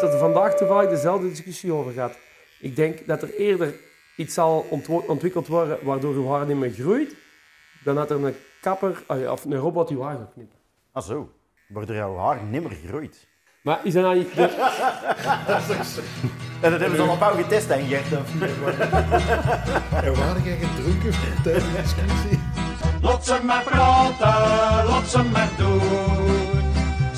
[0.00, 2.18] Het er vandaag toevallig dezelfde discussie over gehad.
[2.60, 3.74] Ik denk dat er eerder
[4.16, 4.66] iets zal
[5.06, 7.14] ontwikkeld worden waardoor uw haar niet meer groeit,
[7.84, 10.58] dan dat er een kapper ah of een robot uw haar gaat knippen.
[10.92, 11.32] Ah zo,
[11.68, 13.26] waardoor jouw haar nimmer groeit.
[13.62, 14.34] Maar is dat nou niet...
[16.60, 18.42] dat hebben ze al op jou getest, of niet?
[20.04, 22.40] En waren jij gedronken tijdens de discussie?
[23.00, 26.17] Lot ze maar praten, lot ze maar doen.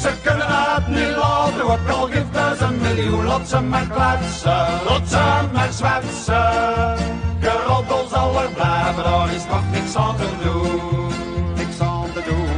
[0.00, 3.24] Ze kunnen het niet laten, ook al geeft ze een miljoen.
[3.24, 6.96] Lot ze maar kletsen, lot ze maar zwetsen.
[7.40, 11.54] Geroddel zal er blijven, daar is nog niks aan te doen.
[11.54, 12.48] Niks aan te doen.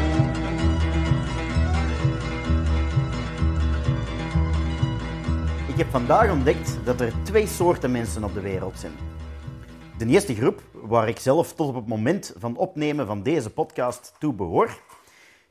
[5.67, 8.93] Ik heb vandaag ontdekt dat er twee soorten mensen op de wereld zijn.
[9.99, 14.13] De eerste groep, waar ik zelf tot op het moment van opnemen van deze podcast
[14.19, 14.79] toe behoor,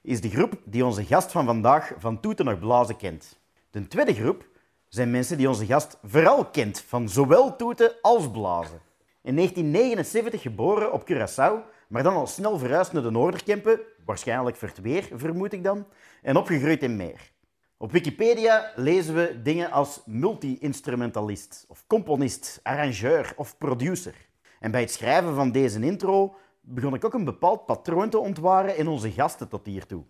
[0.01, 3.39] is de groep die onze gast van vandaag van toeten nog blazen kent.
[3.71, 4.45] De tweede groep
[4.87, 8.81] zijn mensen die onze gast vooral kent van zowel toeten als blazen.
[9.23, 14.67] In 1979 geboren op Curaçao, maar dan al snel verhuisd naar de Noorderkempen, waarschijnlijk voor
[14.67, 15.85] het weer, vermoed ik dan,
[16.21, 17.31] en opgegroeid in Meer.
[17.77, 24.15] Op Wikipedia lezen we dingen als multi-instrumentalist, of componist, arrangeur of producer.
[24.59, 28.77] En bij het schrijven van deze intro begon ik ook een bepaald patroon te ontwaren
[28.77, 30.03] in onze gasten tot hiertoe.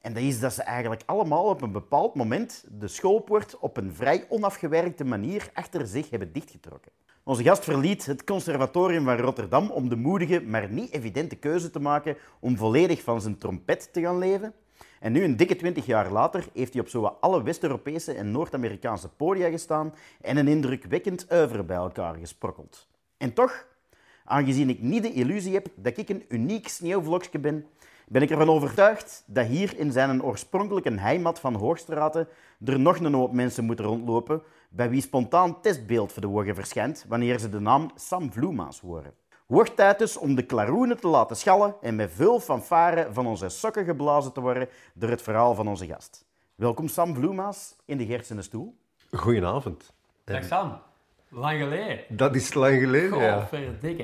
[0.00, 3.94] En dat is dat ze eigenlijk allemaal op een bepaald moment de schoolpoort op een
[3.94, 6.92] vrij onafgewerkte manier achter zich hebben dichtgetrokken.
[7.24, 11.80] Onze gast verliet het conservatorium van Rotterdam om de moedige, maar niet evidente keuze te
[11.80, 14.54] maken om volledig van zijn trompet te gaan leven.
[15.00, 19.08] En nu, een dikke twintig jaar later, heeft hij op zowat alle West-Europese en Noord-Amerikaanse
[19.08, 22.88] podia gestaan en een indrukwekkend oeuvre bij elkaar gesprokkeld.
[23.16, 23.66] En toch,
[24.24, 27.66] aangezien ik niet de illusie heb dat ik een uniek sneeuwvlokje ben,
[28.08, 32.28] ben ik ervan overtuigd dat hier in zijn oorspronkelijke heimat van Hoogstraten
[32.64, 37.04] er nog een hoop mensen moeten rondlopen bij wie spontaan testbeeld voor de ogen verschijnt
[37.08, 39.14] wanneer ze de naam Sam Vloemaas horen.
[39.46, 43.48] Wordt tijd dus om de klaroenen te laten schallen en met veel fanfare van onze
[43.48, 46.24] sokken geblazen te worden door het verhaal van onze gast.
[46.54, 48.76] Welkom Sam Vloemaas in de Gertsene stoel.
[49.10, 49.92] Goedenavond.
[50.24, 50.78] Dag Sam,
[51.32, 51.98] lang geleden.
[52.08, 53.48] Dat is lang geleden, ja.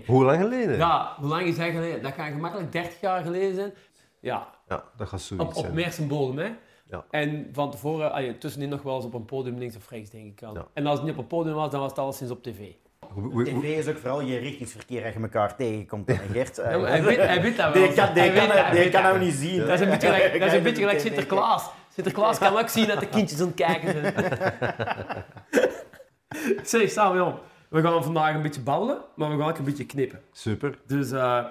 [0.07, 0.77] Hoe lang geleden?
[0.77, 2.03] Ja, hoe lang is dat geleden?
[2.03, 3.73] Dat kan gemakkelijk 30 jaar geleden zijn.
[4.21, 6.37] Ja, Ja, dat gaat zoiets op, op zijn.
[6.37, 6.51] Hè.
[6.85, 7.05] Ja.
[7.11, 10.11] En van tevoren, ah, ja, tussenin nog wel eens op een podium links of rechts,
[10.11, 10.55] denk ik al.
[10.55, 10.67] Ja.
[10.73, 12.59] En als het niet op een podium was, dan was het alleszins op tv.
[13.45, 16.09] TV is ook vooral je richtingsverkeer als je elkaar tegenkomt.
[16.09, 17.83] En Gert, Ja, hij, weet, hij weet dat wel.
[17.87, 19.03] die kan, die dat, die kan dat.
[19.03, 19.59] nou niet zien.
[19.59, 21.01] Dat is een beetje gelijk, dat is een beetje gelijk.
[21.01, 21.71] Sinterklaas.
[21.95, 24.15] Sinterklaas kan ook zien dat de kindjes aan het kijken zijn.
[26.65, 27.35] zeg, Sam, jong.
[27.69, 30.21] We gaan vandaag een beetje babbelen, maar we gaan ook een beetje knippen.
[30.33, 30.79] Super.
[30.87, 31.45] Dus, eh,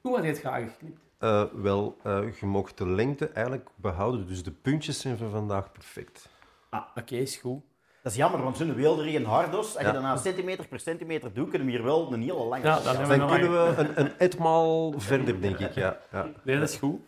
[0.00, 1.00] hoe had je het graag geknipt?
[1.18, 5.72] Eh, wel, eh, je mocht de lengte eigenlijk behouden, dus de puntjes zijn voor vandaag
[5.72, 6.28] perfect.
[6.70, 7.62] Ah, oké, is goed.
[8.02, 9.92] Dat is jammer, want zo'n weelderig en hardos, als je Ja.
[9.92, 13.18] dat nou centimeter per centimeter doet, kunnen we hier wel een hele lange Ja, Dan
[13.18, 15.74] nog kunnen we een, een etmaal verder, denk ik.
[15.74, 16.26] Ja, ja.
[16.42, 17.00] Nee, dat is goed.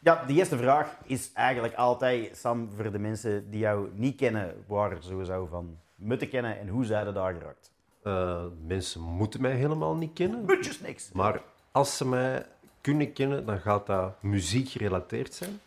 [0.00, 4.64] Ja, de eerste vraag is eigenlijk altijd, Sam, voor de mensen die jou niet kennen,
[4.66, 7.72] waar ze zou van moeten kennen en hoe zij er daar geraakt.
[8.02, 11.12] Eh, mensen moeten mij helemaal niet kennen, Mutjes niks.
[11.12, 11.42] maar
[11.72, 12.46] als ze mij
[12.80, 15.60] kunnen kennen, dan gaat dat muziek gerelateerd zijn.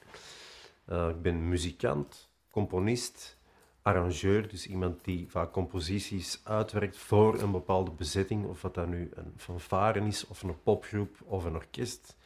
[0.86, 3.38] Eh, ik ben muzikant, componist,
[3.82, 9.12] arrangeur, dus iemand die vaak composities uitwerkt voor een bepaalde bezetting, of wat dat nu
[9.14, 12.18] een fanfare is, of een popgroep, of een orkest.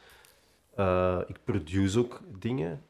[0.74, 2.82] Eh, ik produce ook dingen,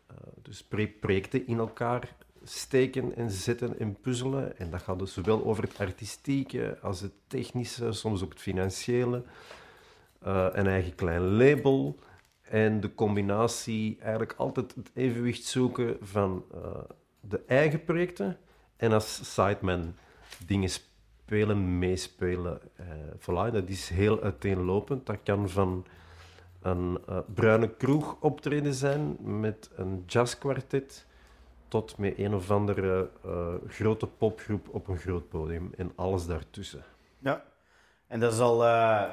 [0.42, 0.64] dus
[1.00, 2.16] projecten in elkaar
[2.48, 4.58] steken en zetten en puzzelen.
[4.58, 9.22] En dat gaat dus zowel over het artistieke als het technische, soms ook het financiële.
[10.20, 11.98] Eh, een eigen klein label.
[12.42, 16.60] En de combinatie, eigenlijk altijd het evenwicht zoeken van eh,
[17.20, 18.38] de eigen projecten
[18.76, 19.94] en als sideman
[20.46, 22.60] dingen spelen, meespelen.
[22.76, 22.86] eh
[23.18, 25.06] voilà, dat is heel uiteenlopend.
[25.06, 25.86] Dat kan van
[26.60, 26.98] een
[27.34, 31.06] bruine kroeg optreden zijn met een jazzkwartet
[31.68, 36.84] tot met een of andere eh, grote popgroep op een groot podium en alles daartussen.
[37.18, 37.44] Ja.
[38.06, 38.64] En dat is al...
[38.64, 39.10] ah,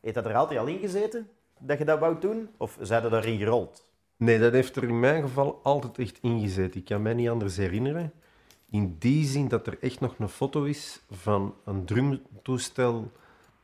[0.00, 1.28] heeft dat er altijd al in gezeten,
[1.58, 2.48] dat je dat wou doen?
[2.56, 3.86] Of zijn er daarin gerold?
[4.16, 6.74] Nee, dat heeft er in mijn geval altijd echt ingezet.
[6.74, 8.12] Ik kan mij niet anders herinneren.
[8.70, 13.10] In die zin dat er echt nog een foto is van een drumtoestel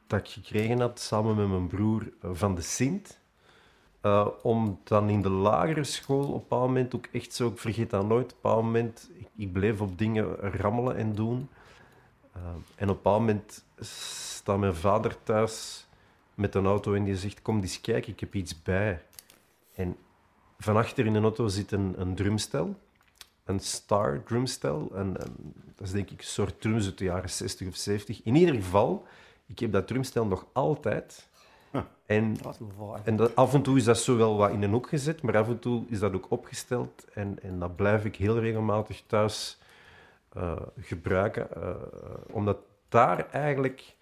[0.07, 3.21] dat ik gekregen had samen met mijn broer eh, van de Sint.
[4.01, 7.59] Eh, om dan in de lagere school op een bepaald moment ook echt zo, ik
[7.59, 11.49] vergeet dat nooit, op een moment, ik, bleef op dingen rammelen en doen.
[12.33, 15.87] Eh, en op een bepaald moment staat mijn vader thuis
[16.35, 19.03] met een auto en die zegt, kom eens kijken, ik heb iets bij.
[19.75, 19.97] En
[20.59, 22.77] van achter in de auto zit een, een drumstel,
[23.45, 24.91] een Star drumstel.
[24.95, 28.21] En dat is denk ik een soort drums uit de jaren 60 of 70.
[28.25, 29.07] In ieder geval,
[29.47, 31.29] ik heb dat drumstel nog altijd.
[32.07, 32.37] En,
[33.05, 35.37] en dat, af en toe is dat zo wel wat in een hoek gezet, maar
[35.37, 37.05] af en toe is dat ook opgesteld.
[37.15, 39.59] En, en dat blijf ik heel regelmatig thuis
[40.33, 41.55] eh, gebruiken.
[41.55, 41.71] eh,
[42.31, 43.95] omdat daar eigenlijk,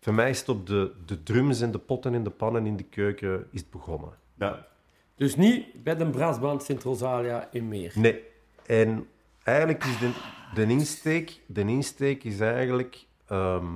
[0.00, 2.76] voor mij is het op de, de drums en de potten en de pannen in
[2.76, 4.12] de keuken is het begonnen.
[4.34, 4.66] Ja.
[5.14, 7.92] Dus niet bij de brassband Sint-Rosalia in Meer.
[7.94, 8.22] Nee.
[8.66, 9.08] En
[9.42, 10.12] eigenlijk is de,
[10.54, 13.06] de, insteek, de insteek is eigenlijk...
[13.26, 13.66] ehm,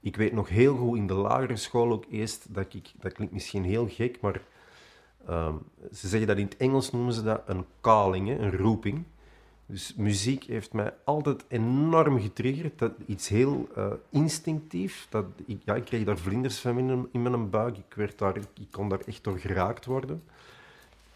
[0.00, 3.32] ik weet nog heel goed in de lagere school ook eerst, dat, ik, dat klinkt
[3.32, 4.40] misschien heel gek, maar
[5.26, 5.54] ehm,
[5.92, 9.04] ze zeggen dat in het Engels noemen ze dat een calling, een roeping.
[9.66, 12.78] Dus muziek heeft mij altijd enorm getriggerd.
[12.78, 15.06] Dat, iets heel eh, instinctief.
[15.10, 17.76] Dat, ik, ja, ik kreeg daar vlinders van in, mijn- in mijn buik.
[17.76, 20.22] Ik, werd daar, ik kon daar echt door geraakt worden.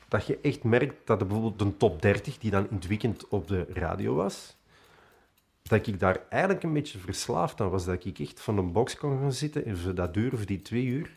[0.09, 3.49] Dat je echt merkt dat bijvoorbeeld een top 30, die dan in het weekend op
[3.49, 4.57] de radio was,
[5.63, 7.85] dat ik daar eigenlijk een beetje verslaafd aan was.
[7.85, 10.85] Dat ik echt van een box kon gaan zitten en voor dat uur die twee
[10.85, 11.17] uur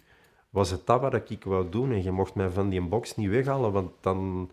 [0.49, 1.91] was het dat wat ik wou doen.
[1.91, 4.51] En je mocht mij van die box niet weghalen, want dan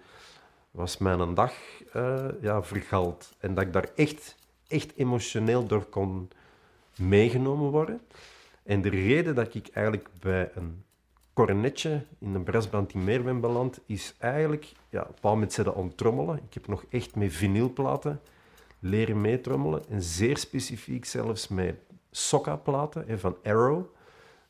[0.70, 1.54] was mijn dag
[1.92, 3.32] eh, ja, vergald.
[3.38, 4.36] En dat ik daar echt,
[4.68, 6.30] echt emotioneel door kon
[6.96, 8.00] meegenomen worden.
[8.62, 10.84] En de reden dat ik eigenlijk bij een
[11.32, 14.72] cornetje in een brassband in Meer ben beland, is eigenlijk...
[14.88, 16.36] Ja, op een moment zijn aan het trommelen.
[16.36, 18.20] Ik heb nog echt met vinylplaten
[18.82, 19.82] leren meetrommelen.
[19.88, 21.76] En zeer specifiek zelfs met
[22.10, 23.84] sokka-platen van Arrow.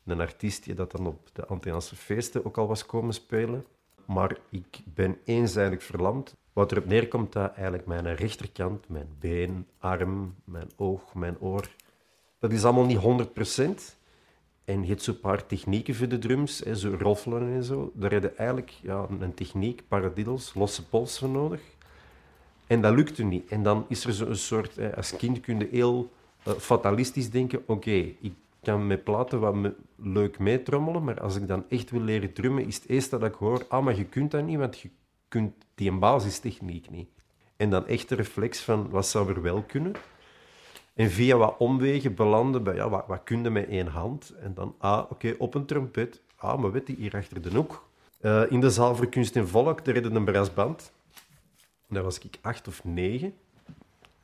[0.05, 3.65] Een artiest die dat dan op de Antilliaanse feesten ook al was komen spelen.
[4.05, 6.35] Maar ik ben eenzijdig verlamd.
[6.53, 11.69] Wat erop neerkomt dat eigenlijk mijn rechterkant, mijn been, arm, mijn oog, mijn oor...
[12.39, 13.27] Dat is allemaal niet
[13.57, 14.01] 100%.
[14.65, 17.91] En je hebt zo'n paar technieken voor de drums, hè, zo roffelen en zo.
[17.93, 21.61] Daar heb je eigenlijk ja, een techniek, paradiddles, losse pols voor nodig.
[22.73, 23.49] En dat lukte niet.
[23.49, 24.75] En dan is er zo'n soort...
[24.75, 26.11] hè, als kind kun je heel
[26.43, 27.63] eh, fatalistisch denken.
[27.65, 32.01] Oké, ik kan met platen wat me- leuk meetrommelen, maar als ik dan echt wil
[32.01, 33.65] leren drummen, is het eerste dat ik hoor...
[33.69, 34.89] Ah, maar je kunt dat niet, want je
[35.27, 37.07] kunt die basistechniek niet.
[37.57, 39.91] En dan echt de reflex van, wat zou er wel kunnen?
[40.93, 44.33] En via wat omwegen belanden bij, ja, wat, wat kun je met één hand?
[44.41, 46.21] En dan, ah, oké, op een trompet.
[46.35, 47.87] Ah, maar weet je, hier achter de hoek.
[48.19, 50.91] Eh, in de zaal voor kunst en volk, daar hadden een brassband.
[51.87, 53.33] Daar was ik acht of negen.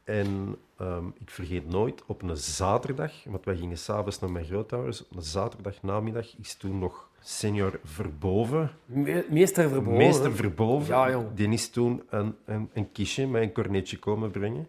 [0.03, 5.01] En ehm, ik vergeet nooit, op een zaterdag, want wij gingen s'avonds naar mijn grootouders,
[5.07, 9.97] op een zaterdag namiddag is toen nog senior Verboven, Me- meester verboden.
[9.97, 11.27] meester Verboven, Ja, jong.
[11.33, 14.67] die is toen een, een, een kistje met een cornetje komen brengen.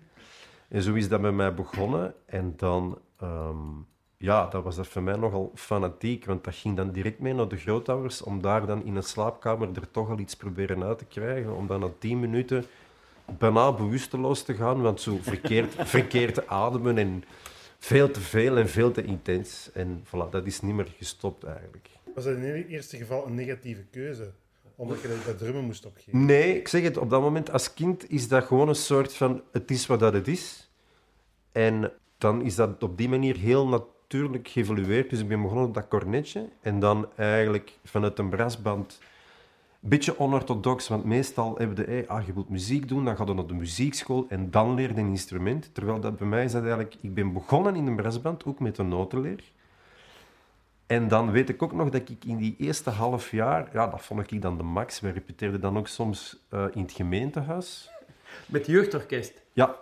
[0.69, 2.15] En zo is dat bij mij begonnen.
[2.27, 3.57] En dan, ehm,
[4.23, 7.49] ja, dat was dat voor mij nogal fanatiek, want dat ging dan direct mee naar
[7.49, 11.05] de grootouders, om daar dan in een slaapkamer er toch al iets proberen uit te
[11.05, 12.65] krijgen, om dan na tien minuten
[13.39, 17.25] bijna bewusteloos te gaan, want zo verkeerd, verkeerd te ademen en
[17.79, 19.71] veel te veel en veel te intens.
[19.73, 21.89] En voilà, dat is niet meer gestopt eigenlijk.
[22.15, 24.33] Was dat in het eerste geval een negatieve keuze?
[24.77, 26.25] Omdat je dat, dat drummen moest opgeven?
[26.25, 29.43] Nee, ik zeg het, op dat moment als kind is dat gewoon een soort van
[29.53, 30.71] het is wat dat het is.
[31.53, 33.99] En dan is dat op die manier heel natuurlijk
[34.43, 35.11] geëvolueerd.
[35.11, 39.01] Dus ik ben begonnen op dat cornetje en dan eigenlijk vanuit een brassband
[39.83, 43.25] een beetje onorthodox, want meestal hebben de, hey, ah, je wilt muziek doen, dan ga
[43.25, 45.75] je naar de muziekschool en dan leer je een instrument.
[45.75, 48.79] Terwijl dat bij mij is dat eigenlijk, ik ben begonnen in een brassband, ook met
[48.79, 49.43] een notenleer.
[50.87, 54.03] En dan weet ik ook nog dat ik in die eerste half jaar, ja, dat
[54.03, 55.01] vond ik dan de max.
[55.01, 57.91] We repeteerden dan ook soms eh, in het gemeentehuis.
[58.47, 59.43] Met jeugdorkest.
[59.53, 59.77] Ja.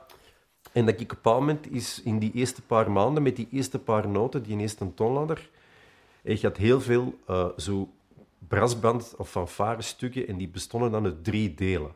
[0.73, 3.79] En dat ik op een moment is in die eerste paar maanden, met die eerste
[3.79, 5.51] paar noten, die eerste toonladder,
[6.23, 7.89] ik had heel veel eh, zo
[8.49, 11.93] brassband of fanfare stukken en die bestonden dan uit drie delen.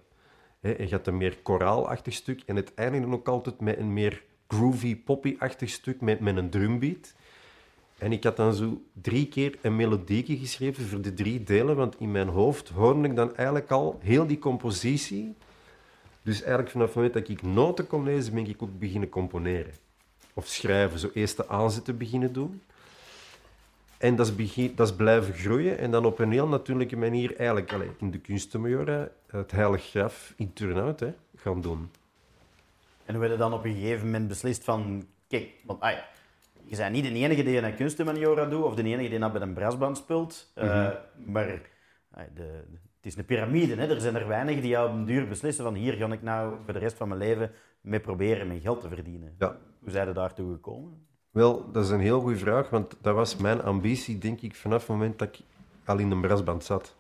[0.61, 3.93] Hè, en je had een meer koraalachtig stuk en het eindigde ook altijd met een
[3.93, 7.15] meer groovy, poppy-achtig stuk met, met een drumbeat.
[7.99, 12.01] En ik had dan zo drie keer een melodieke geschreven voor de drie delen, want
[12.01, 15.35] in mijn hoofd hoorde ik dan eigenlijk al heel die compositie.
[16.23, 19.73] Dus eigenlijk vanaf het moment dat ik noten kon lezen, ben ik ook beginnen componeren.
[20.35, 22.63] Of schrijven, zo eerst de aanzetten beginnen doen.
[23.99, 27.37] En dat is, begin, dat is blijven groeien en dan op een heel natuurlijke manier
[27.37, 31.91] eigenlijk allee, in de kunstenmajora het heilig graf in Turnhout hè, gaan doen.
[33.05, 35.07] En we hebben dan op een gegeven moment beslist van...
[35.29, 36.09] Kijk, want ah ja,
[36.65, 39.43] je bent niet de enige die een kunstmaniora doet of de enige die dat bij
[39.43, 40.51] een brassband speelt.
[40.55, 40.91] eh,
[41.25, 41.61] maar
[42.11, 42.65] ah, de,
[43.03, 43.75] het is een piramide.
[43.75, 43.95] Hè?
[43.95, 46.73] Er zijn er weinig die op een duur beslissen van hier ga ik nou voor
[46.73, 49.35] de rest van mijn leven mee proberen mijn geld te verdienen.
[49.39, 49.59] Ja.
[49.81, 51.07] Hoe zijn er daartoe gekomen?
[51.31, 54.81] Wel, dat is een heel goede vraag, want dat was mijn ambitie, denk ik, vanaf
[54.81, 55.41] het moment dat ik
[55.85, 56.95] al in de brassband zat.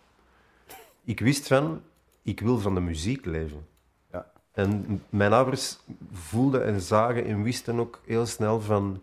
[1.04, 1.80] Ik wist van,
[2.22, 3.66] ik wil van de muziek leven.
[4.12, 4.30] Ja.
[4.52, 5.78] En mijn ouders
[6.12, 9.02] voelden en zagen en wisten ook heel snel van,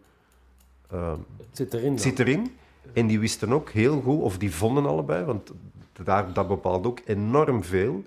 [0.90, 1.92] ehm, Het zit erin.
[1.92, 2.56] het zit erin.
[2.94, 5.52] En die wisten ook heel goed, of die vonden allebei, want
[6.04, 8.04] daar, dat bepaalt ook enorm veel.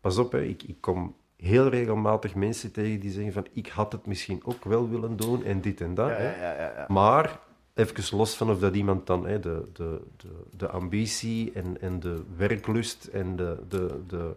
[0.00, 3.92] Pas op, hè, ik, ik kom heel regelmatig mensen tegen die zeggen van, ik had
[3.92, 6.08] het misschien ook wel willen doen en dit en dat.
[6.08, 6.46] Ja, hè.
[6.46, 6.84] ja, ja, ja, ja.
[6.88, 7.40] Maar
[7.74, 12.00] even los van of dat iemand dan hè, de, de, de, de ambitie en, en
[12.00, 14.34] de werklust en de, de, de,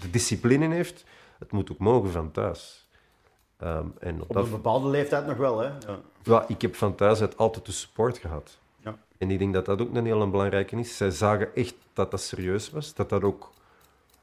[0.00, 1.04] de discipline heeft,
[1.38, 2.88] het moet ook mogen van thuis.
[3.56, 5.66] Ehm, en op Op dat, een bepaalde leeftijd nog wel, hè?
[5.66, 6.00] Ja.
[6.22, 8.58] ja, ik heb van thuis uit altijd de support gehad.
[9.18, 10.96] En ik denk dat dat ook een heel belangrijke is.
[10.96, 13.52] Zij zagen echt dat dat serieus was, dat dat ook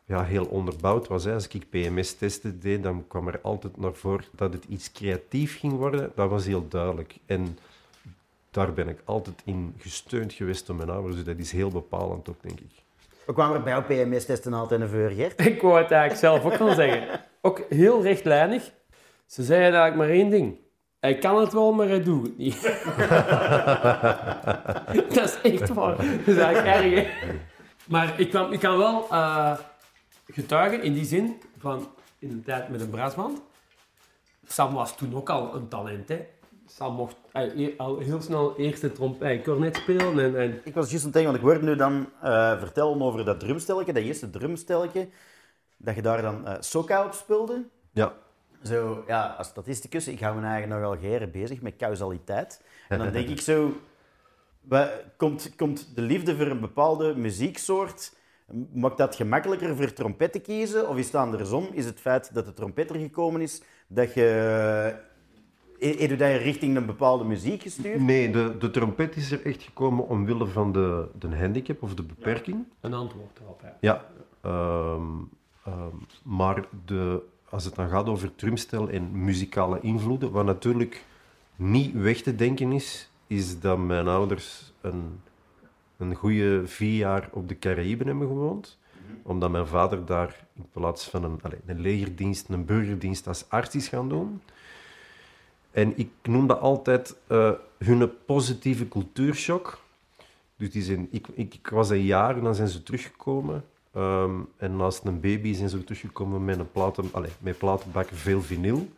[0.05, 1.23] ja, heel onderbouwd was.
[1.23, 1.33] Hè.
[1.33, 5.73] Als ik PMS-testen deed, dan kwam er altijd naar voren dat het iets creatief ging
[5.73, 6.11] worden.
[6.15, 7.15] Dat was heel duidelijk.
[7.25, 7.57] En
[8.51, 11.15] daar ben ik altijd in gesteund geweest door mijn ouders.
[11.15, 12.71] Dus dat is heel bepalend ook, denk ik.
[13.25, 15.45] We kwamen er bij jouw PMS-testen altijd naar voren, Gert.
[15.45, 17.21] Ik wou het eigenlijk zelf ook wel zeggen.
[17.41, 18.71] Ook heel rechtlijnig.
[19.25, 20.57] Ze zeiden eigenlijk maar één ding.
[21.03, 22.61] Hij kan het wel, maar hij doet het niet.
[25.15, 25.97] dat is echt waar.
[25.97, 27.07] Dat is eigenlijk erg, hè?
[27.87, 29.57] Maar ik kan, ik kan wel eh,
[30.27, 31.87] getuigen in die zin van
[32.19, 33.41] in een tijd met een braasband.
[34.47, 36.25] Sam was toen ook al een talent, hè.
[36.67, 40.73] Sam mocht eh, e- al heel snel eerste tromp, eh, cornet spelen en, en Ik
[40.73, 43.93] was juist aan het denken, want ik hoorde nu dan eh, vertellen over dat drumstelletje,
[43.93, 45.09] dat eerste drumstelletje,
[45.77, 47.65] dat je daar dan eh soca op speelde.
[47.91, 48.13] Ja,
[48.63, 52.61] Zo, ja, als statisticus, ik hou me eigenlijk nogal geren bezig met causaliteit.
[52.89, 53.73] En dan denk ik zo,
[55.17, 58.15] komt, komt de liefde voor een bepaalde muzieksoort,
[58.73, 60.89] maakt dat gemakkelijker voor trompet te kiezen?
[60.89, 61.67] Of is het andersom?
[61.71, 65.11] Is het feit dat de trompet er gekomen is, dat je...
[65.79, 67.99] Heb je dat richting een bepaalde muziek gestuurd?
[67.99, 72.03] nee, de, de trompet is er echt gekomen omwille van de, de handicap of de
[72.03, 72.65] beperking.
[72.81, 73.61] een antwoord erop.
[73.61, 73.75] Ja.
[73.79, 74.05] Ja,
[74.41, 75.03] ehm,
[75.65, 81.05] ehm, maar de, als het dan gaat over drumstel en muzikale invloeden, wat natuurlijk
[81.55, 85.21] niet weg te denken is, is dat mijn ouders een,
[85.97, 88.77] een goede vier jaar op de Caraïben hebben gewoond.
[89.23, 93.87] Omdat mijn vader daar in plaats van een, een legerdienst, een burgerdienst als arts is
[93.87, 94.41] gaan doen.
[95.71, 99.79] En ik noem dat altijd eh, hun positieve cultuurshock.
[100.55, 103.63] Dus die zijn, ik, ik, ik was een jaar en dan zijn ze teruggekomen.
[103.93, 108.41] Ehm, en naast een baby zijn ze teruggekomen met een platen, allez, met platenbakken veel
[108.41, 108.89] vinyl.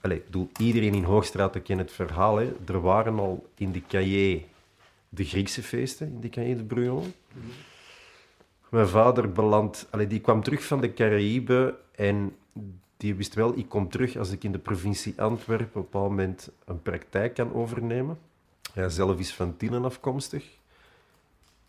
[0.00, 2.36] Allee, ik bedoel, iedereen in Hoogstraat kent het verhaal.
[2.36, 2.52] Hè.
[2.66, 4.42] Er waren al in de cahier
[5.08, 7.12] de Griekse feesten, in de cahier de Brujon.
[8.68, 12.36] Mijn vader beland, allee, die kwam terug van de Caraïben en
[12.96, 16.08] die wist wel, ik kom terug als ik in de provincie Antwerpen op een bepaald
[16.08, 18.18] moment een praktijk kan overnemen.
[18.72, 20.44] Hij zelf is van Tienen afkomstig.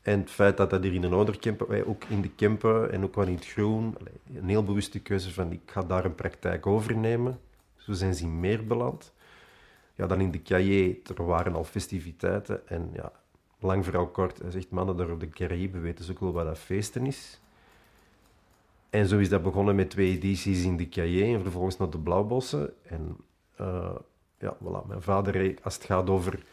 [0.06, 3.16] En het feit dat dat hier in een ouderkempen, ook in de Kempen en ook
[3.16, 3.98] wel in het groen,
[4.36, 7.40] een heel bewuste keuze van ik ga daar een praktijk overnemen.
[7.76, 9.14] Zo zijn ze in meer beland.
[9.96, 13.12] Ja, dan in de cahier, er waren al festiviteiten en ja,
[13.60, 16.46] lang verhaal kort, hij zegt mannen daar op de Caraïben weten ze ook wel wat
[16.46, 17.42] dat feesten is.
[18.90, 22.00] En zo is dat begonnen met twee edities in de cahier en vervolgens naar de
[22.00, 22.74] Blauwbossen.
[22.84, 23.18] En
[23.56, 23.96] eh,
[24.40, 26.44] ja, voilà, mijn vader, als het gaat over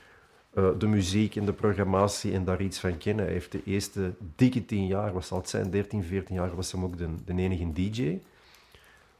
[0.55, 3.25] eh, de muziek en de programmatie en daar iets van kennen.
[3.25, 6.73] Hij heeft de eerste dikke tien jaar, wat zal het zijn, 13, 14 jaar, was
[6.73, 8.19] hem ook de, de enige DJ.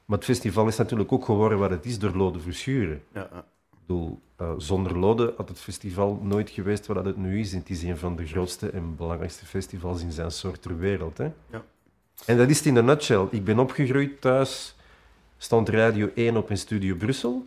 [0.05, 3.03] Maar het festival is natuurlijk ook geworden wat het is door Lode Verschuren.
[3.13, 3.29] Ja.
[3.73, 7.53] Ik bedoel, eh, zonder Lode had het festival nooit geweest wat het nu is.
[7.53, 11.19] En het is een van de grootste en belangrijkste festivals in zijn soort ter wereld.
[11.19, 11.31] Hè?
[11.51, 11.65] Ja.
[12.27, 13.27] En dat is het in een nutshell.
[13.31, 14.77] Ik ben opgegroeid thuis,
[15.39, 17.47] stond Radio 1 op in Studio Brussel.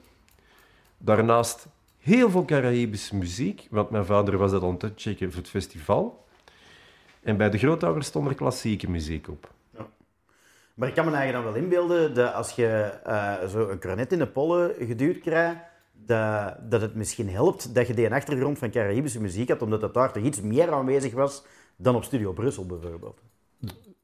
[0.98, 1.68] Daarnaast
[2.06, 6.26] heel veel Caribische muziek, want mijn vader was dat aan het checken voor het festival.
[7.22, 9.54] En bij de grootouders stond er klassieke muziek op.
[10.74, 12.68] Maar ik kan me eigenlijk dan wel inbeelden dat als je
[13.04, 15.60] eh, zo een cornet in de pollen geduwd krijgt,
[15.92, 19.94] dat, dat het misschien helpt dat je die achtergrond van Caribische muziek had, omdat dat
[19.94, 21.46] daar toch iets meer aanwezig was
[21.76, 23.22] dan op Studio Brussel bijvoorbeeld.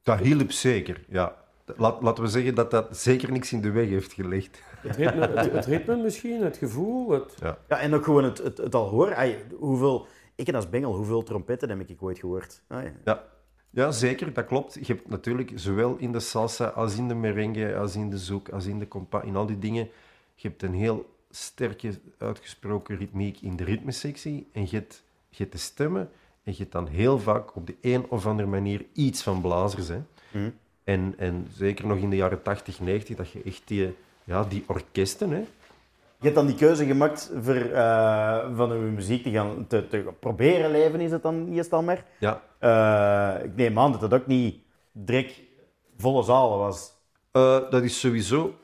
[0.02, 1.36] Dat hielp zeker, ja.
[1.76, 4.62] Laat, laten we zeggen dat dat zeker niks in de weg heeft gelegd.
[4.82, 7.10] Het ritme, het, het ritme misschien, het gevoel.
[7.10, 7.34] Het...
[7.68, 9.16] Ja, en ook gewoon het, het, het al horen.
[9.16, 12.60] Ai, hoeveel, ik en als Bengel, hoeveel trompetten heb ik ooit gehoord?
[12.66, 12.92] Ah, ja.
[13.04, 13.24] Ja.
[13.70, 14.74] ja, zeker, dat klopt.
[14.74, 18.48] Je hebt natuurlijk zowel in de salsa als in de merengue, als in de zoek,
[18.48, 19.88] als in de compa, in al die dingen,
[20.34, 25.52] je hebt een heel sterke, uitgesproken ritmiek in de ritmesectie en je hebt, je hebt
[25.52, 26.10] de stemmen
[26.42, 29.88] en je hebt dan heel vaak op de een of andere manier iets van blazers.
[29.88, 30.02] Hè.
[30.30, 30.50] Mhm.
[30.84, 33.94] En, en zeker nog in de jaren 80, 90, dat je echt die,
[34.24, 35.44] ja, die orkesten, hè,
[36.18, 40.12] Je hebt dan die keuze gemaakt voor eh, van uw muziek te gaan te, te
[40.20, 42.04] proberen leven, is het dan eerst al maar.
[42.18, 44.56] ja, Eh, ik neem aan dat dat ook niet
[44.92, 45.40] direct
[45.96, 46.92] volle zalen was.
[47.30, 48.54] Eh, dat is sowieso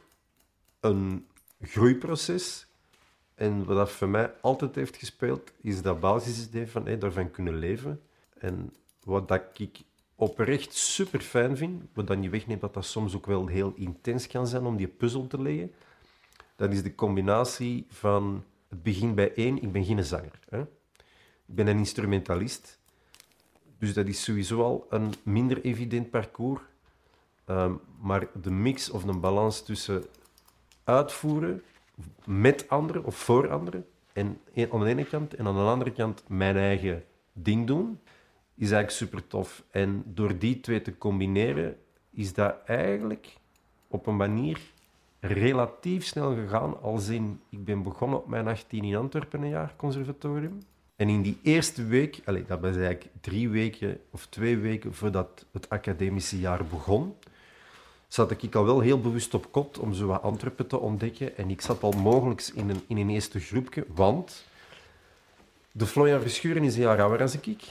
[0.80, 1.26] een
[1.62, 2.66] groeiproces.
[3.34, 7.54] En wat dat voor mij altijd heeft gespeeld, is dat basisidee van hey, daarvan kunnen
[7.58, 8.00] leven.
[8.38, 8.72] En
[9.04, 9.78] wat dat ik
[10.20, 14.26] oprecht super fijn vind, wat dan niet wegneemt dat dat soms ook wel heel intens
[14.26, 15.72] kan zijn om die puzzel te leggen,
[16.56, 20.38] dat is de combinatie van het begin bij één, ik ben geen zanger.
[20.48, 20.60] Hè?
[20.60, 22.78] Ik ben een instrumentalist.
[23.78, 26.60] Dus dat is sowieso al een minder evident parcours.
[27.44, 30.04] Ehm, maar de mix of een balans tussen
[30.84, 31.62] uitvoeren
[32.24, 36.22] met anderen of voor anderen, en aan de ene kant, en aan de andere kant
[36.28, 38.00] mijn eigen ding doen,
[38.58, 39.62] is eigenlijk super tof.
[39.70, 41.76] En door die twee te combineren,
[42.10, 43.36] is dat eigenlijk
[43.88, 44.60] op een manier
[45.20, 46.82] relatief snel gegaan.
[46.82, 50.58] Als in, ik ben begonnen op mijn 18 in Antwerpen een jaar conservatorium.
[50.96, 55.46] En in die eerste week, allez, dat was eigenlijk drie weken of twee weken voordat
[55.52, 57.14] het academische jaar begon,
[58.08, 61.36] zat ik al wel heel bewust op kot om zo wat Antwerpen te ontdekken.
[61.36, 64.46] En ik zat al mogelijk in een, in een eerste groepje, want
[65.72, 67.62] de Florian Verschuren is een jaar ouder als ik.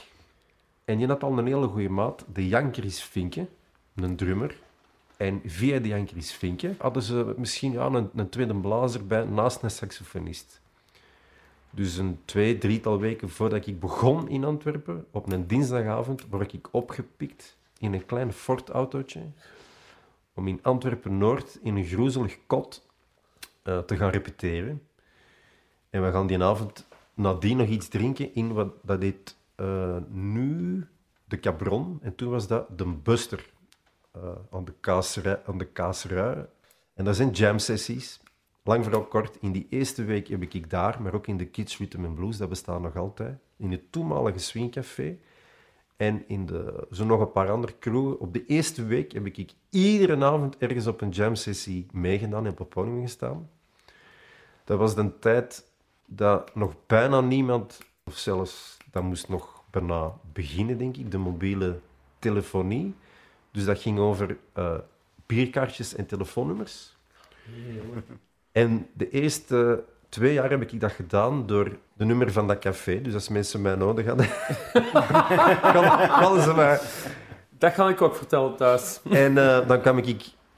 [0.88, 3.46] En je had al een hele goede maat, de Jan Chris Vinke,
[3.94, 4.56] een drummer.
[5.16, 9.24] En via de Jan Chris Vinke hadden ze misschien ja, een, een tweede blazer bij,
[9.24, 10.60] naast een saxofonist.
[11.70, 16.68] Dus een twee, drietal weken voordat ik begon in Antwerpen, op een dinsdagavond, word ik
[16.70, 19.20] opgepikt in een klein Ford-autootje
[20.34, 22.86] om in Antwerpen-Noord in een groezelig kot
[23.62, 24.82] eh, te gaan repeteren.
[25.90, 30.86] En we gaan die avond nadien nog iets drinken in wat dat heet eh, nu
[31.24, 31.98] de Cabron.
[32.02, 33.50] En toen was dat de Buster
[34.12, 36.46] eh, aan, de kaasrui, aan de kaasrui.
[36.94, 38.20] En dat zijn jam-sessies.
[38.62, 41.78] Lang vooral kort, in die eerste week heb ik daar, maar ook in de Kids
[41.78, 45.18] Rhythm and Blues, dat bestaat nog altijd, in het toenmalige Swingcafé.
[45.96, 48.20] En in de, zo nog een paar andere crewen.
[48.20, 52.70] Op de eerste week heb ik iedere avond ergens op een jam-sessie meegedaan en op
[52.70, 53.50] podium gestaan.
[54.64, 55.70] Dat was de tijd
[56.06, 61.78] dat nog bijna niemand, of zelfs dat moest nog bijna beginnen, denk ik, de mobiele
[62.18, 62.94] telefonie.
[63.50, 64.74] Dus dat ging over eh,
[65.26, 66.96] bierkaartjes en telefoonnummers.
[68.52, 73.00] En de eerste twee jaar heb ik dat gedaan door de nummer van dat café.
[73.02, 74.26] Dus als mensen mij nodig hadden,
[75.72, 76.80] kan- ze mij.
[77.58, 79.00] Dat ga ik ook vertellen thuis.
[79.10, 80.06] En eh, dan kwam ik,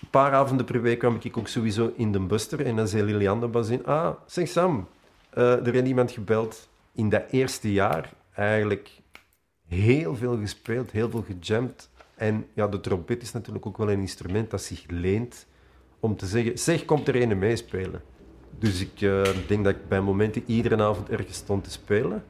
[0.01, 2.67] een paar avonden per week kwam ik ook sowieso in de Buster.
[2.67, 4.89] En dan zei Liliane de bazin, ah, zeg Sam,
[5.31, 6.69] eh, er heeft iemand gebeld.
[6.93, 8.91] In dat eerste jaar eigenlijk
[9.67, 11.91] heel veel gespeeld, heel veel gejamd.
[12.15, 15.47] En ja, de trompet is natuurlijk ook wel een instrument dat zich leent
[16.01, 18.03] om te zeggen, zeg, komt er een meespelen.
[18.59, 22.25] Dus ik eh, denk dat ik bij momenten iedere avond ergens stond te spelen.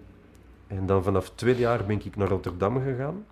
[0.67, 3.27] En dan vanaf tweede jaar ben ik naar Rotterdam gegaan.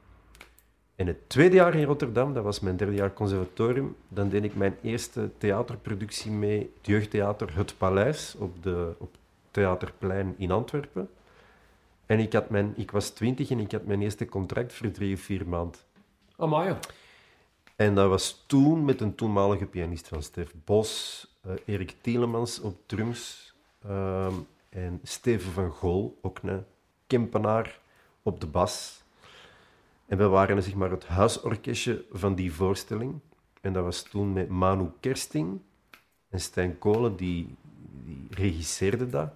[0.98, 4.54] En het tweede jaar in Rotterdam, dat was mijn derde jaar conservatorium, dan deed ik
[4.54, 9.16] mijn eerste theaterproductie mee, het jeugdtheater Het Paleis, op, de, op
[9.50, 11.08] Theaterplein in Antwerpen.
[12.08, 15.14] En ik, had mijn, ik was twintig en ik had mijn eerste contract voor drie
[15.14, 15.80] of vier maanden.
[16.36, 16.76] Amai.
[17.76, 22.76] En dat was toen met een toenmalige pianist van Stef Bos, eh, Erik Tielemans op
[22.86, 24.34] drums ehm,
[24.68, 26.64] en Steven van Gool, ook een
[27.06, 27.80] Kempenaar,
[28.22, 29.02] op de bas.
[30.06, 33.20] En we waren zeg maar, het huisorkestje van die voorstelling.
[33.60, 35.60] En dat was toen met Manu Kersting
[36.28, 37.56] en Stijn Kolen, die,
[38.04, 39.32] die regisseerde dat.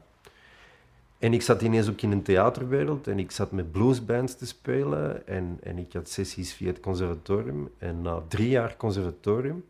[1.22, 5.26] En ik zat ineens ook in een theaterwereld en ik zat met bluesbands te spelen
[5.26, 7.70] en, en ik had sessies via het conservatorium.
[7.78, 9.64] En na drie jaar conservatorium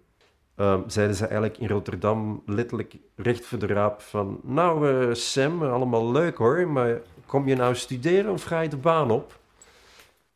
[0.54, 5.62] ehm, zeiden ze eigenlijk in Rotterdam letterlijk recht voor de raap van nou eh, Sam,
[5.62, 9.38] allemaal leuk hoor, maar kom je nou studeren of ga je de baan op?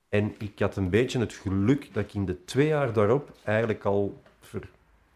[0.08, 3.84] En ik had een beetje het geluk dat ik in de twee jaar daarop eigenlijk
[3.84, 4.68] al voor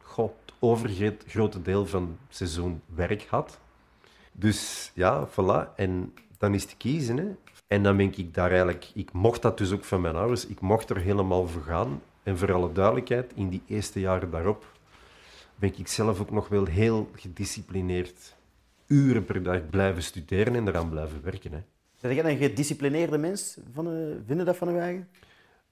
[0.03, 3.59] god, overgrote deel van het seizoen werk had.
[4.41, 5.75] Dus ja, voilà.
[5.77, 7.17] En dan is te kiezen.
[7.17, 7.27] Hè.
[7.67, 8.91] En dan ben ik daar eigenlijk...
[8.95, 10.47] Ik mocht dat dus ook van mijn ouders.
[10.47, 12.03] Ik mocht er helemaal voor gaan.
[12.23, 14.65] En voor alle duidelijkheid, in die eerste jaren daarop
[15.55, 18.37] ben ik zelf ook nog wel heel gedisciplineerd
[18.87, 21.53] uren per dag blijven studeren en eraan blijven werken.
[21.53, 21.59] Hè.
[22.01, 23.59] Ben jij een gedisciplineerde mens?
[23.73, 23.93] Van, eh,
[24.27, 25.09] vinden dat van uw eigen?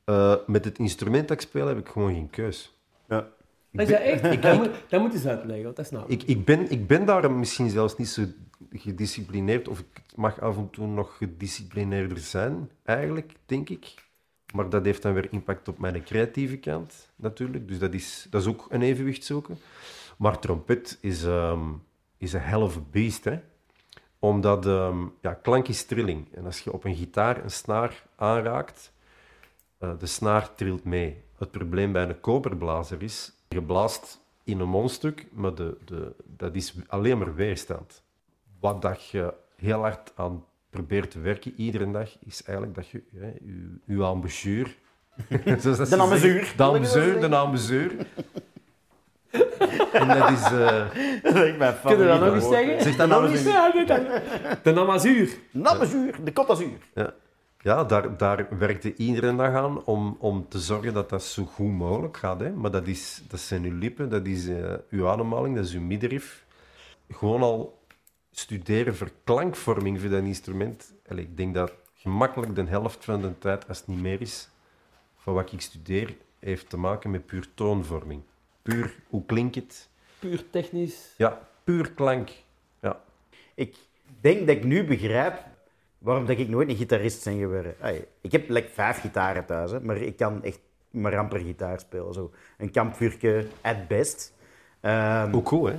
[0.05, 2.77] Eh, met het instrument dat ik speel heb ik gewoon geen keus.
[3.09, 3.29] Ja.
[3.71, 4.23] Is dat echt?
[4.43, 6.23] dat, moet, dat moet eens uitleggen, dat snap ik.
[6.23, 8.23] Ik, ik, ben, ik ben daar misschien zelfs niet zo
[8.73, 13.95] gedisciplineerd, of ik mag af en toe nog gedisciplineerder zijn, eigenlijk, denk ik.
[14.55, 17.69] Maar dat heeft dan weer impact op mijn creatieve kant, natuurlijk.
[17.69, 19.59] Dus dat is, dat is ook een evenwicht zoeken.
[20.19, 21.73] Maar trompet is, ehm,
[22.17, 23.41] is een a beast, hè.
[24.19, 26.35] Omdat, ehm, ja, klank is trilling.
[26.35, 28.93] En als je op een gitaar een snaar aanraakt,
[29.79, 31.23] eh, de snaar trilt mee.
[31.39, 36.55] Het probleem bij een koperblazer is, je blaast in een mondstuk, maar de, de, dat
[36.55, 38.03] is alleen maar weerstand.
[38.61, 43.03] Wat dat je heel hard aan probeert te werken iedere dag, is eigenlijk dat je
[43.17, 43.97] hè, je, je
[45.89, 46.53] De ambazuur.
[46.57, 47.93] De ambazuur, de ambazuur.
[49.93, 50.43] en dat is...
[50.43, 50.87] eh,
[51.23, 52.83] Dat is echt mijn Kun je dat nog eens zeggen?
[52.83, 53.43] Zeg dat nog eens.
[54.63, 55.39] De namazuur.
[55.51, 56.79] Namazuur, de kotazuur.
[56.95, 57.15] Ja,
[57.61, 61.73] ja daar, daar werkte iedere dag aan om, om te zorgen dat dat zo goed
[61.73, 62.41] mogelijk gaat.
[62.41, 62.51] Hè.
[62.51, 65.81] Maar dat, is, dat zijn uw lippen, dat is eh, uw ademhaling, dat is uw
[65.83, 66.45] middenrif.
[67.11, 67.78] Gewoon al
[68.39, 70.93] studeren voor klankvorming voor dat instrument.
[71.09, 74.49] Allee, ik denk dat gemakkelijk de helft van de tijd, als het niet meer is,
[75.17, 78.23] van wat ik studeer, heeft te maken met puur toonvorming.
[78.63, 79.89] Puur, hoe klinkt het?
[80.19, 81.15] Puur technisch.
[81.17, 82.31] Ja, puur klank.
[82.81, 83.01] Ja.
[83.55, 83.77] Ik
[84.21, 85.45] denk dat ik nu begrijp
[85.99, 87.75] waarom dat ik nooit een gitarist ben geworden.
[87.81, 91.81] Ai, ik heb like, vijf gitaren thuis, hè, maar ik kan echt maar amper gitaar
[91.81, 92.15] spelen.
[92.15, 92.33] Zo.
[92.59, 94.35] Een kampvuurtje at best.
[94.81, 95.73] Ehm, Ook goed,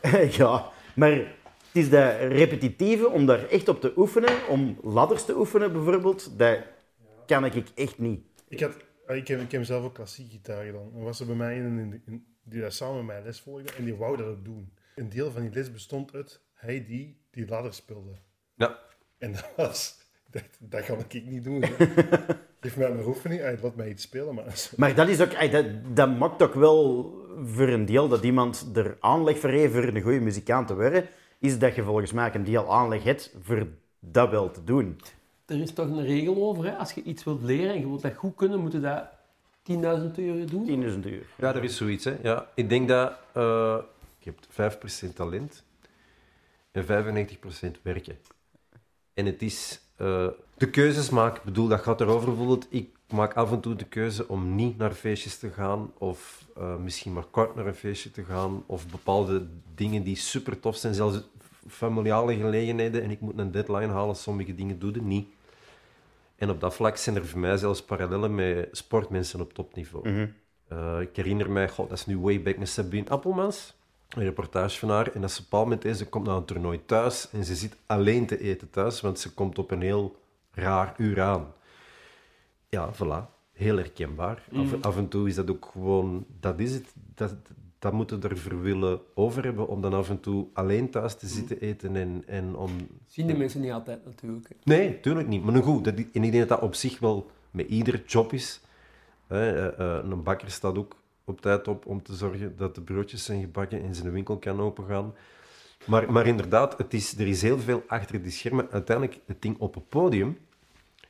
[0.00, 0.18] hè?
[0.42, 1.34] ja, maar
[1.76, 6.38] het is dat repetitieve om daar echt op te oefenen, om ladders te oefenen bijvoorbeeld,
[6.38, 6.58] dat
[7.26, 8.20] kan ik echt niet.
[8.48, 10.90] Ik, had, ah, ik, heb, ik heb zelf ook klassiek gitaar gedaan.
[10.96, 13.72] Er was er bij mij een in, in- die dat samen met mij les volgde
[13.78, 14.72] en die wou dat ook doen.
[14.94, 18.10] Een deel van die les bestond uit hij die die ladder speelde.
[18.54, 18.78] Ja.
[19.18, 20.04] En dat was...
[20.30, 21.62] Dacht, dat kan ik niet doen.
[22.60, 24.68] Geef mij mijn oefening, hij laat mij iets spelen, maar...
[24.76, 27.10] Maar dat, is ook, dat, dat maakt ook wel
[27.44, 31.08] voor een deel dat iemand er aanleg voor heeft voor een goede muzikant te worden,
[31.38, 33.66] is dat je volgens mij een deel aanleg hebt voor
[34.00, 35.00] dat wel te doen.
[35.46, 36.76] Er is toch een regel over, hè?
[36.76, 39.04] als je iets wilt leren en je wilt dat goed kunnen, moet je dat
[39.70, 39.76] 10.000
[40.16, 41.00] euro doen.
[41.04, 41.26] 10.000 uur.
[41.36, 42.04] Ja, er is zoiets.
[42.04, 42.16] Hè.
[42.22, 43.78] Ja, ik denk dat eh
[44.26, 44.76] je hebt
[45.08, 45.64] 5% talent
[46.70, 48.18] en 95% werken.
[49.14, 51.38] En het is eh, de keuzes maken.
[51.38, 52.66] Ik bedoel, dat gaat erover bijvoorbeeld.
[52.70, 56.76] Ik maak af en toe de keuze om niet naar feestjes te gaan of eh,
[56.76, 60.94] misschien maar kort naar een feestje te gaan of bepaalde dingen die super tof zijn,
[60.94, 61.20] zelfs
[61.68, 65.28] familiale gelegenheden en ik moet een deadline halen, sommige dingen doe ik niet.
[66.36, 70.08] En op dat vlak zijn er voor mij zelfs parallellen met sportmensen op topniveau.
[70.68, 73.74] Eh, ik herinner mij, god, dat is nu way back met Sabine Appelmans,
[74.08, 75.12] een reportage van haar.
[75.12, 77.44] En dat ze op een bepaald moment is, ze komt naar een toernooi thuis en
[77.44, 80.16] ze zit alleen te eten thuis, want ze komt op een heel
[80.50, 81.54] raar uur aan.
[82.68, 83.34] Ja, voilà.
[83.52, 84.48] Heel herkenbaar.
[84.52, 86.94] Af, af en toe is dat ook gewoon, dat is het.
[87.14, 87.34] Dat,
[87.78, 91.26] dat moeten we ervoor willen over hebben, om dan af en toe alleen thuis te
[91.26, 92.70] zitten eten en, en om...
[93.06, 94.48] Zien de mensen niet altijd natuurlijk.
[94.48, 94.54] hè.
[94.64, 95.44] Nee, tuurlijk niet.
[95.44, 98.60] Maar goed, dat, en ik denk dat dat op zich wel met ieder job is.
[99.26, 102.80] Hè, eh, eh, een bakker staat ook op tijd op om te zorgen dat de
[102.80, 105.14] broodjes zijn gebakken en zijn winkel kan opengaan.
[105.86, 108.70] Maar, maar inderdaad, het is, er is heel veel achter die schermen.
[108.70, 110.38] Uiteindelijk, het ding op het podium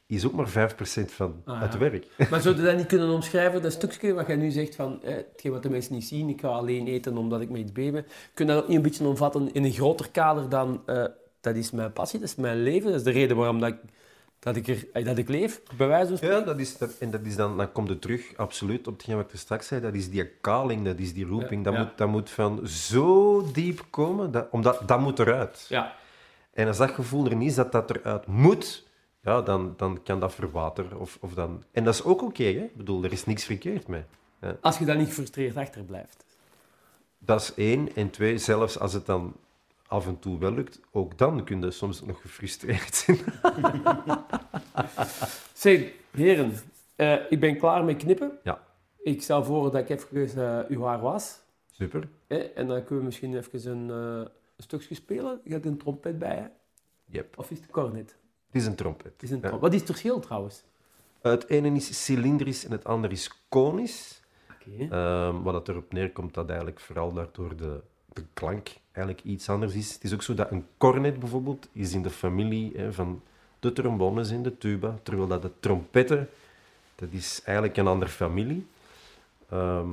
[0.07, 2.07] is ook maar 5% van Ah, het werk.
[2.31, 5.14] Maar zou je dat niet kunnen omschrijven, dat stukje wat jij nu zegt van eh,
[5.14, 7.92] hetgeen wat de mensen niet zien, ik ga alleen eten omdat ik met iets bezig
[7.92, 8.07] ben.
[8.35, 11.05] Kun je dat ook niet een beetje omvatten in een groter kader dan eh,
[11.40, 13.79] dat is mijn passie, dat is mijn leven, dat is de reden waarom dat ik,
[14.38, 16.38] dat ik, er, eh, dat ik leef, bij wijze van spreken.
[16.38, 19.16] Ja, dat is, dat, en dat is dan, dan komt het terug, absoluut, op hetgeen
[19.16, 19.81] wat ik er straks zei.
[19.81, 21.64] Dat is die kaling, dat is die roeping.
[21.64, 21.79] Ja, dat, ja.
[21.81, 25.66] Moet, dat moet van zo diep komen, dat, omdat dat moet eruit.
[25.69, 25.95] Ja.
[26.53, 28.86] En als dat gevoel er niet is dat dat eruit moet,
[29.27, 31.01] ja, dan, dan kan dat verwateren.
[31.01, 31.62] Of, of dan...
[31.73, 32.65] En dat is ook oké, hè?
[32.65, 34.03] Ik bedoel, er is niks verkeerd mee.
[34.61, 36.25] Als je dan niet gefrustreerd achterblijft.
[37.19, 37.95] Dat is één.
[37.95, 39.35] En twee, zelfs als het dan
[39.87, 43.17] af en toe wel lukt, ook dan kun je soms nog gefrustreerd zijn.
[45.53, 46.53] Zeg, heren,
[46.97, 48.39] eh, ik ben klaar met knippen.
[48.43, 48.62] Ja.
[49.03, 51.41] Ik stel voor dat ik even eh, uw haar was.
[51.71, 52.09] Super.
[52.27, 55.41] hè, en dan kunnen we misschien even een, eh, een stukje spelen.
[55.45, 56.47] Je hebt een trompet bij, hè?
[57.05, 57.39] Yep.
[57.39, 58.17] Of is het cornet?
[58.57, 59.12] Het is een trompet.
[59.12, 59.59] Het is een Ja.
[59.59, 60.62] Wat is het verschil trouwens?
[61.21, 64.21] Het ene is cilindrisch en het andere is konisch.
[64.51, 64.95] Oké.
[64.95, 67.81] Ehm, wat het erop neerkomt, dat eigenlijk vooral daardoor de,
[68.12, 69.92] de klank eigenlijk iets anders is.
[69.92, 73.23] Het is ook zo dat een cornet bijvoorbeeld is in de familie hè, van
[73.61, 76.29] de trombones en de tuba, terwijl dat de trompetten,
[76.95, 78.66] dat is eigenlijk een andere familie.
[79.49, 79.90] Ehm,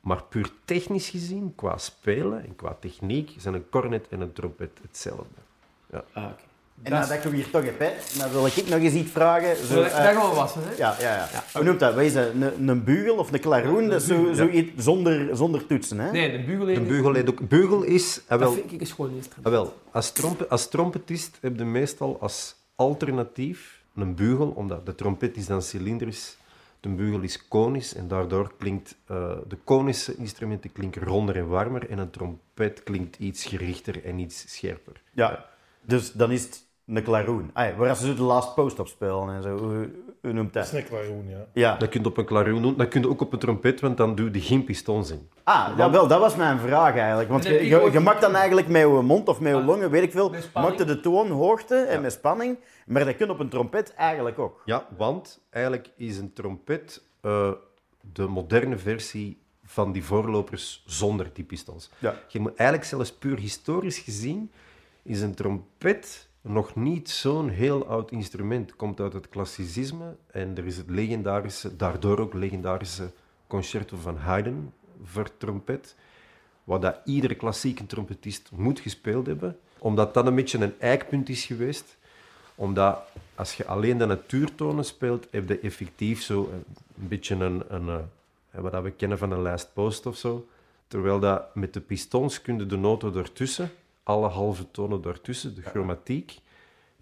[0.00, 4.78] maar puur technisch gezien, qua spelen en qua techniek, zijn een cornet en een trompet
[4.82, 5.40] hetzelfde.
[5.90, 6.42] Ah, oké.
[6.84, 9.10] En Dat is- nadat je hier toch hebt, hè, dan wil ik nog eens iets
[9.10, 9.56] vragen.
[9.66, 10.70] Zo, Dat dat gaan we wassen, hè?
[10.76, 11.44] ja, ja, ja.
[11.52, 11.94] Hoe noemt dat?
[11.94, 12.26] Wat is dat?
[12.34, 13.88] Een, een bugel of een klaroen?
[13.88, 16.10] Dat is zo, zo iets zonder, zonder toetsen, hè?
[16.10, 18.20] Nee, de bugel De beugel, heeft ook, beugel is...
[18.22, 19.46] ah, Dat wel, vind ik een schoon instrument.
[19.46, 24.94] ah, wel, als, trompe, als trompetist heb je meestal als alternatief een beugel, omdat de
[24.94, 26.36] trompet is dan cilindrisch,
[26.80, 31.90] de beugel is konisch en daardoor klinkt eh, de konische instrumenten klinken ronder en warmer
[31.90, 35.00] en een trompet klinkt iets gerichter en iets scherper.
[35.12, 35.44] Ja.
[35.86, 37.50] Dus dan is het een klaroen.
[37.52, 39.56] Ah, waar ze zo de last post op spelen en zo.
[39.58, 39.90] Hoe,
[40.22, 40.72] hoe noemt Dat dat?
[40.72, 41.46] is een klaroen, ja.
[41.52, 41.76] Ja.
[41.76, 43.96] Dat kun je op een klaroen doen, dat kun je ook op een trompet, want
[43.96, 45.28] dan doe je geen pistons in.
[45.42, 47.28] Ah, ja, wel, dat was mijn vraag eigenlijk.
[47.28, 50.02] Want je, je, maakt dan eigenlijk met je mond of met je Ah, longen, weet
[50.02, 52.58] ik veel, maakte de toonhoogte en met spanning.
[52.86, 54.62] Maar dat kun je op een trompet eigenlijk ook.
[54.64, 57.50] Ja, want eigenlijk is een trompet eh,
[58.12, 61.90] de moderne versie van die voorlopers zonder die pistons.
[61.98, 62.14] Ja.
[62.28, 64.50] Je moet eigenlijk zelfs puur historisch gezien,
[65.02, 68.76] is een trompet nog niet zo'n heel oud instrument.
[68.76, 73.10] Komt uit het klassicisme en er is het legendarische, daardoor ook legendarische
[73.46, 74.72] concerto van Haydn
[75.04, 75.96] voor trompet,
[76.64, 81.44] wat dat iedere klassieke trompetist moet gespeeld hebben, omdat dat een beetje een eikpunt is
[81.44, 81.96] geweest
[82.54, 82.98] omdat
[83.34, 86.64] als je alleen de natuurtonen speelt, heb je effectief zo een,
[87.00, 87.88] een beetje een, een,
[88.50, 90.46] eh, wat we kennen van een last post of zo.
[90.86, 93.70] Terwijl dat met de pistons kun de noten ertussen,
[94.04, 96.38] alle halve tonen daartussen, de chromatiek,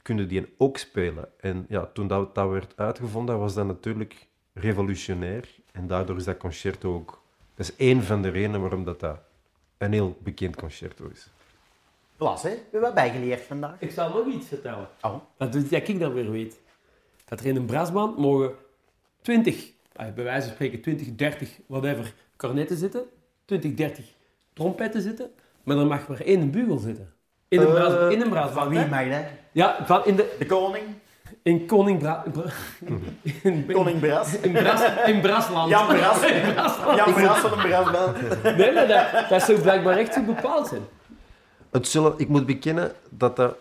[0.03, 1.29] kun je die ook spelen.
[1.41, 5.49] En ja, toen dat, dat werd uitgevonden, was dat natuurlijk revolutionair.
[5.73, 7.23] En daardoor is dat concerto ook...
[7.55, 9.19] Dat is één van de redenen waarom dat, dat
[9.79, 11.31] een heel bekend concerto is.
[12.17, 12.51] Klas, hè?
[12.51, 13.81] We hebben wat bijgeleerd vandaag.
[13.81, 14.89] Ik zal nog iets vertellen.
[15.01, 15.15] Oh.
[15.37, 16.61] Dat doet dat ik dan weer weet.
[17.25, 18.55] Dat er in een brassband mogen
[19.21, 23.05] 20, eh, bij wijze van spreken 20, 30, whatever, cornetten zitten.
[23.45, 24.05] 20, 30
[24.53, 25.31] trompetten zitten.
[25.65, 27.13] Maar er mag maar één bugel zitten.
[27.49, 28.49] In een, Eh, bras, in een.
[28.53, 29.23] Van wie dat?
[29.53, 30.85] Ja, van in, de, De koning?
[31.43, 32.25] in Koning Bra...
[32.33, 32.45] Bra-
[33.43, 34.35] in, Koning Bras?
[34.47, 35.71] in, Bras, in Brasland.
[35.71, 36.23] Jan Bras.
[36.31, 36.97] In Brasland.
[36.97, 38.17] Jan Bras van een Brasband.
[38.57, 40.83] Nee, maar dat, dat zou blijkbaar echt zo bepaald zijn.
[41.71, 43.55] Het zullen, ik moet bekennen dat dat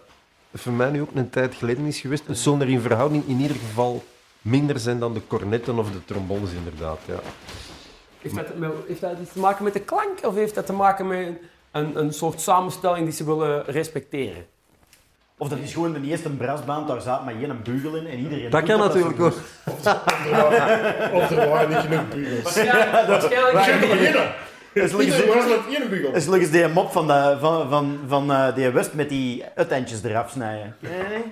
[0.53, 2.27] voor mij nu ook een tijd geleden is geweest.
[2.27, 4.03] Het zullen er in verhouding in ieder geval
[4.41, 6.99] minder zijn dan de cornetten of de trombones, inderdaad.
[7.05, 7.19] Ja.
[8.21, 10.25] Heeft dat, met- heeft dat te maken met de klank?
[10.25, 11.27] Of heeft dat te maken met
[11.71, 14.45] een, een soort samenstelling die ze willen respecteren?
[15.37, 18.49] Of dat is gewoon de eerste brasband, daar zat maar geen bugel in en iedereen...
[18.49, 19.33] Dat kan natuurlijk ook.
[21.13, 22.43] Of er waren niet genoeg bugels.
[22.43, 23.53] Waarschijnlijk.
[23.53, 24.93] waarschijnlijk is
[26.13, 30.03] is lukkens die mop van, de, van, van, van eh, die West met die uiteindjes
[30.03, 30.75] eraf snijden.
[30.79, 31.23] Nee, nee.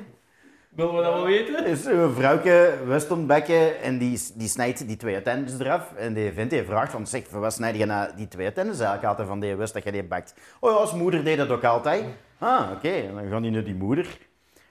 [0.69, 1.65] Willen we dat wel weten?
[1.65, 5.93] Is een vrouwke West ontbekken en die, die snijdt die twee uiteindjes eraf.
[5.93, 8.79] En die vindt, die vraagt van, zeg, voor wat snijd je nou die twee uiteindjes
[8.79, 10.33] eigenlijk altijd van die West dat je die bakt?
[10.59, 12.03] Oh ja, als moeder deed dat ook altijd.
[12.37, 13.11] Ah, oké.
[13.13, 14.17] Dan gaan die naar die moeder.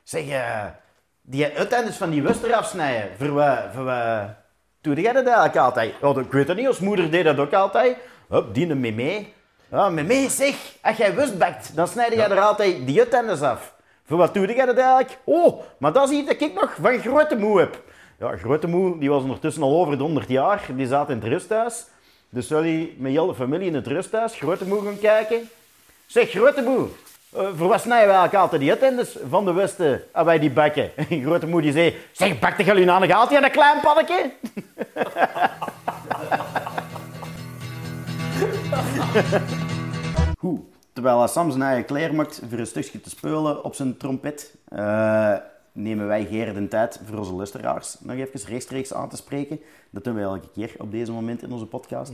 [0.03, 0.65] Zeg, eh,
[1.23, 4.29] die uiteindjes van die West eraf snijden, voor wat, voor wat
[4.81, 5.95] doe jij dat eigenlijk altijd?
[6.01, 7.97] Ja, ik weet het niet, als moeder deed dat ook altijd.
[8.29, 9.33] Hup, die een mee.
[9.71, 13.77] Ja, mee zeg, als jij West bakt, dan snijd jij er altijd die uiteindjes af.
[14.09, 15.19] Voor wat doe jij dat eigenlijk?
[15.25, 17.83] Oh, maar dat is iets dat ik nog van Grote Moe heb.
[18.19, 20.67] Ja, Grote Moe die was ondertussen al over de 100 jaar.
[20.77, 21.87] Die zat in het rusthuis.
[22.29, 25.49] Dus hij met heel familie in het rusthuis Grote Moe gaan kijken.
[26.07, 26.87] Zeg, Grote Moe,
[27.33, 30.51] eh, voor wat snijden wij eigenlijk altijd die uiteinders van de Westen als wij die
[30.51, 30.91] bakken?
[31.11, 34.31] En Grote Moe die zei, zeg, bak de jullie nou nog altijd een klein pannetje?
[40.39, 40.78] Goed.
[40.99, 45.35] Terwijl Sam zijn eigen klaar maakt voor een stukje te spelen op zijn trompet, eh,
[45.73, 49.61] nemen wij Geer de tijd voor onze luisteraars nog even rechtstreeks aan te spreken.
[49.91, 52.13] Dat doen we elke keer op deze moment in onze podcast.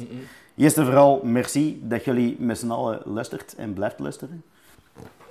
[0.56, 4.42] Eerst en vooral merci dat jullie met z'n allen luistert en blijft luisteren.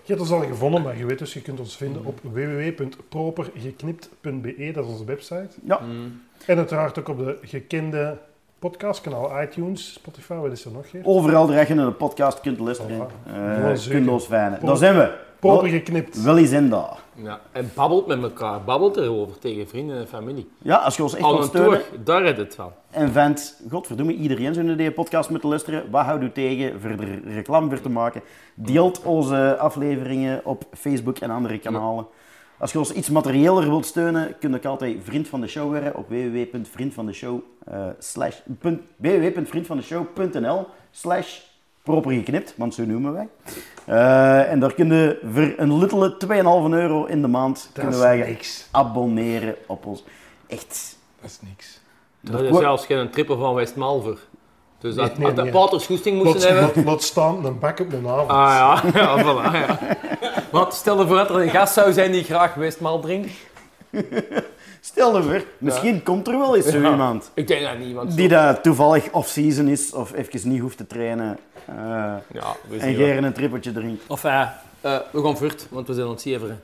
[0.04, 4.72] Je hebt ons al gevonden, maar je weet dus, je kunt ons vinden op www.propergeknipt.be,
[4.74, 5.50] dat is onze website.
[5.64, 5.82] Ja,
[6.46, 8.18] En uiteraard ook op de gekende
[8.70, 11.02] podcastkanaal iTunes, Spotify, wat is er nog hier?
[11.06, 13.08] overal je naar de podcast kunt luisteren.
[13.28, 14.66] Uh, kunt ons fijnen.
[14.66, 15.12] Daar zijn we.
[15.40, 16.24] Proper geknipt.
[16.24, 17.00] Willy zijn daar.
[17.14, 18.64] Ja, en babbelt met elkaar.
[18.64, 20.50] Babbelt erover tegen vrienden en familie.
[20.58, 22.72] Ja, als je ons echt wilt steunen toer, daar is het van.
[22.90, 25.92] en vindt, godverdomme, iedereen zou naar deze podcast moeten luisteren.
[25.92, 28.22] Wat houdt u tegen voor er reclame voor te maken?
[28.54, 32.06] Deelt onze afleveringen op Facebook en andere kanalen.
[32.58, 35.70] Als je ons iets materiëler wilt steunen, kun je ook altijd vriend van de show
[35.70, 37.88] worden op www.vriendvandeshow, eh,
[38.98, 41.40] www.vriendvandeshow.nl slash
[41.84, 43.28] proper geknipt, want zo noemen wij.
[43.86, 48.68] Eh, en daar kunnen voor een little 2,5 euro in de maand kunnen wij niks.
[48.72, 50.04] abonneren op ons.
[50.48, 50.98] Echt.
[51.22, 51.82] Dat is niks.
[52.20, 54.18] Dat is zelfs geen triple van Westmalver.
[54.84, 55.52] Dus dat, nee, nee.
[55.52, 56.76] paters goesting moesten Laat, hebben...
[56.76, 58.30] laat, laat staan, dan bak op de avond.
[58.30, 59.80] Ah ja, ja, voilà, ja.
[60.52, 63.32] Want stel je voor dat er een gast zou zijn die graag Westmaal drinkt.
[64.82, 66.90] Stel je voor, misschien komt er wel eens zo Ja.
[66.90, 68.16] iemand Ik denk dat niet, want...
[68.16, 71.76] die dat toevallig off-season is of even niet hoeft te trainen eh,
[72.32, 72.96] Ja, we en.
[72.96, 74.04] Geren een trippeltje drinkt.
[74.08, 74.42] Of eh,
[74.82, 76.60] eh, we gaan voort, want we zijn aan het zeveren.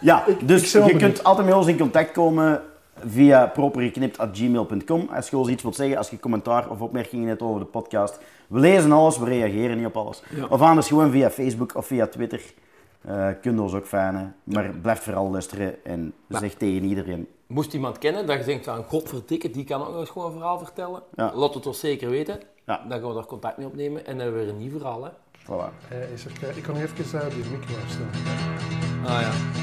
[0.00, 0.98] Ja, dus je benieuwd.
[0.98, 2.62] kunt altijd met ons in contact komen
[3.06, 5.08] via propergeknipt.gmail.com.
[5.14, 8.18] Als je ons iets wilt zeggen, als je commentaar of opmerkingen hebt over de podcast.
[8.48, 10.22] We lezen alles, we reageren niet op alles.
[10.36, 10.46] Ja.
[10.48, 12.40] Of anders gewoon via Facebook of via Twitter.
[13.02, 14.34] Eh kun je ons ook fijnen.
[14.44, 17.28] Maar blijf vooral luisteren en zeg tegen iedereen.
[17.46, 20.36] Moest iemand kennen dat je denkt van godverdikke, die kan ook nog eens gewoon een
[20.38, 21.02] verhaal vertellen.
[21.14, 21.32] Ja.
[21.34, 22.38] Laat het ons zeker weten.
[22.66, 22.80] Ja.
[22.88, 25.04] Dan gaan we daar contact mee opnemen en dan hebben we weer een nieuw verhaal.
[25.04, 25.10] Hè.
[25.42, 25.88] Voilà.
[25.88, 28.10] Eh, is er, kei- ik kan even uh, die micro afstellen.
[29.06, 29.61] Ah ja.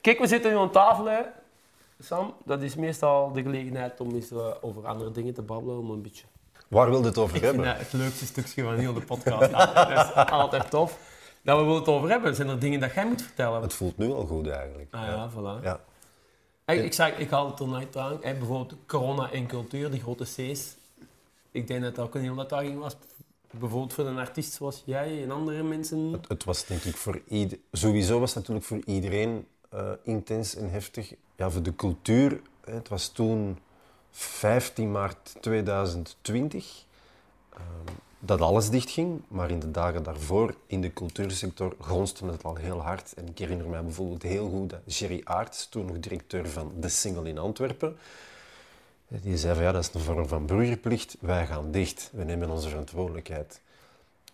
[0.00, 1.20] Kijk, we zitten nu aan tafel, hè.
[2.00, 2.34] Sam.
[2.44, 6.02] Dat is meestal de gelegenheid om eens eh, over andere dingen te babbelen, om een
[6.02, 6.24] beetje...
[6.68, 7.76] Waar wil je het over Ik vind hebben?
[7.76, 9.50] het leukste stukje van heel de podcast.
[9.50, 10.98] dat is altijd tof.
[11.42, 12.34] Dat we willen het over hebben.
[12.34, 13.62] Zijn er dingen dat jij moet vertellen?
[13.62, 14.94] Het voelt nu al goed eigenlijk.
[14.94, 15.62] Ah ja, voilà.
[15.62, 15.80] Ja.
[16.66, 18.18] Ik, ik, zeg, ik haal het er nooit aan.
[18.20, 20.76] Bijvoorbeeld corona en cultuur, die grote C's.
[21.50, 22.96] Ik denk dat dat ook een hele uitdaging was.
[23.50, 26.12] Bijvoorbeeld voor een artiest zoals jij en andere mensen.
[26.12, 27.62] Het, het was denk ik voor iedereen...
[27.72, 31.14] Sowieso was het natuurlijk voor iedereen eh, intens en heftig.
[31.36, 33.58] Ja, voor de cultuur, het was toen
[34.10, 36.84] 15 maart 2020
[37.52, 37.62] ehm,
[38.18, 39.22] dat alles dichtging.
[39.28, 43.14] Maar in de dagen daarvoor, in de cultuursector, gonste het al heel hard.
[43.14, 46.88] En ik herinner mij bijvoorbeeld heel goed dat Jerry Aarts, toen nog directeur van De
[46.88, 47.96] Single in Antwerpen,
[49.08, 51.16] die zei van ja, dat is een vorm van burgerplicht.
[51.20, 52.10] Wij gaan dicht.
[52.12, 53.60] We nemen onze verantwoordelijkheid.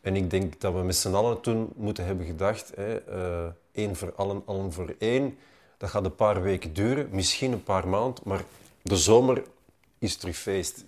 [0.00, 3.96] En ik denk dat we met z'n allen toen moeten hebben gedacht, hè, eh, één
[3.96, 5.38] voor allen, allen voor één.
[5.76, 8.44] Dat gaat een paar weken duren, misschien een paar maanden, maar
[8.82, 9.42] de zomer
[9.98, 10.84] is terug feest.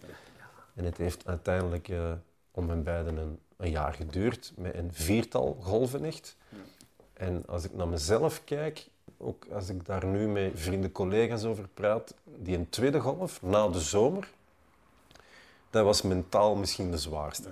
[0.74, 2.12] En het heeft uiteindelijk eh,
[2.50, 6.36] om en beiden een, een jaar geduurd, met een viertal golven echt.
[7.12, 8.86] En als ik naar mezelf kijk,
[9.24, 13.68] ook als ik daar nu met vrienden, collega's over praat, die een tweede golf, na
[13.68, 14.28] de zomer,
[15.70, 17.48] dat was mentaal misschien de zwaarste.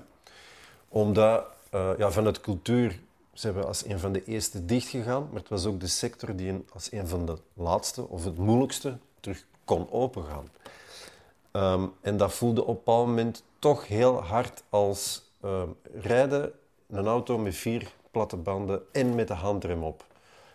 [0.89, 3.01] Omdat eh, ja, vanuit cultuur
[3.33, 6.37] zijn we als een van de eerste dicht gegaan, maar het was ook de sector
[6.37, 10.49] die als een van de laatste of het moeilijkste terug kon opengaan.
[11.51, 16.53] Ehm, en dat voelde op een moment toch heel hard als ehm, rijden
[16.89, 20.05] een auto met vier platte banden en met de handrem op.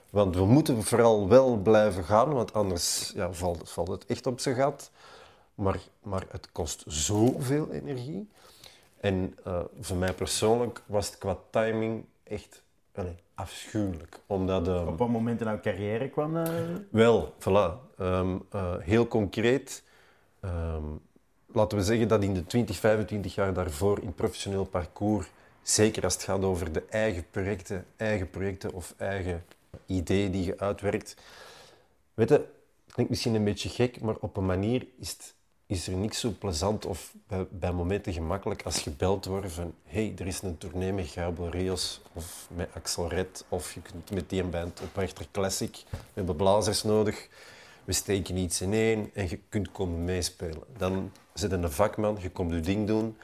[0.10, 4.40] Want we moeten vooral wel blijven gaan, want anders ja, valt, valt het echt op
[4.40, 4.92] zijn gat.
[5.56, 8.30] Maar, maar het kost zoveel energie.
[9.00, 12.62] En eh, voor mij persoonlijk was het qua timing echt
[12.96, 14.20] allee, afschuwelijk.
[14.26, 16.52] Omdat, ehm, Op wat moment in jouw carrière kwam eh,
[16.90, 17.96] wel, voilà.
[17.98, 19.84] Ehm, eh, heel concreet.
[20.40, 20.84] ehm,
[21.46, 25.28] laten we zeggen dat in de 20, 25 jaar daarvoor in professioneel parcours,
[25.62, 29.44] zeker als het gaat over de eigen projecten, eigen projecten of eigen
[29.86, 31.16] ideeën die je uitwerkt.
[32.14, 32.46] Weet je,
[32.92, 35.36] klinkt misschien een beetje gek, maar op een manier is het
[35.68, 40.14] is er niks zo plezant of bij, bij momenten gemakkelijk als gebeld wordt van hey,
[40.18, 44.30] er is een tournee met Gabel Rios of met Axel Red of je kunt met
[44.30, 47.28] die band op Echter Classic, we hebben blazers nodig,
[47.84, 50.64] we steken iets in één en je kunt komen meespelen.
[50.78, 53.18] Dan zit een vakman, je komt je ding doen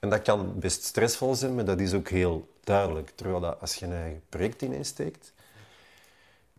[0.00, 3.10] en dat kan best stressvol zijn, maar dat is ook heel duidelijk.
[3.14, 5.32] Terwijl dat als je een eigen project insteekt,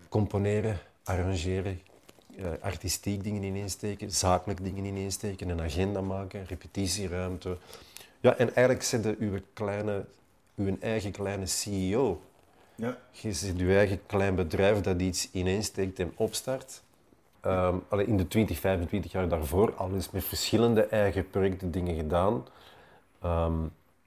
[0.10, 1.82] componeren, arrangeren,
[2.38, 7.58] eh, artistiek dingen ineensteken, zakelijk dingen ineensteken, een agenda maken, repetitieruimte.
[8.20, 10.06] Ja, en eigenlijk zet je uw, kleine,
[10.56, 12.22] uw eigen kleine CEO.
[12.76, 12.98] Ja.
[13.12, 16.82] Je zit je eigen klein bedrijf dat iets ineensteekt en opstart.
[17.90, 22.46] Allee, in de 20, 25 jaar daarvoor al eens met verschillende eigen projecten dingen gedaan.
[23.22, 23.54] Ehm,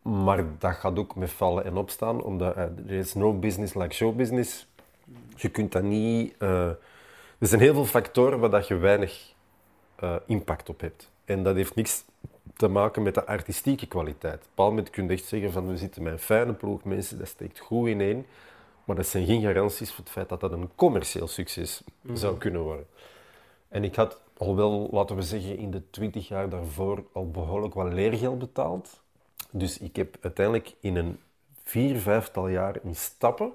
[0.02, 3.94] maar dat gaat ook met vallen en opstaan, omdat eh, er is no business like
[3.94, 4.66] show business.
[5.36, 6.34] Je kunt dat niet...
[6.38, 6.68] eh,
[7.38, 9.34] er zijn heel veel factoren waar dat je weinig
[9.96, 11.10] eh, impact op hebt.
[11.24, 12.04] En dat heeft niks
[12.56, 14.34] te maken met de artistieke kwaliteit.
[14.34, 16.84] Op een bepaald moment kun je echt zeggen van we zitten met een fijne ploeg
[16.84, 18.26] mensen, dat steekt goed ineen.
[18.84, 21.82] Maar dat zijn geen garanties voor het feit dat dat een commercieel succes
[22.12, 22.86] zou kunnen worden.
[23.68, 27.74] En ik had al wel, laten we zeggen, in de twintig jaar daarvoor al behoorlijk
[27.74, 29.00] wat leergeld betaald.
[29.50, 31.18] Dus ik heb uiteindelijk in een
[31.62, 33.52] vier, vijftal jaar in stappen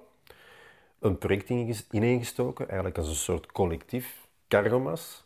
[0.99, 1.49] een project
[1.91, 5.25] ineengestoken, eigenlijk als een soort collectief, Cargomas.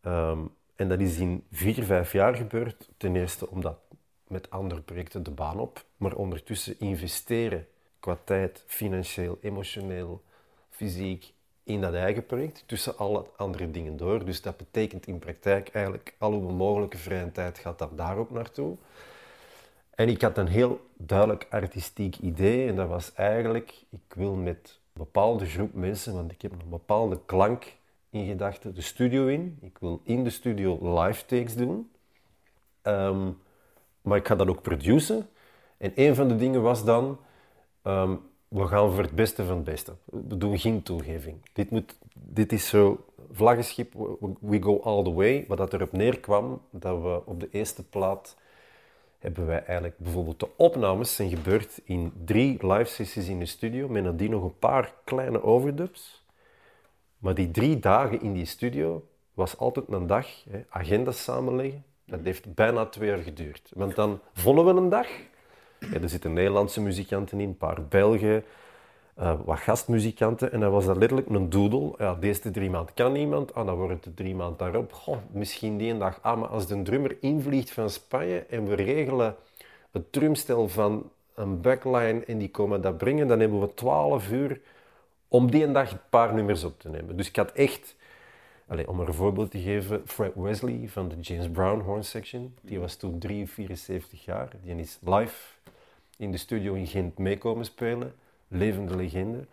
[0.00, 0.38] Ehm,
[0.76, 2.88] en dat is in vier, vijf jaar gebeurd.
[2.96, 3.78] Ten eerste omdat
[4.26, 7.66] met andere projecten de baan op, maar ondertussen investeren
[8.00, 10.22] qua tijd, financieel, emotioneel,
[10.70, 11.32] fysiek
[11.62, 14.24] in dat eigen project, tussen alle andere dingen door.
[14.24, 18.76] Dus dat betekent in praktijk eigenlijk al uw mogelijke vrije tijd gaat dan daarop naartoe.
[20.00, 24.80] En ik had een heel duidelijk artistiek idee en dat was eigenlijk, ik wil met
[24.92, 27.76] een bepaalde groep mensen, want ik heb een bepaalde klank
[28.10, 29.58] in gedachten, de studio in.
[29.60, 31.90] Ik wil in de studio live takes doen.
[32.82, 33.30] Ehm,
[34.02, 35.28] maar ik ga dat ook produceren.
[35.76, 37.18] En een van de dingen was dan,
[37.82, 38.16] ehm,
[38.48, 39.94] we gaan voor het beste van het beste.
[40.04, 41.36] We doen geen toegeving.
[41.52, 43.92] Dit, moet, dit is zo, vlaggenschip,
[44.40, 45.44] we- go all the way.
[45.48, 48.36] Wat dat erop neerkwam, dat we op de eerste plaat
[49.20, 53.88] hebben wij eigenlijk bijvoorbeeld de opnames zijn gebeurd in drie live sessies in de studio,
[53.88, 56.24] met nadien nog een paar kleine overdubs.
[57.18, 61.84] Maar die drie dagen in die studio was altijd een dag, hè, agendas samenleggen.
[62.04, 63.70] Dat heeft bijna twee jaar geduurd.
[63.74, 65.08] Want dan vonden we een dag.
[65.78, 68.44] Ja, er zitten Nederlandse muzikanten in, een paar Belgen,
[69.20, 70.52] eh, wat gastmuzikanten.
[70.52, 71.94] En dan was dat letterlijk een doodle.
[71.98, 73.54] Ja, deze drie maanden kan niemand.
[73.54, 75.18] Ah, dan wordt het de drie maanden daarop.
[75.30, 76.18] Misschien die dag.
[76.22, 79.36] Ah, maar als de drummer invliegt van Spanje en we regelen
[79.90, 84.60] het drumstel van een backline en die komen dat brengen, dan hebben we 12 uur
[85.28, 87.16] om die dag een paar nummers op te nemen.
[87.16, 87.96] Dus ik had echt,
[88.86, 92.80] om er een voorbeeld te geven, Fred Wesley van de James Brown Horn Section, die
[92.80, 94.48] was toen 3, 74 jaar.
[94.62, 95.52] Die is live
[96.16, 98.14] in de studio in Gent meekomen spelen,
[98.50, 99.46] levende legende.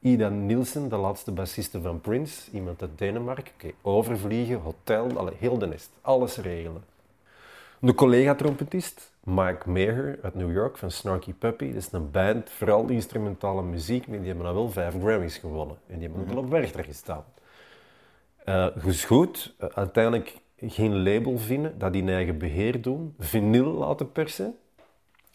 [0.00, 3.52] Ida Nielsen, de laatste bassiste van Prince, iemand uit Denemarken.
[3.54, 6.84] Oké, overvliegen, hotel, alle, heel de nest, alles regelen.
[7.78, 11.66] De collega-trompetist, Mike Maher uit New York van Snarky Puppy.
[11.66, 15.76] Dat is een band, vooral instrumentale muziek, maar die hebben al wel vijf Grammys gewonnen.
[15.86, 17.24] En die hebben ook wel op Werchter gestaan.
[18.44, 24.12] Eh dus goed, eh, uiteindelijk geen label vinden, dat in eigen beheer doen, vinyl laten
[24.12, 24.56] persen.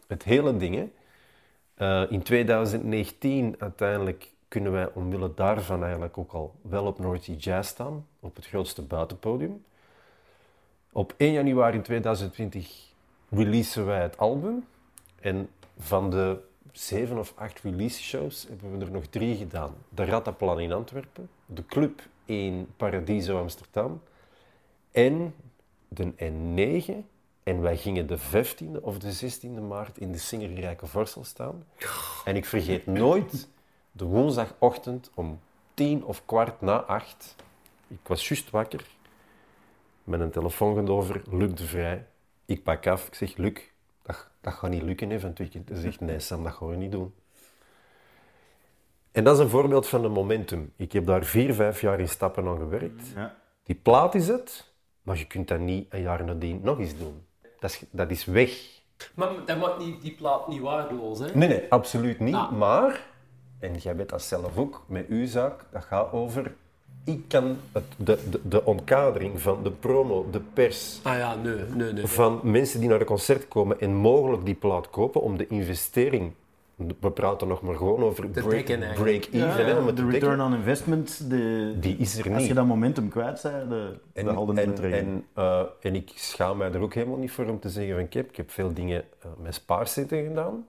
[0.08, 0.90] Het hele ding, hè.
[1.74, 7.36] Eh, in 2019 uiteindelijk kunnen wij omwille daarvan eigenlijk ook al wel op North Sea
[7.36, 9.64] Jazz staan, op het grootste buitenpodium.
[10.92, 12.92] Op 1 januari 2020
[13.30, 14.66] releasen wij het album.
[15.20, 16.40] En van de
[16.72, 19.76] zeven of acht release shows hebben we er nog drie gedaan.
[19.90, 24.02] De Rattaplan in Antwerpen, de Club in Paradiso Amsterdam
[24.92, 25.36] en
[25.88, 27.13] de N9.
[27.44, 31.66] En wij gingen de 15e of de 16e maart in de Singerrijke Vorsel staan.
[32.26, 33.48] En ik vergeet nooit
[33.92, 35.40] de woensdagochtend om
[35.74, 37.36] tien of kwart na acht.
[37.88, 38.86] Ik was juist wakker.
[40.04, 42.06] Met een telefoon gaat over, Luc de Vrij.
[42.46, 43.60] Ik pak af, ik zeg, Luc,
[44.02, 45.70] dat, dat gaat niet lukken hè, van het weekend.
[45.70, 47.14] Hij zegt, nee Sam, dat gaan we niet doen.
[49.12, 50.74] En dat is een voorbeeld van een momentum.
[50.76, 53.08] Ik heb daar vier, vijf jaar in stappen aan gewerkt.
[53.16, 53.36] Ja.
[53.64, 54.72] Die plaat is het,
[55.02, 57.26] maar je kunt dat niet een jaar nadien nog eens doen.
[57.64, 58.52] Dat is, dat is weg.
[59.14, 61.26] Maar dat maakt niet, die plaat niet waardeloos, hè?
[61.34, 62.36] Nee, nee, absoluut niet.
[62.36, 62.52] Ah.
[62.52, 63.06] Maar,
[63.60, 66.54] en jij weet dat zelf ook, met uw zaak, dat gaat over...
[67.06, 71.56] Ik kan het, de, de, de omkadering van de promo, de pers, Ah ja, nee,
[71.76, 72.08] nee, nee.
[72.08, 76.34] van mensen die naar een concert komen en mogelijk die plaat kopen om de investering
[76.76, 78.66] we praten nog maar gewoon over break-
[78.96, 79.86] break-even.
[79.86, 80.10] de dekken.
[80.10, 82.56] return on investment, de, Die is er als je niet.
[82.56, 86.72] dat momentum kwijt bent, de, En, de en, niet en, eh, en ik schaam mij
[86.72, 89.30] er ook helemaal niet voor om te zeggen van kijk, ik heb veel dingen eh,
[89.42, 90.68] met spaarcenten gedaan.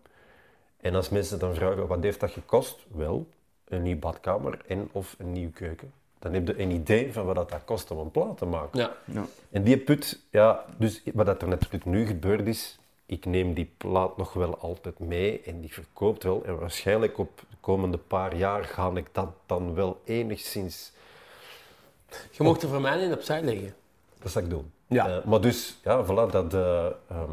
[0.80, 2.86] En als mensen dan vragen wat heeft dat gekost?
[2.92, 3.26] Wel,
[3.68, 5.92] een nieuw badkamer en of een nieuwe keuken.
[6.18, 8.78] Dan heb je een idee van wat dat dat kost om een plaat te maken.
[8.78, 9.24] Ja.
[9.50, 12.78] En die put, ja, dus wat dat er natuurlijk nu gebeurd is,
[13.14, 16.42] ik neem die plaat nog wel altijd mee en die verkoopt wel.
[16.44, 20.92] En waarschijnlijk op de komende paar jaar ga ik dat dan wel enigszins,
[22.30, 23.74] Je mocht er voor mij in opzij leggen.
[24.22, 24.72] dat zal ik doen.
[24.86, 25.08] Ja.
[25.08, 27.32] Eh, maar dus, ja, voilà, dat, eh ehm,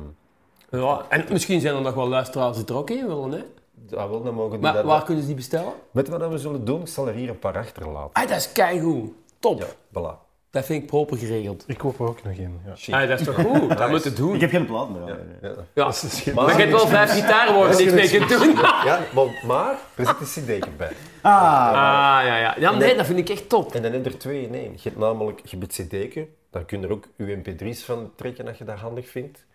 [0.70, 3.44] Ja, en misschien zijn er nog wel luisteraars die er ook in willen, hè?
[3.90, 4.86] ja, wel, dan mogen die Maar dat...
[4.86, 5.74] waar kunnen ze die bestellen?
[5.92, 6.82] Weet je wat we zullen doen?
[6.82, 8.14] Ik zal er hier een paar achterlaten.
[8.14, 9.12] Ah, dat is keigoed.
[9.40, 9.60] Top.
[9.60, 9.68] Ja,
[10.00, 10.31] voilà.
[10.52, 11.64] Dat vind ik proper geregeld.
[11.68, 12.60] Ik koop er ook nog in.
[12.86, 13.02] Ja.
[13.02, 13.78] Ah, dat is toch goed?
[13.78, 14.36] Dat moet het doen.
[14.36, 15.08] Ik heb geen meer.
[15.08, 15.50] Ja, Ja.
[15.50, 15.56] ja.
[15.74, 16.34] Ja.
[16.34, 18.56] Maar- Maar je hebt wel vijf gitaren waar je niks mee kunt doen.
[18.86, 20.92] Ja, maar, maar er zit een cd bij.
[21.22, 21.34] Ah,
[21.68, 22.56] Ah, ja, ja.
[22.60, 23.76] Ja, nee, dat vind ik echt top.
[23.76, 24.72] En dan heb je er twee in één.
[24.72, 28.12] Je hebt namelijk je hebt het cd'tje, daar kun je er ook je mp3's van
[28.16, 29.46] trekken als je dat handig vindt.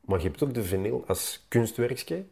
[0.00, 2.24] Maar je hebt ook de vinyl als kunstwerkje.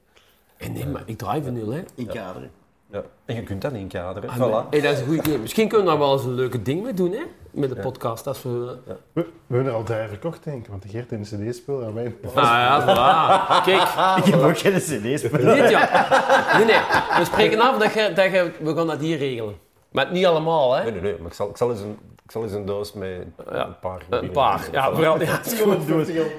[0.57, 1.83] En nee, maar ik draai vinyl, hè.
[1.95, 2.51] in kader.
[2.93, 3.03] Ja.
[3.25, 4.31] En je kunt dat inkaderen.
[4.31, 4.69] Ah, Voilà.
[4.71, 5.39] Hey, dat is een goed idee.
[5.39, 7.23] Misschien kunnen we daar wel eens een leuke ding mee doen, hè?
[7.51, 8.27] Met de podcast.
[8.27, 8.77] Als we...
[9.13, 10.71] We, we hebben er al drie verkocht, denk ik.
[10.71, 12.15] Want de Geert in de cd-speel en wij...
[12.35, 13.65] Ah ja, voilà.
[13.65, 13.83] Kijk,
[14.27, 15.55] Ik heb ook geen cd-speler.
[15.57, 16.07] dit ja.
[16.57, 16.81] Nee, nee.
[17.19, 18.51] We spreken af dat je, dat je...
[18.61, 19.55] We gaan dat hier regelen.
[19.91, 20.83] Maar niet allemaal, hè.
[20.83, 21.17] Nee, nee, nee.
[21.19, 23.11] Maar ik zal, ik zal, eens, een, ik zal eens een doos met
[23.53, 23.67] Ja.
[23.67, 24.03] een paar...
[24.11, 24.69] Een paar.
[24.73, 25.19] Ja, vooral...
[25.23, 25.41] Ja.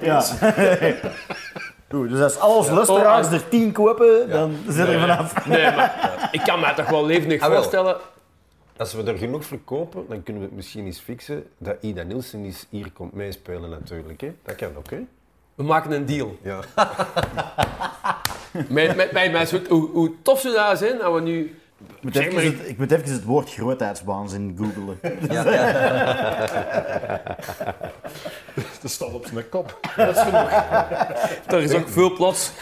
[0.02, 0.22] Ja.
[1.92, 5.46] Goed, dus als alles luisteraars er tien kopen, dan zit er vanaf.
[5.46, 7.96] Nee, maar ik kan me toch wel levendig Ah, voorstellen...
[8.76, 12.44] Als we er genoeg verkopen, dan kunnen we het misschien eens fixen dat Ida Nielsen
[12.44, 14.20] eens hier komt meespelen natuurlijk.
[14.20, 14.32] Hè.
[14.44, 15.00] Dat kan ook, hè?
[15.54, 16.36] We maken een deal.
[16.42, 16.58] Ja.
[18.68, 21.58] Met, met, met, met, zo'n- hoe, hoe tof zou dat zijn dat we nu...
[21.90, 24.98] Ik moet, even het, ik moet even het woord grootheidswaanzin googelen.
[28.82, 29.80] Dat staat op zijn kop.
[31.46, 32.52] Er is ook veel plots.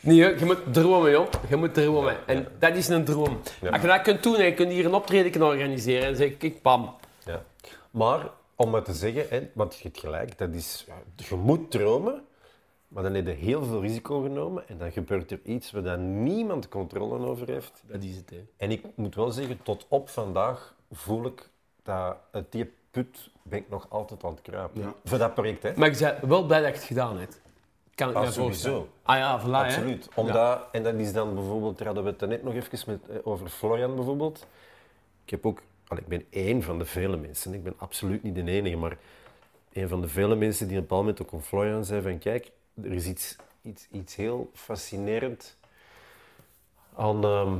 [0.00, 1.28] Nee, je moet dromen, joh.
[1.48, 2.16] Je moet dromen.
[2.26, 3.40] En dat is een droom.
[3.60, 3.70] Ja.
[3.70, 6.30] Als je dat kunt doen en je kunt hier een optreden kunnen organiseren en zeg
[6.38, 6.94] ik, bam.
[7.24, 7.42] Ja.
[7.90, 8.20] Maar
[8.56, 10.94] om maar te zeggen, hè, want je hebt gelijk, dat is, ja,
[11.28, 12.22] je moet dromen,
[12.94, 16.22] maar dan heb je heel veel risico genomen en dan gebeurt er iets waar dan
[16.22, 17.82] niemand controle over heeft.
[17.86, 18.44] Dat is het, hè.
[18.56, 21.48] En ik moet wel zeggen, tot op vandaag voel ik
[21.82, 24.94] dat uit die put ben ik nog altijd aan het kruipen.
[25.04, 25.72] Voor dat project, hè?
[25.76, 27.40] Maar ik ben wel blij dat je het gedaan hebt.
[27.94, 28.54] Kan ik Ah, voorstellen.
[28.54, 28.88] sowieso.
[29.02, 29.50] Ah ja, voilà, hè.
[29.64, 30.08] Absoluut.
[30.14, 33.16] Omdat, En dat is dan bijvoorbeeld, daar hadden we het net nog even met, eh,
[33.22, 34.46] over Florian bijvoorbeeld.
[35.24, 38.34] Ik heb ook, al, ik ben één van de vele mensen, ik ben absoluut niet
[38.34, 38.96] de enige, maar
[39.72, 42.18] een van de vele mensen die op een bepaald moment ook aan Florian zei van
[42.18, 42.50] kijk,
[42.82, 45.56] er is iets, iets, iets heel fascinerend
[46.96, 47.56] aan ehm,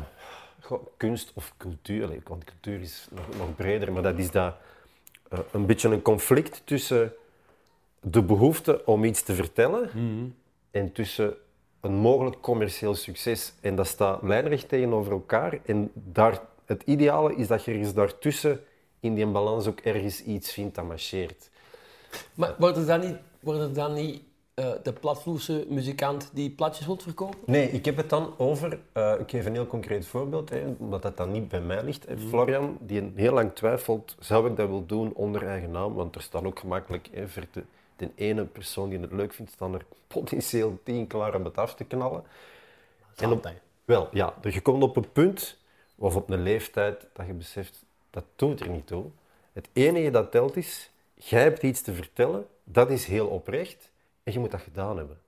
[0.60, 2.04] goh, kunst of cultuur.
[2.04, 4.54] Allee, want cultuur is nog, nog breder, maar dat is dat
[5.28, 7.12] eh, een beetje een conflict tussen
[8.00, 9.90] de behoefte om iets te vertellen
[10.70, 11.34] en tussen
[11.80, 13.52] een mogelijk commercieel succes.
[13.60, 15.58] En dat staat lijnrecht tegenover elkaar.
[15.64, 18.64] En daar, het ideale is dat je ergens daartussen
[19.00, 21.50] in die balans ook ergens iets vindt dat marcheert.
[22.34, 24.22] Maar wordt het dan niet, wordt het dan niet
[24.54, 27.38] eh, de platvloerse muzikant die platjes wilt verkopen?
[27.46, 31.02] Nee, ik heb het dan over, eh, ik geef een heel concreet voorbeeld, hè, omdat
[31.02, 32.06] dat dan niet bij mij ligt.
[32.06, 32.18] Hè.
[32.18, 35.94] Florian, die een heel lang twijfelt, zou ik dat wel doen onder eigen naam?
[35.94, 37.62] Want er staan ook gemakkelijk, hè, voor de,
[37.96, 41.74] de ene persoon die het leuk vindt, staan er potentieel tien klaar om het af
[41.74, 42.24] te knallen.
[43.16, 43.52] En op,
[43.84, 45.58] wel, ja, je komt op een punt,
[45.96, 49.04] of op een leeftijd, dat je beseft, dat doet er niet toe.
[49.52, 53.92] Het enige dat telt is, jij hebt iets te vertellen, dat is heel oprecht,
[54.24, 55.18] en je moet dat gedaan hebben.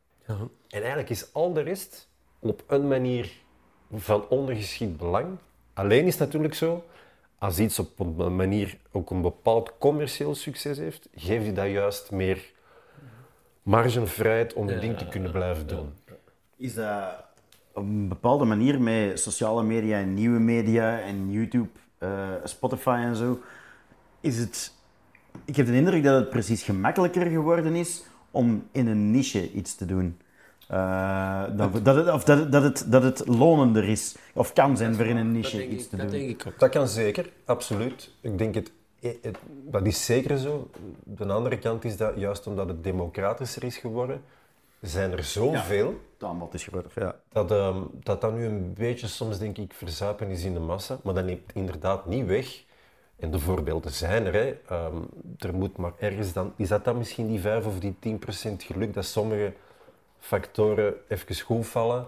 [0.68, 3.32] En eigenlijk is al de rest op een manier
[3.94, 5.38] van ondergeschikt belang.
[5.72, 6.84] Alleen is het natuurlijk zo,
[7.38, 12.10] als iets op een manier ook een bepaald commercieel succes heeft, geeft je dat juist
[12.10, 12.52] meer
[13.62, 15.92] marge en vrijheid om je ding te kunnen blijven doen.
[16.56, 17.24] Is dat
[17.72, 21.68] op een bepaalde manier met sociale media en nieuwe media en YouTube,
[21.98, 23.40] eh, Spotify en zo,
[24.20, 24.74] is het...
[25.44, 28.04] Ik heb de indruk dat het precies gemakkelijker geworden is
[28.36, 30.18] om in een niche iets te doen.
[30.68, 34.76] Eh, dat, dat, het, of dat, het, dat, het, dat het lonender is, of kan
[34.76, 36.18] zijn voor in een niche iets te dat doen.
[36.18, 36.58] denk ik ook.
[36.58, 38.10] Dat kan zeker, absoluut.
[38.20, 40.70] Ik denk het, het, dat is zeker zo.
[41.04, 44.22] De andere kant is dat juist omdat het democratischer is geworden,
[44.80, 47.16] zijn er zoveel aanbod is groter, ja.
[47.32, 50.98] dat, ehm, dat dat nu een beetje soms denk ik verzuipen is in de massa,
[51.02, 52.64] maar dat neemt inderdaad niet weg.
[53.16, 54.32] En de voorbeelden zijn er.
[54.32, 54.56] Hè.
[54.68, 54.96] Ehm,
[55.38, 58.62] er moet maar ergens dan, is dat dan misschien die 5 of die 10 procent
[58.62, 59.52] geluk dat sommige
[60.18, 62.06] factoren even goed vallen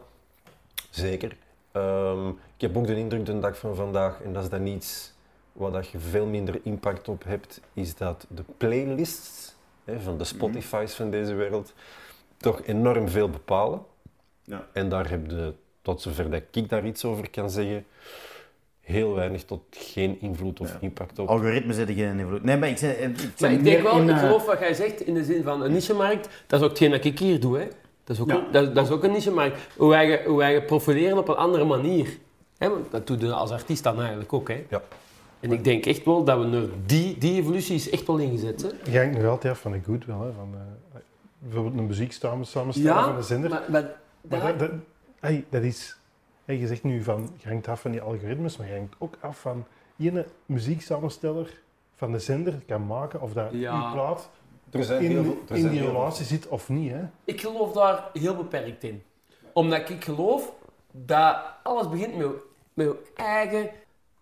[0.90, 1.36] zeker.
[1.72, 5.12] Ehm, ik heb ook de indruk de dag van vandaag, en dat is dan iets
[5.52, 9.54] waar dat je veel minder impact op hebt, is dat de playlists
[9.84, 11.72] hè, van de Spotify's van deze wereld
[12.36, 13.82] toch enorm veel bepalen.
[14.42, 14.66] Ja.
[14.72, 17.86] En daar heb je, tot zover dat ik daar iets over kan zeggen,
[18.88, 21.28] heel weinig tot geen invloed of impact op.
[21.28, 22.42] Algoritmes hebben geen invloed.
[22.44, 23.00] Nee, maar ik, zei, ik,
[23.40, 25.42] Maar ik denk meer wel, in, ik eh, geloof wat jij zegt in de zin
[25.42, 27.58] van een niche-markt, dat is ook hetgeen dat ik hier doe.
[27.58, 27.64] Hè.
[28.04, 28.36] Dat, is ook Ja.
[28.36, 29.58] een, dat, dat is ook een niche-markt.
[29.76, 32.08] Hoe wij, hoe wij profileren op een andere manier.
[32.58, 34.48] Hè, want dat doe je als artiest dan eigenlijk ook.
[34.48, 34.64] Hè.
[34.70, 34.82] Ja.
[35.40, 38.62] En ik denk echt wel dat we naar die, die evolutie is echt wel ingezet.
[38.62, 38.90] Hè.
[38.92, 40.20] Je hangt nog altijd af van de good wel.
[40.20, 41.00] Hè, van, eh,
[41.38, 43.50] bijvoorbeeld een muziek samen- samenstellen van een zender.
[43.50, 44.70] maar, maar Maar daar- dat, dat,
[45.20, 45.96] hey, dat is...
[46.48, 49.16] hey, je zegt nu van, je hangt af van die algoritmes, maar je hangt ook
[49.20, 49.64] af van
[49.98, 51.60] ene muzieksamensteller
[51.94, 53.86] van de zender kan maken of dat Ja.
[53.86, 54.30] uw plaat
[54.70, 56.90] Er zijn in, heel er in zijn die relatie zit of niet.
[56.92, 57.00] Hè?
[57.24, 59.02] Ik geloof daar heel beperkt in.
[59.52, 60.52] Omdat ik geloof
[60.90, 62.26] dat alles begint met,
[62.74, 63.70] met je eigen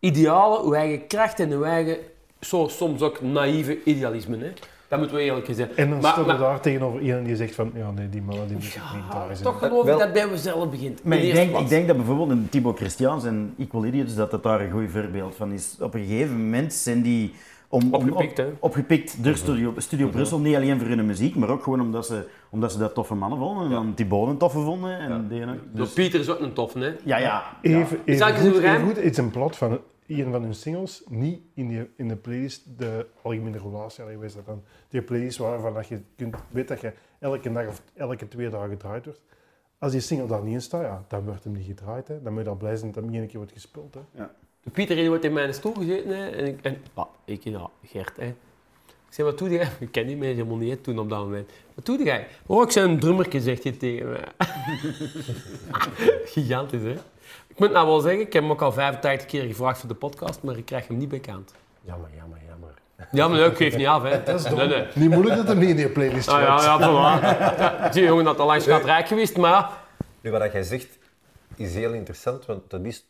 [0.00, 1.98] idealen, je eigen kracht en je eigen,
[2.40, 4.38] zo, soms ook naïeve idealisme.
[4.38, 4.52] Hè.
[4.88, 5.76] Dat moeten we eerlijk zeggen.
[5.76, 8.22] En dan Maar- staat er maar- daar tegenover iemand die zegt van, ja nee, die
[8.22, 9.42] mannen die moeten niet Ja, daar zijn.
[9.42, 11.04] toch geloof ik dat bij mezelf begint.
[11.04, 14.42] Maar ik denk, ik denk dat bijvoorbeeld een Thibaut Christiaans en Equal Idiots, dat dat
[14.42, 15.76] daar een goed voorbeeld van is.
[15.80, 17.32] Op een gegeven moment zijn die
[17.68, 21.48] om, om, Opgepikt, op- opgepikt door Studio, Studio Brussel, niet alleen voor hun muziek, maar
[21.48, 24.58] ook gewoon omdat ze, omdat ze dat toffe mannen vonden en dan Thibaut een toffe
[24.58, 24.98] vonden.
[24.98, 26.90] En die, Dus Pieter is ook een toffe, hè?
[27.04, 27.42] ja, ja.
[27.62, 31.40] Even, dat goed, even goed, het is een plot van een van hun singles, niet
[31.54, 34.62] in, die, in de playlist, de algemene relatie, allee, dat dan?
[34.88, 38.70] Die playlist waarvan dat je kunt, weet dat je elke dag of elke twee dagen
[38.70, 39.20] gedraaid wordt.
[39.78, 42.08] Als die single daar niet in staat, ja, dan wordt hem niet gedraaid.
[42.08, 42.22] Hè.
[42.22, 43.94] Dan moet je dan blij zijn dat hem één keer wordt gespeeld.
[43.94, 44.24] Hè.
[44.62, 48.16] De Pieter wordt in mijn stoel gezeten hè, en ik, en, ah, ik ja, Gert,
[48.16, 48.26] hè.
[48.26, 49.68] Ik zei, wat doe jij?
[49.80, 51.50] Ik ken die mensen helemaal niet toen op dat moment.
[51.74, 52.26] Wat doe jij?
[52.46, 54.24] Oh, ik ben een drummerke, zegt hij tegen mij.
[56.32, 56.94] Gigantisch, hè?
[57.56, 59.94] Ik moet nou wel zeggen, ik heb hem ook al 85 keer gevraagd voor de
[59.94, 61.54] podcast, maar ik krijg hem niet bekend.
[61.82, 62.74] Jammer, jammer, jammer.
[63.12, 64.22] Ja, maar ik geef niet af, hè.
[64.22, 64.58] Dat is dom.
[64.58, 64.86] Nee, nee.
[64.94, 67.92] Niet moeilijk dat hem niet in die playlist Ah, ja, ja, voilà.
[67.92, 69.70] Die jongen had al lang schatrijk geweest, maar.
[70.20, 70.98] Nu, wat jij zegt
[71.54, 73.06] is heel interessant, want dat is,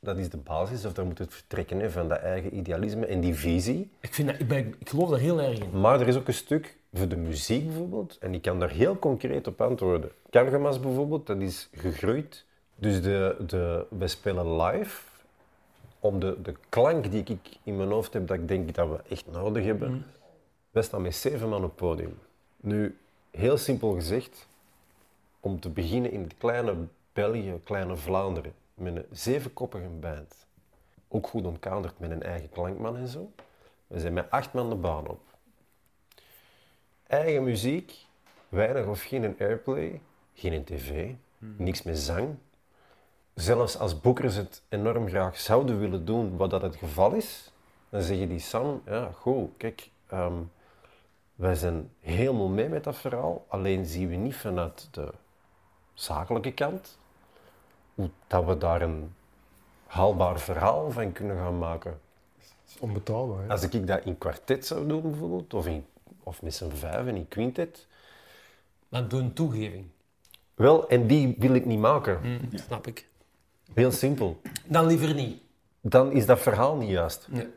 [0.00, 3.20] dat is de basis, of daar moet het vertrekken hè, van dat eigen idealisme en
[3.20, 3.90] die visie.
[4.00, 5.80] Ik, vind dat, ik, ben, ik geloof daar heel erg in.
[5.80, 8.98] Maar er is ook een stuk voor de muziek bijvoorbeeld, en ik kan daar heel
[8.98, 10.10] concreet op antwoorden.
[10.30, 12.44] Cargamas bijvoorbeeld, dat is gegroeid.
[12.76, 15.02] Dus de, de, wij spelen live
[16.00, 19.00] om de, de klank die ik in mijn hoofd heb, dat ik denk dat we
[19.08, 20.06] echt nodig hebben.
[20.70, 22.18] Wij staan met zeven man op het podium.
[22.56, 22.98] Nu,
[23.30, 24.48] heel simpel gezegd,
[25.40, 26.74] om te beginnen in het kleine
[27.12, 30.46] België, kleine Vlaanderen, met een zevenkoppige band.
[31.08, 33.30] Ook goed omkaderd met een eigen klankman en zo.
[33.86, 35.20] We zijn met acht man de baan op.
[37.06, 37.94] Eigen muziek,
[38.48, 40.00] weinig of geen airplay,
[40.34, 42.36] geen tv, niks met zang.
[43.36, 47.52] Zelfs als boekers het enorm graag zouden willen doen, wat dat het geval is,
[47.88, 50.34] dan zeggen die Sam, ja, goed, kijk, ehm,
[51.34, 55.12] wij zijn helemaal mee met dat verhaal, alleen zien we niet vanuit de
[55.94, 56.98] zakelijke kant
[57.94, 59.14] hoe dat we daar een
[59.86, 62.00] haalbaar verhaal van kunnen gaan maken.
[62.36, 63.42] Dat is onbetaalbaar.
[63.42, 63.48] Hè.
[63.48, 65.86] Als ik dat in kwartet zou doen bijvoorbeeld, of, in,
[66.22, 67.86] of met z'n vijven in quintet,
[68.88, 69.86] Dan doe een toegeving.
[70.54, 72.40] wel, en die wil ik niet maken.
[72.54, 73.08] Snap ik.
[73.74, 74.40] Heel simpel.
[74.66, 75.40] Dan liever niet.
[75.80, 77.26] Dan is dat verhaal niet juist.
[77.30, 77.48] Nee.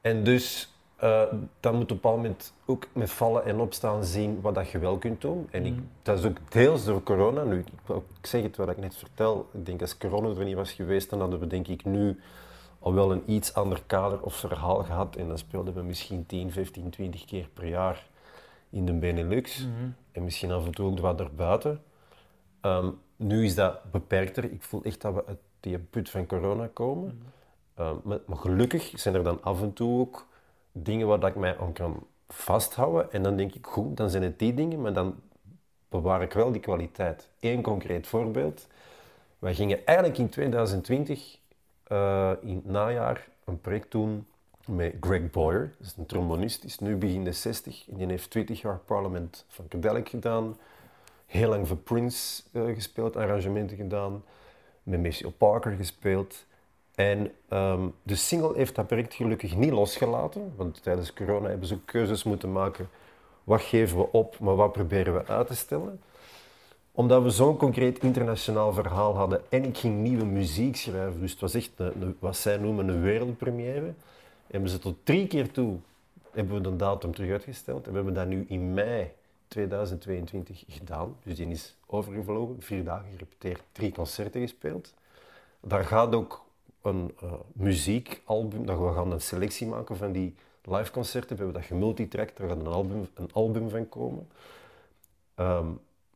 [0.00, 1.22] En dus, eh,
[1.60, 4.78] dan moet op een bepaald moment ook met vallen en opstaan zien wat dat je
[4.78, 5.48] wel kunt doen.
[5.50, 7.42] En ik, dat is ook deels door corona.
[7.42, 7.58] Nu,
[7.88, 9.48] ik, zeg het wat ik net vertel.
[9.52, 12.20] Ik denk als corona er niet was geweest, dan hadden we denk ik nu
[12.78, 15.16] al wel een iets ander kader of verhaal gehad.
[15.16, 18.06] En dan speelden we misschien 10, 15, 20 keer per jaar
[18.70, 19.66] in de Benelux.
[20.12, 21.82] En misschien af en toe ook wat erbuiten.
[22.60, 24.44] Ehm, nu is dat beperkter.
[24.44, 27.22] Ik voel echt dat we uit die put van corona komen.
[27.78, 30.26] Uh, maar, maar gelukkig zijn er dan af en toe ook
[30.72, 33.12] dingen waar dat ik mij aan kan vasthouden.
[33.12, 35.14] En dan denk ik, goed, dan zijn het die dingen, maar dan
[35.88, 37.28] bewaar ik wel die kwaliteit.
[37.40, 38.66] Eén concreet voorbeeld.
[39.38, 41.38] Wij gingen eigenlijk in 2020,
[41.82, 44.26] eh, in het najaar, een project doen
[44.66, 45.74] met Greg Boyer.
[45.78, 49.44] Dat is een trombonist, is nu begin de 60 en die heeft 20 jaar Parliament
[49.48, 50.56] van Funkadelic gedaan.
[51.26, 54.22] Heel lang voor Prince eh, gespeeld, arrangementen gedaan.
[54.88, 56.46] Met Maceo Parker gespeeld.
[56.94, 61.74] En ehm, de single heeft dat project gelukkig niet losgelaten, want tijdens corona hebben ze
[61.74, 62.88] ook keuzes moeten maken.
[63.44, 66.00] Wat geven we op, maar wat proberen we uit te stellen?
[66.92, 71.40] Omdat we zo'n concreet internationaal verhaal hadden en ik ging nieuwe muziek schrijven, dus het
[71.40, 71.70] was echt
[72.18, 73.94] wat zij noemen een wereldpremière,
[74.46, 75.78] hebben ze tot drie keer toe
[76.30, 79.10] hebben we de datum terug uitgesteld en we hebben dat nu in mei
[79.48, 81.16] 2022 gedaan.
[81.22, 84.94] Dus die is overgevlogen, vier dagen gerepeteerd, drie concerten gespeeld.
[85.60, 86.44] Daar gaat ook
[86.82, 90.34] een eh, muziekalbum, dat we gaan een selectie maken van die
[90.64, 91.36] liveconcerten.
[91.36, 94.28] We hebben dat gemultitracked, daar gaat een album, een album van komen.
[95.34, 95.66] Ehm,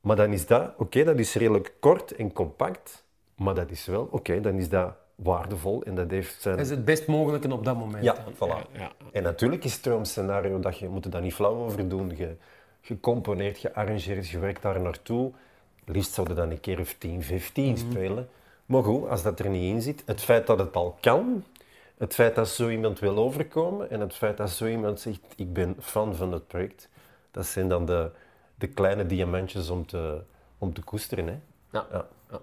[0.00, 3.04] maar dan is dat, oké, dat is redelijk kort en compact,
[3.34, 6.56] maar dat is wel, oké, dan is dat waardevol en dat heeft zijn...
[6.56, 8.04] Dat is het best mogelijke op dat moment.
[8.04, 8.34] Ja, dan.
[8.34, 8.70] voilà.
[9.12, 12.12] En natuurlijk is het een scenario dat je moet er daar niet flauw over doen.
[12.16, 12.36] Je,
[12.80, 15.32] gecomponeerd, gearrangeerd, je werkt daar naartoe.
[15.85, 18.28] Liefst zouden dan een keer of 10, 15 spelen.
[18.66, 21.45] Maar goed, als dat er niet in zit, het feit dat het al kan,
[21.97, 25.53] het feit dat zo iemand wil overkomen en het feit dat zo iemand zegt, ik
[25.53, 26.89] ben fan van het project,
[27.30, 28.11] dat zijn dan de,
[28.55, 30.20] de kleine diamantjes om te,
[30.59, 31.26] om te koesteren.
[31.26, 31.39] Hè.
[31.70, 31.87] Ja.
[31.91, 32.41] Ja.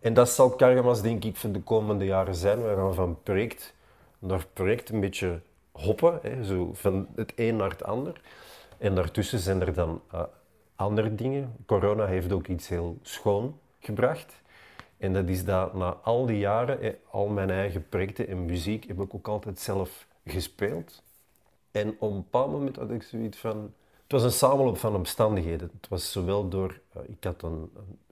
[0.00, 2.62] En dat zal Cargamas denk ik voor de komende jaren zijn.
[2.62, 3.74] We gaan van project
[4.18, 5.40] naar project een beetje
[5.72, 8.20] hoppen, hè, zo van het een naar het ander.
[8.78, 10.22] En daartussen zijn er dan eh,
[10.76, 11.54] andere dingen.
[11.66, 14.42] Corona heeft ook iets heel schoon gebracht.
[14.98, 18.84] En dat is dat na al die jaren, eh, al mijn eigen projecten en muziek,
[18.84, 21.02] heb ik ook altijd zelf gespeeld.
[21.70, 23.72] En op een bepaald moment had ik zoiets van...
[24.02, 25.70] Het was een samenloop van omstandigheden.
[25.80, 26.80] Het was zowel door...
[26.92, 27.70] eh, ik had een,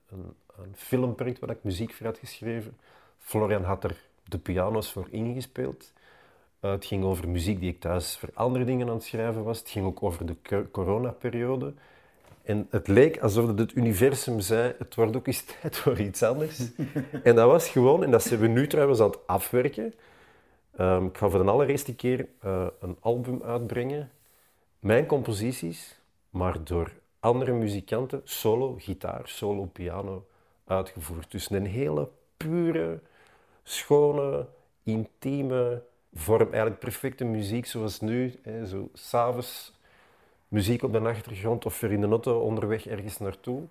[0.09, 2.77] een, een, filmproject waar ik muziek voor had geschreven.
[3.19, 5.93] Florian had er de piano's voor ingespeeld.
[6.61, 9.59] Eh, het ging over muziek die ik thuis voor andere dingen aan het schrijven was.
[9.59, 11.75] Het ging ook over de co- coronaperiode.
[12.45, 16.59] En het leek alsof het universum zei, het wordt ook eens tijd voor iets anders.
[17.22, 19.95] en dat was gewoon, en dat zijn we nu trouwens aan het afwerken.
[20.76, 24.11] Ehm, ik ga voor de allereerste keer eh, een album uitbrengen.
[24.78, 25.99] Mijn composities,
[26.30, 30.26] maar door andere muzikanten, solo gitaar, solo piano,
[30.64, 31.30] uitgevoerd.
[31.30, 33.01] Dus een hele pure,
[33.62, 34.47] schone,
[34.82, 35.82] intieme
[36.14, 36.49] vorm.
[36.49, 38.38] Eigenlijk perfecte muziek zoals nu.
[38.42, 39.74] Hè, zo s'avonds
[40.55, 43.62] muziek op de achtergrond of weer in de auto onderweg ergens naartoe.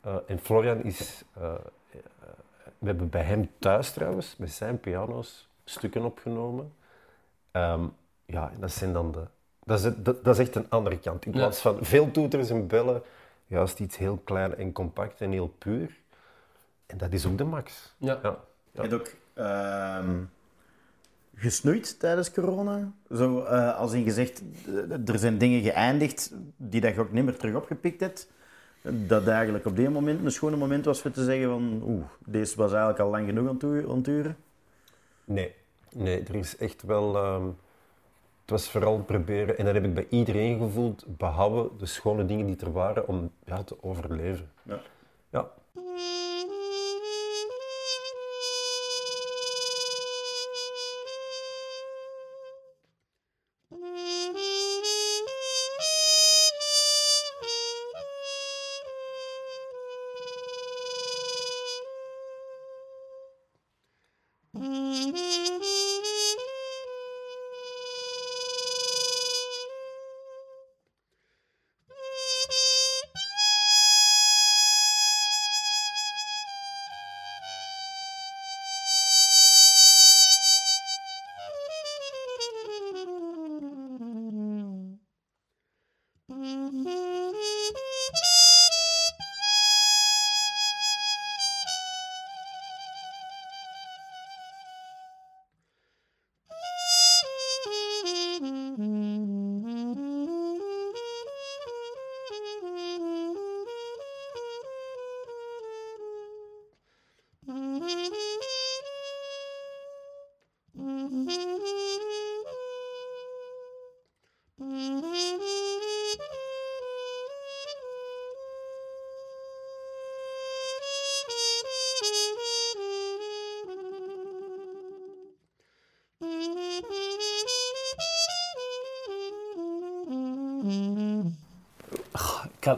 [0.00, 1.22] Eh, en Florian is...
[1.32, 1.54] eh,
[1.90, 1.98] eh,
[2.78, 6.72] we hebben bij hem thuis trouwens, met zijn piano's, stukken opgenomen.
[7.50, 7.84] Ehm,
[8.26, 9.22] ja, en dat zijn dan de...
[9.64, 11.26] Dat is, dat, dat is echt een andere kant.
[11.26, 13.02] In plaats van veel toeters en bellen,
[13.46, 15.96] juist iets heel klein en compact en heel puur.
[16.86, 17.94] En dat is ook de max.
[17.96, 18.18] Ja.
[18.22, 18.38] Ja.
[18.72, 20.22] Hebt ook ehm,
[21.34, 22.92] gesnoeid tijdens corona.
[23.14, 24.42] Zo, eh, als in gezegd,
[25.06, 28.28] er zijn dingen geëindigd die dat je ook niet meer terug opgepikt hebt.
[28.82, 32.56] Dat eigenlijk op dit moment een schone moment was voor te zeggen van oeh, deze
[32.56, 34.36] was eigenlijk al lang genoeg aan het duren.
[35.24, 35.54] Nee,
[35.92, 37.16] nee, er is echt wel.
[37.16, 37.46] ehm,
[38.40, 42.46] het was vooral proberen, en dat heb ik bij iedereen gevoeld, behalve de schone dingen
[42.46, 44.50] die er waren, om ja, te overleven.
[44.62, 44.80] Ja.
[45.30, 45.50] Ja.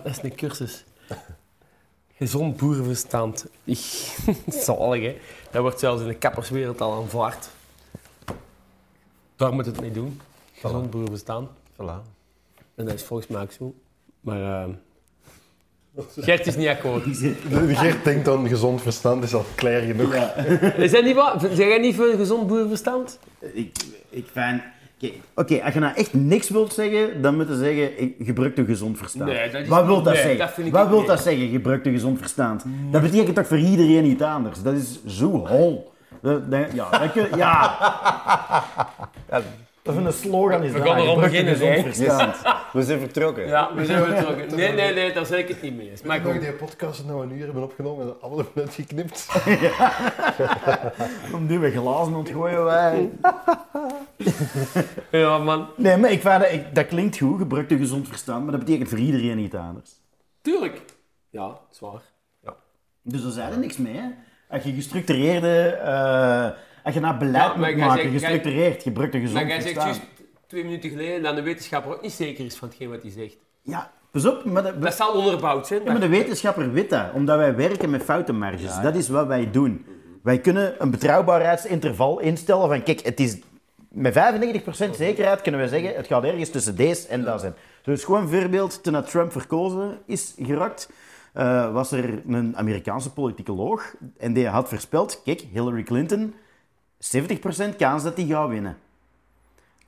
[0.06, 0.84] Eens een cursus.
[2.16, 3.46] Gezond boerenverstand.
[3.64, 3.78] Ik,
[4.64, 5.16] zalig, hè.
[5.50, 7.48] Dat wordt zelfs in de kapperswereld al aanvaard.
[9.36, 10.20] Daar moet het mee doen.
[10.52, 11.50] Gezond boerenverstand.
[11.72, 12.02] Voilà.
[12.74, 13.74] En dat is volgens mij ook zo.
[14.20, 14.70] Maar ehm
[16.16, 17.04] Gert is niet akkoord.
[17.04, 20.14] De Gert denkt dan gezond verstand is al klaar genoeg.
[20.76, 21.40] Is dat niet wat?
[21.40, 23.18] Zeg jij niet voor gezond boerenverstand?
[23.52, 23.76] Ik,
[24.10, 24.62] ik fijn.
[25.02, 28.56] Oké, Oké, als je nou echt niks wilt zeggen, dan moet je zeggen, ik gebruik
[28.56, 29.30] een gezond verstand.
[29.30, 30.38] Nee, dat is- Wat wil dat nee, zeggen?
[30.38, 32.64] dat Wat wil dat zeggen, gebruik gezond verstand?
[32.90, 34.62] Dat betekent toch voor iedereen iets anders?
[34.62, 35.92] Dat is zo hol.
[36.22, 37.76] Ja, dat kun, ja.
[39.86, 40.62] Ja, Dat is een slogan.
[40.62, 41.92] Is We dat, gaan erop gebruik je beginnen, gezond hè.
[41.92, 42.36] verstand.
[42.72, 43.46] We zijn vertrokken.
[43.46, 44.56] Ja, we zijn vertrokken.
[44.56, 46.02] Nee, nee, nee, daar zeg ik het niet mee eens.
[46.02, 46.40] Maar goed.
[46.40, 49.28] die podcast nou een uur hebben opgenomen en allemaal hebben geknipt.
[51.34, 53.10] Om nu weer glazen ontgooien wij.
[55.10, 55.68] Ja, man.
[55.76, 58.64] Nee, maar ik vind dat, ik, dat klinkt goed, gebruik je gezond verstand, maar dat
[58.64, 59.90] betekent voor iedereen iets anders.
[60.42, 60.82] Tuurlijk.
[61.30, 62.02] Ja, dat is waar.
[63.02, 63.96] Dus daar zijn er niks mee.
[63.96, 64.08] Hè?
[64.48, 66.48] Als je gestructureerde, eh,
[66.86, 69.74] als je naar beleid Ja, moet maken, zegt- gestructureerd, gebruik je gezond Maar jij zegt
[69.74, 70.00] juist
[70.46, 73.36] twee minuten geleden dat de wetenschapper ook niet zeker is van hetgeen wat hij zegt.
[73.62, 75.84] Ja, pas op, maar, de, Dat zal onderbouwd zijn.
[75.84, 78.80] ja, maar de wetenschapper weet dat, omdat wij werken met foutenmarges.
[78.82, 79.84] Dat is wat wij doen.
[80.22, 83.38] Wij kunnen een betrouwbaarheidsinterval instellen van, kijk, het is
[83.88, 87.54] met 95% zekerheid kunnen we zeggen, het gaat ergens tussen deze en dat zijn.
[87.82, 90.90] Dus gewoon een voorbeeld, toen Trump verkozen is geraakt,
[91.32, 96.34] eh, was er een Amerikaanse politicoloog en die had voorspeld, kijk, Hillary Clinton,
[97.14, 98.76] 70% kans dat die gaat winnen.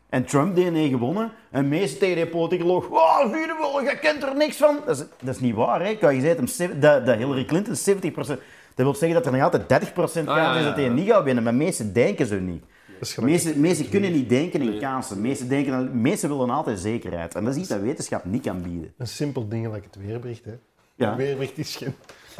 [0.08, 1.32] En Trump die heeft gewonnen.
[1.50, 4.78] En meestal tegen die politicoloog, oh, zie je wel, je kent er niks van.
[4.86, 5.96] Dat is, dat is niet waar, hè.
[5.96, 8.38] Kan je zeggen dat, dat Hillary Clinton 70%...
[8.74, 10.84] Dat wil zeggen dat er nog altijd 30% kans Ah, ja, is ja, dat hij
[10.84, 10.92] ja.
[10.92, 11.44] niet gaat winnen.
[11.44, 12.62] Maar meesten denken zo niet.
[12.98, 15.20] Dat Meesten, meesten kunnen niet denken in kansen.
[15.20, 17.34] Meesten, denken, meesten willen altijd zekerheid.
[17.34, 18.92] En dat is iets dat wetenschap niet kan bieden.
[18.96, 20.44] Een simpel ding like het weerbericht.
[20.44, 20.54] Hè.
[20.94, 21.08] Ja.
[21.08, 21.94] Het weerbericht is geen,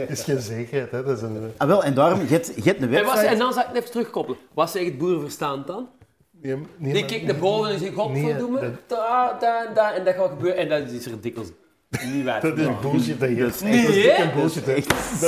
[0.09, 0.91] is geen zekerheid.
[0.91, 1.05] Hè.
[1.05, 3.33] Dat is een, Ah, wel, en daarom, je hebt, je hebt een En, was, website...
[3.33, 4.39] en dan zal ik het even terugkoppelen.
[4.55, 5.89] Wat zegt het boerenverstand dan?
[6.41, 10.15] nee, nee, Die kijkt naar boven en zegt, godverdomme, Nee, daar, daar, daar, en dat
[10.15, 10.57] gaat gebeuren.
[10.57, 11.51] En dat is er dikwijls
[11.89, 12.41] niet waar.
[12.41, 13.21] Dat is bullshit.
[13.21, 14.67] Dat is Nee, dat is bullshit.
[14.67, 14.75] Hè.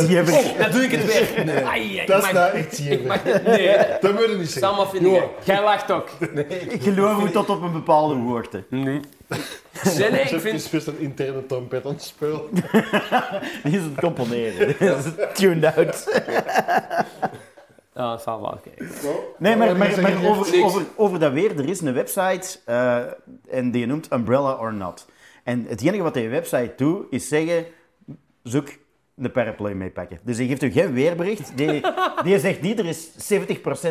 [0.07, 0.35] Zever.
[0.35, 1.65] Oh, dan doe ik het weer.
[1.65, 3.77] Ai, ik Dat is nou echt het, nee.
[4.01, 4.77] Dat moet je niet zeggen.
[4.77, 5.29] Sam, vind jij?
[5.45, 6.09] Jij lacht ook.
[6.69, 8.65] Ik geloof u tot op een bepaalde hoogte.
[8.69, 9.01] Nee.
[9.99, 10.55] Nee, nee, ik vind...
[10.55, 12.43] is best een interne trompet aan het spelen.
[13.65, 14.67] Die is het componeren.
[14.79, 16.23] Die is het tuned out.
[17.95, 18.89] Ja, dat zal wel kijken.
[19.39, 22.97] Nee, maar, maar, over, over dat weer, er is een website eh,
[23.51, 25.07] en die noemt Umbrella or Not.
[25.45, 27.65] En het enige wat die website doet, is zeggen,
[28.43, 28.69] zoek
[29.17, 30.19] een paraplu mee pakken.
[30.23, 31.53] Dus die geeft u geen weerbericht.
[31.57, 31.81] Die,
[32.25, 33.09] die zegt niet, er is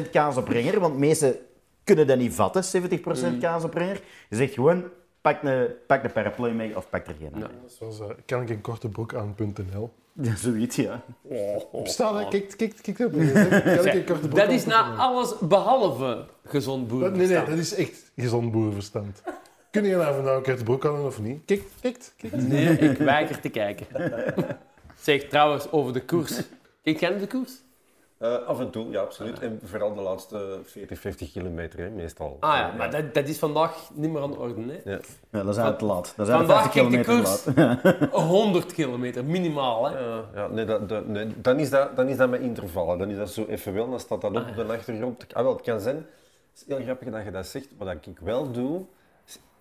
[0.06, 1.36] 70% kans op ringer, want meesten
[1.84, 4.02] kunnen dat niet vatten, 70% kans op ringer.
[4.30, 4.84] Je zegt gewoon,
[5.22, 7.32] pak een, pak paraplu mee of pak er geen.
[7.40, 7.50] Ja.
[7.68, 9.92] Zoals uh, kan ik een korte broek aan.nl.
[10.22, 11.02] Ja, zoiets, ja.
[11.84, 12.28] Staan, hè?
[12.28, 13.00] Kijk, kijk,
[14.24, 14.36] op.
[14.36, 17.48] Dat is na alles behalve gezond Dat- Nee, nee, boerenverstand.
[17.48, 19.22] dat is echt gezond boerenverstand.
[19.72, 21.46] Kun je nou vandaag een korte broek aan of niet?
[21.46, 22.36] Kijk, kijk, kijk.
[22.36, 23.88] Nee, ik weiger te kijken.
[24.96, 26.42] Zeg trouwens over de koers.
[26.84, 27.52] Kijk jij naar de koers?
[28.18, 29.40] Eh, af en toe, ja, absoluut.
[29.40, 32.38] En vooral de laatste 40, 50 kilometer, hè, meestal.
[32.40, 34.62] Ah ja, maar dat, dat is vandaag niet meer aan de orde.
[34.62, 34.92] Hè?
[34.92, 35.00] Ja.
[35.32, 36.14] Ja, dat is eigenlijk te laat.
[36.16, 38.12] Dat is Vandaag 50 kijkt de koers laat.
[38.30, 39.86] 100 kilometer, minimaal.
[39.86, 40.00] Hè?
[40.00, 42.98] Ja, ja, nee, dat, dat, nee, dan, is dat, dan is dat met intervallen.
[42.98, 45.34] Dan is dat zo even wel, dan staat dat op de achtergrond.
[45.34, 46.06] Ah, wel, het kan zijn, het
[46.54, 47.68] is heel grappig dat je dat zegt.
[47.78, 48.86] Wat ik wel doe,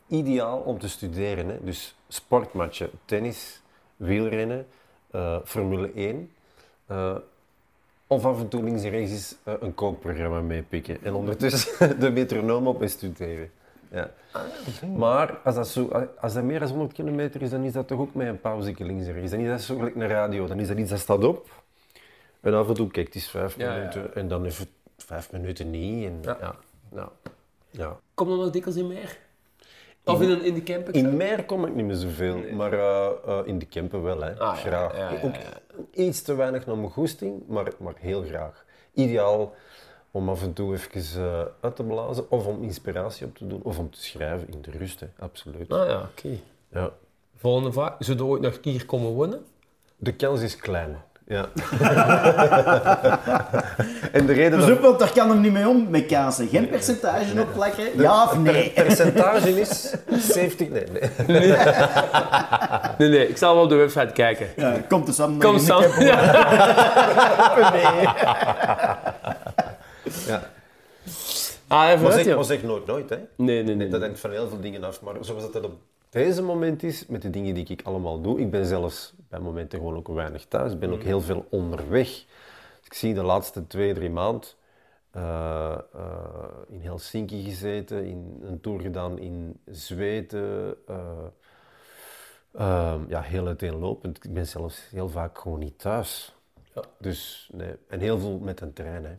[0.09, 1.49] ideaal om te studeren.
[1.49, 1.65] Hè.
[1.65, 3.61] Dus sportmatchen, tennis,
[3.97, 4.67] wielrennen,
[5.11, 6.31] eh, Formule 1.
[6.87, 7.15] eh,
[8.07, 10.99] of af en toe links en rechts eens, eh, een kookprogramma meepikken.
[11.03, 13.51] En ondertussen de metronoom op en studeren.
[13.91, 14.11] Ja.
[14.97, 18.01] Maar als dat, zo, als dat meer dan 100 kilometer is, dan is dat toch
[18.01, 19.31] ook met een pauze links en rechts.
[19.31, 20.47] Dan is dat zo gelijk een radio.
[20.47, 21.63] Dan is dat iets dat staat op.
[22.41, 23.79] En af en toe, kijk, het is vijf Ja, ja.
[23.79, 24.15] minuten.
[24.15, 26.05] En dan even vijf minuten niet.
[26.07, 26.37] En, ja.
[26.41, 26.55] Ja.
[26.95, 27.13] Ja,
[27.71, 27.97] ja.
[28.15, 29.19] Kom dan nog dikwijls in meer?
[30.09, 30.95] Of in, een, in de camper?
[30.95, 34.39] In Meer kom ik niet meer zoveel, maar eh, eh, in de Kempen wel, hè.
[34.39, 34.97] Ah, graag.
[34.97, 35.35] ja, ja, Ook
[35.93, 38.65] iets te weinig naar mijn goesting, maar, maar heel graag.
[38.95, 39.55] Ideaal
[40.11, 43.63] om af en toe even eh, uit te blazen, of om inspiratie op te doen,
[43.63, 45.07] of om te schrijven in de rust, hè.
[45.19, 45.73] absoluut.
[45.73, 46.39] Ah ja, oké.
[46.69, 46.93] Ja.
[47.37, 47.97] Volgende vraag.
[47.99, 49.45] Zullen we ooit nog hier komen wonen?
[49.97, 50.97] De kans is klein.
[51.29, 51.49] Ja.
[54.13, 56.49] en de reden Dus dat ook, want daar kan hem niet mee om met kazen.
[56.49, 57.85] Geen percentage op plakken.
[57.97, 58.63] Ja of nee?
[58.63, 60.69] het percentage is 70...
[60.69, 60.85] Nee,
[61.27, 61.57] nee.
[62.99, 64.47] Nee, nee, ik zal wel op de website kijken.
[64.57, 65.39] Ja, komt de Sam.
[65.39, 65.81] Kom nog in Sam.
[65.81, 67.73] de camper.
[67.73, 67.83] Nee.
[70.27, 70.43] Ja.
[71.67, 73.17] Ah, even Maar uit, zeg, maar zeg nooit nooit, hè.
[73.37, 73.89] Nee, nee, nee.
[73.89, 75.03] Dat hangt van heel veel dingen af.
[75.03, 75.73] Maar zoals het op
[76.11, 79.79] deze moment is, met de dingen die ik allemaal doe, ik ben zelfs bij momenten
[79.79, 80.73] gewoon ook weinig thuis.
[80.73, 82.09] Ik ben ook heel veel onderweg.
[82.09, 84.49] Dus ik zie de laatste twee, drie maanden
[85.11, 90.77] eh, eh, in Helsinki gezeten, in een tour gedaan in Zweden.
[90.87, 91.27] eh,
[92.55, 94.25] ehm, ja, heel uiteenlopend.
[94.25, 96.35] Ik ben zelfs heel vaak gewoon niet thuis.
[96.75, 96.83] Ja.
[96.99, 97.75] Dus, nee.
[97.89, 99.19] En heel veel met een trein, hè.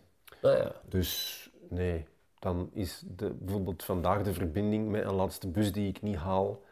[0.50, 0.72] Ah, ja.
[0.86, 2.06] Dus nee,
[2.40, 6.64] dan is de, bijvoorbeeld vandaag de verbinding met een laatste bus die ik niet haal,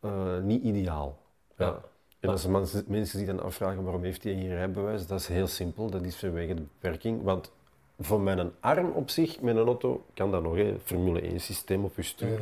[0.00, 1.18] eh, niet ideaal.
[1.56, 1.80] Ja.
[2.20, 2.46] En als
[2.86, 5.90] mensen, die dan afvragen waarom heeft hij hier rijbewijs, dat is heel simpel.
[5.90, 7.22] Dat is vanwege de beperking.
[7.22, 7.52] Want
[7.98, 10.76] voor mijn arm op zich, met een auto, kan dat nog, hè.
[10.84, 12.40] Formule 1 systeem op je stuur.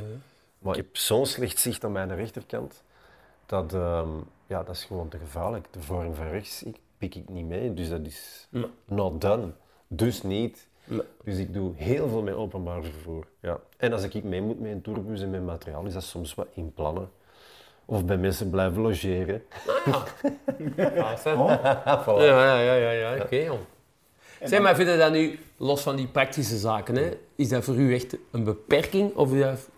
[0.58, 2.82] Maar ik heb zo'n slecht zicht aan mijn rechterkant,
[3.46, 4.08] dat, ehm,
[4.46, 5.66] ja, dat is gewoon te gevaarlijk.
[5.70, 8.48] De vorm van rechts ik, pik ik niet mee, dus dat is
[8.84, 9.50] not done.
[9.88, 10.68] Dus niet.
[11.24, 13.26] Dus ik doe heel veel met openbaar vervoer.
[13.40, 13.60] Ja.
[13.76, 16.46] En als ik mee moet met een tourbus en met materiaal, is dat soms wat
[16.54, 17.08] inplannen.
[17.88, 19.42] Of bij mensen blijven logeren.
[20.76, 21.34] Ja, zeg.
[22.04, 22.22] Voilà.
[22.22, 23.22] Ja, ja, ja, ja, ja.
[23.22, 23.60] oké jong.
[24.42, 27.74] Zeg maar, vind je dat nu, los van die praktische zaken, hè, is dat voor
[27.74, 29.14] u echt een beperking?
[29.14, 29.68] Of is dat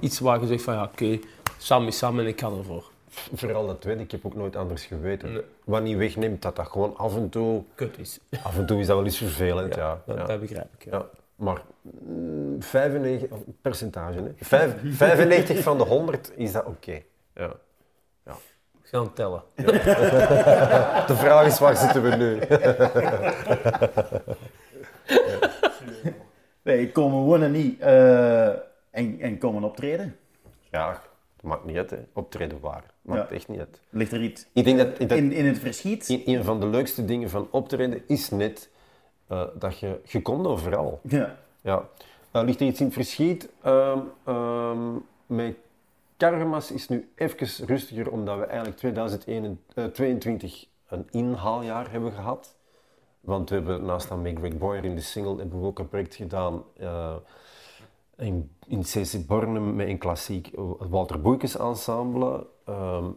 [0.00, 1.18] iets waar je zegt van, ja, oké,
[1.58, 2.90] Sam is Sam en ik ga ervoor?
[3.34, 5.32] Vooral dat tweede, ik heb ook nooit anders geweten.
[5.32, 5.42] Nee.
[5.64, 7.62] Wat niet wegneemt, dat dat gewoon af en toe...
[7.74, 8.18] Kut is.
[8.42, 10.02] Af en toe is dat wel eens vervelend, ja.
[10.06, 10.24] dat, ja.
[10.24, 10.84] dat begrijp ik.
[10.84, 10.90] Ja.
[10.98, 11.06] Ja,
[11.36, 14.30] maar mm, 95, oh, percentage, hè.
[14.36, 17.02] Vijf- 95 van de 100 is dat oké.
[17.34, 17.56] Ja.
[18.24, 19.42] We gaan tellen.
[21.06, 22.38] De vraag is, waar zitten we nu?
[26.62, 28.48] Nee, komen wonen niet eh,
[28.90, 30.16] en, en komen optreden.
[30.70, 30.90] Ja,
[31.36, 31.98] dat maakt niet uit, hè.
[32.12, 32.84] Optreden waar.
[33.02, 33.34] Maakt Ja.
[33.36, 33.80] echt niet uit.
[33.90, 36.08] Ligt er iets Ik denk dat, dat in, in het verschiet?
[36.08, 38.68] een, een van de leukste dingen van optreden is net
[39.28, 41.00] eh, dat je, je komt overal.
[41.02, 41.36] Ja.
[41.60, 41.88] Ja.
[42.30, 43.48] Eh, ligt er iets in het verschiet?
[43.62, 44.92] Ehm, ehm,
[45.26, 45.56] met
[46.16, 52.56] Karmas is nu even rustiger, omdat we eigenlijk 2022 een inhaaljaar hebben gehad.
[53.20, 55.88] Want we hebben naast aan Make Greg Boyer in de single hebben we ook een
[55.88, 57.14] project gedaan eh,
[58.16, 62.46] in, in CC Bornem met een klassiek Walter Boeikens ensemble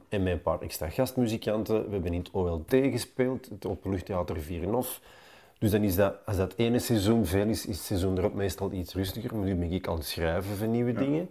[0.09, 1.85] en met een paar extra gastmuzikanten.
[1.85, 5.01] We hebben in het OLT gespeeld, het Openluchttheater Vierenhof.
[5.59, 8.71] Dus dan is dat, als dat ene seizoen veel is, is het seizoen erop meestal
[8.71, 9.35] iets rustiger.
[9.35, 11.29] Maar nu ben ik aan het schrijven van nieuwe dingen.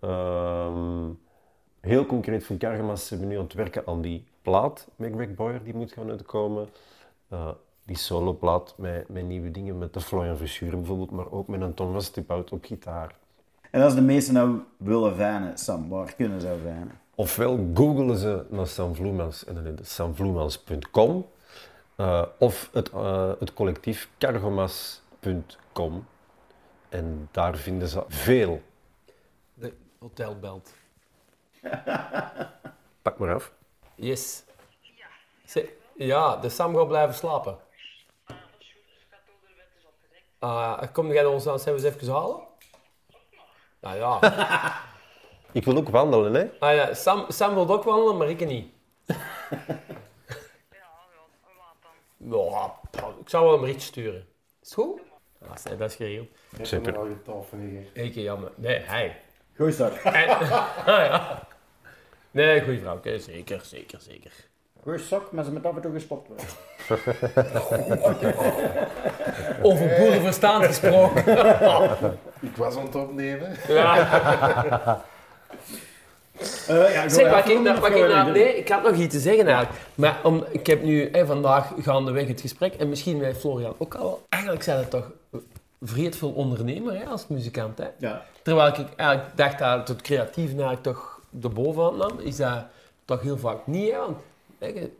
[0.00, 1.08] Ehm,
[1.80, 5.34] heel concreet voor Karmas zijn we nu aan het werken aan die plaat met Greg
[5.34, 6.68] Boyer, die moet gaan uitkomen.
[7.28, 7.48] Eh,
[7.84, 11.74] die soloplaat met, met nieuwe dingen, met de Florian Verschuren bijvoorbeeld, maar ook met een
[11.74, 13.14] Thomas Stiphout op gitaar.
[13.70, 17.00] En als de mensen nou willen vijnen, Sam, waar kunnen ze vijnen?
[17.14, 21.26] Ofwel googelen ze naar Sam Vloemans en dan samvloemans.com
[21.96, 26.06] eh, of het, eh, het collectief cargomas.com
[26.88, 28.60] en daar vinden ze veel.
[29.98, 30.72] Hotel belt.
[33.02, 33.52] Pak maar af.
[33.94, 34.44] Yes.
[35.94, 37.58] Ja, de Sam gaat blijven slapen.
[40.38, 42.40] Ah, kom jij ons dan eens even halen?
[43.80, 44.20] Nou ja.
[45.52, 46.50] Ik wil ook wandelen, hè?
[46.58, 46.94] Ah, ja.
[46.94, 48.72] Sam, Sam wil ook wandelen, maar ik niet.
[52.18, 52.74] Ja,
[53.20, 54.20] ik zou wel een bericht sturen.
[54.62, 55.00] Is het goed?
[55.40, 56.28] Ja, dat is- dat is geregeld.
[56.62, 56.96] Super.
[56.98, 57.58] al je tafel.
[57.92, 58.52] Ik, jammer.
[58.56, 59.22] Nee, hij.
[59.56, 59.84] Goed zo.
[60.04, 61.42] En- ah, ja.
[62.30, 62.94] Nee, goeie vrouw.
[62.96, 64.30] oké, Zeker, zeker, zeker.
[64.82, 66.46] Goed sok, maar ze met af en toe gestopt worden.
[69.62, 71.24] Over boerenverstand gesproken.
[72.40, 73.56] Ik was aan het opnemen.
[73.68, 75.04] Ja.
[76.68, 79.78] Eh, ja, Zeg, ik, nou- ik nou- nee, ik had nog iets te zeggen eigenlijk.
[79.94, 83.94] Maar om, ik heb nu hè, vandaag gaandeweg het gesprek, en misschien bij Florian ook
[83.94, 84.22] al.
[84.28, 85.10] Eigenlijk zijn het toch
[85.80, 87.78] vreed veel ondernemer hè, als muzikant.
[87.78, 87.88] Hè?
[87.98, 88.24] Ja.
[88.42, 92.64] Terwijl ik eigenlijk dacht dat het creatief eigenlijk toch de bovenhand nam, is dat
[93.04, 93.90] toch heel vaak niet.
[93.90, 93.98] Hè?
[93.98, 94.16] Want,
[94.58, 94.90] hè,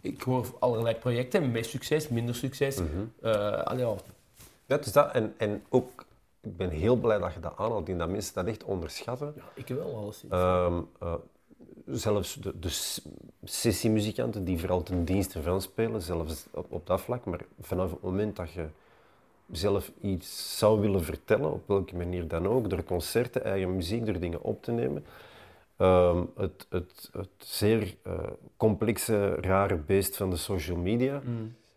[0.00, 2.78] ik hoor allerlei projecten, met succes, minder succes.
[3.22, 3.94] Eh, allee, ja.
[4.66, 5.12] Dat is dat.
[5.12, 6.04] En, en ook,
[6.40, 9.32] ik ben heel blij dat je dat aanhaalt, denk dat mensen dat echt onderschatten.
[9.36, 10.24] Ja, ik wel alles.
[10.30, 11.14] Ehm, eh,
[11.86, 12.70] zelfs de, de
[13.44, 18.02] sessiemuzikanten die vooral ten dienste van spelen, zelfs op, op dat vlak, maar vanaf het
[18.02, 18.66] moment dat je
[19.52, 24.18] zelf iets zou willen vertellen, op welke manier dan ook, door concerten, eigen muziek, door
[24.18, 25.04] dingen op te nemen,
[25.76, 28.12] ehm, het, het, het zeer eh,
[28.56, 31.16] complexe, rare beest van de social media.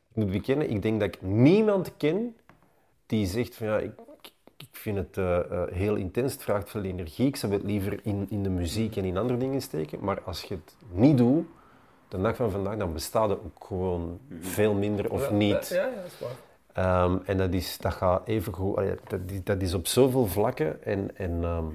[0.10, 2.36] Ik moet bekennen, ik denk dat ik niemand ken
[3.06, 3.92] die zegt van ja, ik,
[4.58, 8.00] ik vind het eh, eh, heel intens, het vraagt veel energie, ik zou het liever
[8.04, 11.46] in, in de muziek en in andere dingen steken, maar als je het niet doet,
[12.08, 15.68] de dag van vandaag, dan bestaat het ook gewoon veel minder of niet.
[15.68, 16.51] Ja, ja, dat is waar.
[16.74, 20.28] Ehm, en dat, is, dat gaat even goed, allee, dat, is- dat is op zoveel
[20.28, 21.66] vlakken en, en ehm,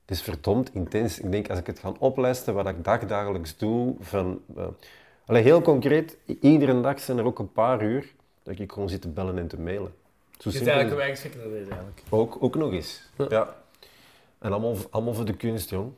[0.00, 1.20] het is verdomd intens.
[1.20, 4.40] Ik denk als ik het ga oplijsten wat ik dagdagelijks doe, van,
[5.26, 8.12] allee, heel concreet, iedere dag zijn er ook een paar uur
[8.42, 9.92] dat ik gewoon zit te bellen en te mailen.
[10.38, 12.02] Zo is is eigenlijk een weinig naar deze eigenlijk.
[12.10, 13.02] Ook, ook nog eens.
[13.28, 13.54] Ja.
[14.38, 15.92] En allemaal, allemaal voor de kunst, jong.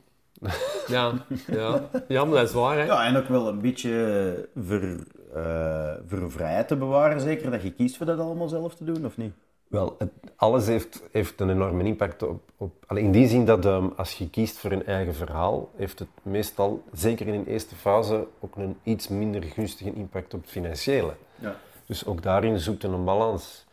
[0.87, 1.13] Ja,
[1.47, 1.89] ja.
[2.09, 2.77] ja maar dat is waar.
[2.79, 2.85] Hè.
[2.85, 4.97] Ja, en ook wel een beetje voor,
[5.37, 7.51] eh, voor vrijheid te bewaren, zeker.
[7.51, 9.33] Dat je kiest voor dat allemaal zelf te doen, of niet?
[9.67, 12.43] Wel, het, alles heeft, heeft een enorme impact op...
[12.57, 16.09] op in die zin dat ehm, als je kiest voor een eigen verhaal, heeft het
[16.23, 21.15] meestal, zeker in een eerste fase, ook een iets minder gunstige impact op het financiële.
[21.39, 21.57] Ja.
[21.87, 23.67] Dus ook daarin zoekt een balans.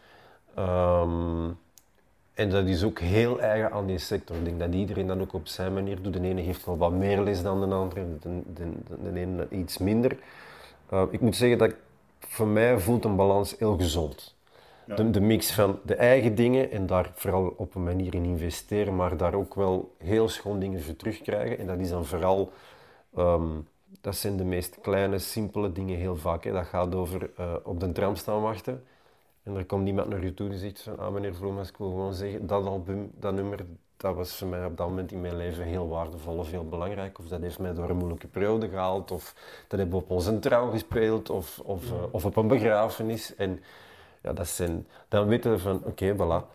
[0.56, 1.50] Ehm,
[2.34, 4.36] en dat is ook heel eigen aan die sector.
[4.36, 6.14] Ik denk dat iedereen dat ook op zijn manier doet.
[6.14, 9.48] De ene heeft wel wat meer les dan de andere, de, de, de, de ene
[9.50, 10.18] iets minder.
[10.94, 11.76] Uh, ik moet zeggen dat ik,
[12.20, 14.36] voor mij voelt een balans heel gezond.
[14.88, 14.96] Ja.
[14.96, 18.96] De, de mix van de eigen dingen en daar vooral op een manier in investeren,
[18.96, 21.58] maar daar ook wel heel schoon dingen voor terugkrijgen.
[21.58, 22.52] En dat is dan vooral,
[23.16, 23.50] ehm,
[24.02, 26.44] dat zijn de meest kleine, simpele dingen heel vaak.
[26.44, 26.52] Hè.
[26.52, 28.84] Dat gaat over uh, op de tram staan wachten.
[29.44, 31.90] En er komt iemand naar je toe en zegt van, ah meneer Vloemas, ik wil
[31.90, 33.66] gewoon zeggen, dat album, dat nummer,
[34.04, 37.20] dat was voor mij op dat moment in mijn leven heel waardevol of heel belangrijk.
[37.20, 39.36] Of dat heeft mij door een moeilijke periode gehaald, of
[39.68, 43.36] dat hebben we op onze trouw gespeeld, of, of, uh, of op een begrafenis.
[43.36, 43.64] En
[44.22, 46.46] ja, dat zijn, dan weten we van, oké, okay, voilà,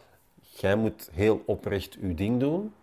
[0.41, 2.75] jij moet heel oprecht je ding doen.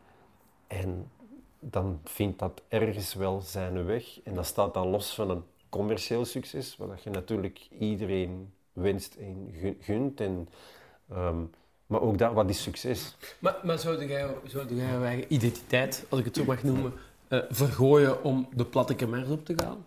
[0.67, 1.11] En
[1.59, 4.21] dan vindt dat ergens wel zijn weg.
[4.23, 9.53] En dat staat dan los van een commercieel succes, wat je natuurlijk iedereen wenst en
[9.79, 10.21] gunt.
[10.21, 10.49] En,
[11.11, 11.51] um,
[11.87, 13.15] maar ook dat, wat is succes?
[13.39, 16.93] Maar, maar zou jij, zou jij je eigen identiteit, als ik het zo mag noemen,
[17.29, 19.85] uh, vergooien om de platte kamers op te gaan?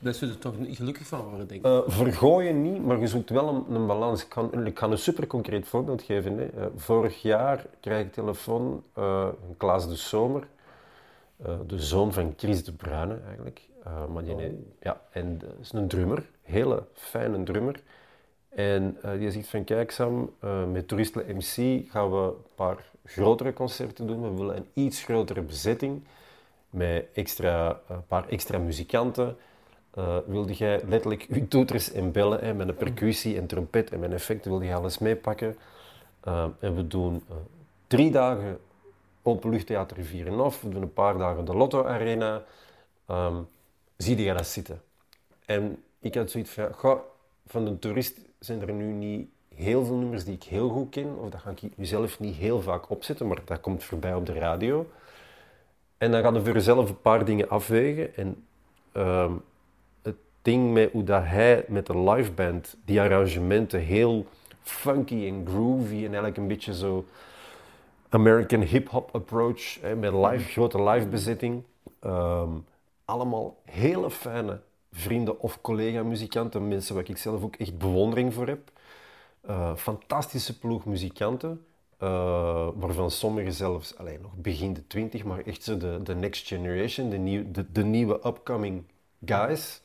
[0.00, 1.70] Daar zul je toch niet gelukkig van worden, denk ik.
[1.70, 4.22] Uh, vergooien niet, maar je zoekt wel een, een balans.
[4.22, 6.38] Ik kan, ik kan een super concreet voorbeeld geven.
[6.38, 6.44] Hè.
[6.44, 10.46] Uh, vorig jaar krijg ik telefoon, uh, Klaas de Zomer,
[11.66, 13.60] de zoon van Chris de Bruyne eigenlijk.
[14.12, 14.42] maar die, oh.
[14.80, 17.80] ja, en dat is een drummer, hele fijne drummer.
[18.54, 20.34] En die zegt van kijk Sam,
[20.72, 24.22] met Toeristle MC gaan we een paar grotere concerten doen.
[24.22, 26.02] We willen een iets grotere bezetting
[26.70, 29.36] met extra, een paar extra muzikanten.
[29.98, 34.00] Uh, wilde jij letterlijk je toeters en bellen hè, met een percussie en trompet en
[34.00, 35.56] met effecten, wilde je alles meepakken.
[36.58, 37.22] En we doen
[37.86, 38.58] drie dagen
[39.22, 42.42] Openluchttheater Vierenhof, we doen een paar dagen de Lotto Arena.
[43.10, 43.48] Um,
[43.96, 44.82] zie je dat zitten?
[45.44, 47.00] En ik had zoiets van,
[47.46, 51.18] van de toerist zijn er nu niet heel veel nummers die ik heel goed ken,
[51.18, 54.32] of dat ga ik mezelf niet heel vaak opzetten, maar dat komt voorbij op de
[54.32, 54.86] radio.
[55.98, 58.16] En dan gaan we voor jezelf een paar dingen afwegen.
[58.16, 58.44] En,
[58.96, 59.42] um,
[60.44, 64.26] ding met hoe dat hij met de liveband die arrangementen heel
[64.62, 67.04] funky en groovy en eigenlijk een beetje zo
[68.08, 71.62] American hip-hop approach met live, grote live bezetting.
[72.04, 72.64] Um,
[73.04, 74.60] allemaal hele fijne
[74.96, 78.70] vrienden of collega-muzikanten, mensen waar ik zelf ook echt bewondering voor heb.
[79.48, 81.64] Uh, fantastische ploeg muzikanten,
[82.02, 86.46] uh, waarvan sommigen zelfs alleen nog begin de twintig, maar echt zo de, de next
[86.46, 88.82] generation, de, de, de nieuwe upcoming
[89.24, 89.80] guys.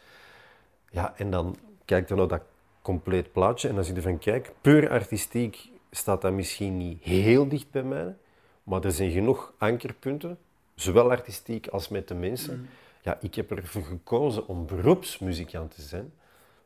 [0.90, 1.56] Ja, en dan
[1.86, 2.42] kijk dan naar dat
[2.82, 7.72] compleet plaatje en als je ervan kijkt, puur artistiek staat dat misschien niet heel dicht
[7.72, 8.16] bij mij,
[8.64, 10.38] maar er zijn genoeg ankerpunten,
[10.76, 12.60] zowel artistiek als met de mensen.
[12.60, 12.68] Mm.
[13.02, 16.14] Ja, ik heb ervoor gekozen om beroepsmuzikant te zijn.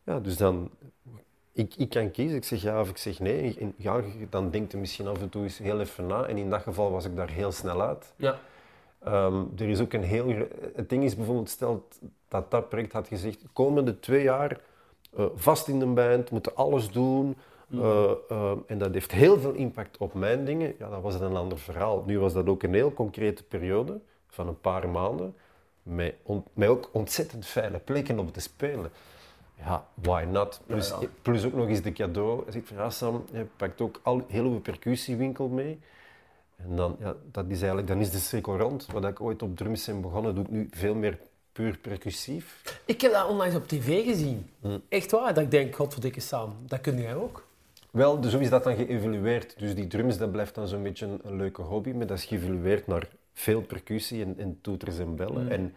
[0.03, 0.69] Ja, dus dan,
[1.51, 3.57] ik, ik kan kiezen, ik zeg ja of ik zeg nee.
[3.59, 6.49] En ja, dan denkt je misschien af en toe eens heel even na en in
[6.49, 8.13] dat geval was ik daar heel snel uit.
[8.15, 8.39] Ja.
[9.07, 10.47] Um, er is ook een heel...
[10.75, 11.88] Het ding is bijvoorbeeld, stel
[12.27, 14.59] dat dat project had gezegd, de komende twee jaar
[15.17, 17.35] uh, vast in de band, moeten alles doen.
[17.69, 20.76] Uh, uh, en dat heeft heel veel impact op mijn dingen.
[20.80, 22.03] Ja, dat was een ander verhaal.
[22.05, 25.35] Nu was dat ook een heel concrete periode van een paar maanden,
[25.84, 28.91] met, on, met ook ontzettend fijne plekken om te spelen.
[29.57, 30.61] Ja, why not?
[30.65, 31.07] Plus, ja, ja.
[31.22, 32.45] plus ook nog eens de cadeau.
[32.45, 35.80] Als ik van ja, Sam, je pakt ook al heel veel percussiewinkel mee.
[36.55, 38.85] En dan, ja, dat is eigenlijk, dan is de cirkel rond.
[38.91, 41.19] Wat ik ooit op drums ben begonnen, doe ik nu veel meer
[41.51, 42.80] puur percussief.
[42.85, 44.49] Ik heb dat onlangs op tv gezien.
[44.60, 44.81] Mm.
[44.89, 47.45] Echt waar, dat ik denk, godverdikke Sam, dat kun jij ook.
[47.91, 49.60] Wel, dus zo is dat dan geëvolueerd.
[49.60, 52.26] Dus die drums, dat blijft dan zo'n beetje een, een, leuke hobby, maar dat is
[52.26, 55.43] geëvolueerd naar veel percussie en, en toeters en bellen.
[55.43, 55.51] Mm.
[55.51, 55.76] En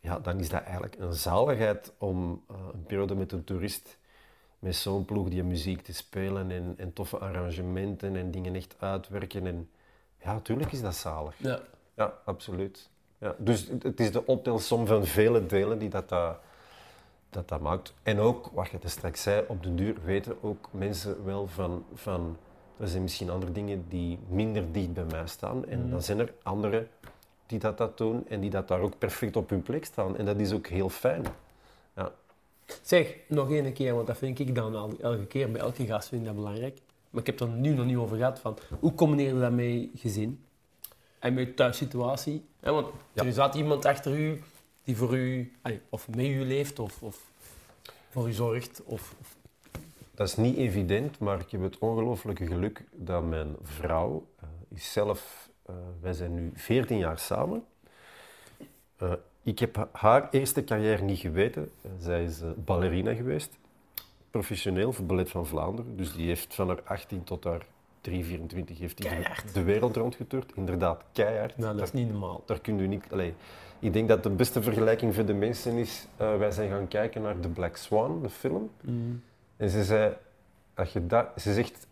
[0.00, 3.98] ja, dan is dat eigenlijk een zaligheid om uh, een periode met een toerist
[4.58, 9.46] met zo'n ploeg die muziek te spelen en, en toffe arrangementen en dingen echt uitwerken.
[9.46, 9.70] En,
[10.22, 11.34] ja, natuurlijk is dat zalig.
[11.36, 11.60] Ja,
[11.94, 12.90] ja absoluut.
[13.18, 16.38] Ja, dus het is de optelsom van vele delen die dat, dat,
[17.30, 17.94] dat, dat maakt.
[18.02, 22.36] En ook, wat je straks zei, op de duur weten ook mensen wel van, van
[22.80, 25.66] er zijn misschien andere dingen die minder dicht bij mij staan.
[25.66, 25.90] En mm.
[25.90, 26.88] dan zijn er anderen
[27.46, 30.16] die dat, dat doen en die dat daar ook perfect op hun plek staan.
[30.16, 31.24] En dat is ook heel fijn.
[31.96, 32.12] Ja.
[32.82, 36.08] Zeg, nog één keer, want dat vind ik dan al, elke keer, bij elke gast
[36.08, 36.78] vind ik dat belangrijk.
[37.10, 38.38] Maar ik heb het er nu nog niet over gehad.
[38.38, 40.44] Van, hoe combineer je dat met gezin?
[41.18, 42.44] En met thuissituatie?
[42.62, 43.24] Ja, want ja.
[43.24, 44.42] er zat iemand achter u
[44.84, 45.52] die voor u,
[45.88, 47.30] of met u leeft, of, of
[48.08, 48.82] voor u zorgt.
[48.84, 49.36] Of, of...
[50.14, 54.92] Dat is niet evident, maar ik heb het ongelooflijke geluk dat mijn vrouw uh, is
[54.92, 55.48] zelf...
[55.70, 57.64] Uh, wij zijn nu 14 jaar samen.
[59.02, 59.12] Uh,
[59.42, 61.70] ik heb haar eerste carrière niet geweten.
[61.98, 63.58] zij is ballerina geweest.
[64.30, 65.96] professioneel voor Ballet van Vlaanderen.
[65.96, 67.66] Dus die heeft van haar 18 tot haar
[68.00, 70.52] 3, 24 heeft hij de, wereld rondgetoerd.
[70.54, 71.56] Inderdaad, keihard.
[71.56, 72.42] Nou, dat is niet normaal.
[72.46, 73.04] Daar kun je niet...
[73.10, 73.34] Allee,
[73.78, 76.06] ik denk dat de beste vergelijking voor de mensen is...
[76.16, 78.70] eh, wij zijn gaan kijken naar The Black Swan, de film.
[78.80, 79.22] Mm.
[79.60, 80.16] En ze zei...
[80.74, 81.86] Als je dat, ze zegt...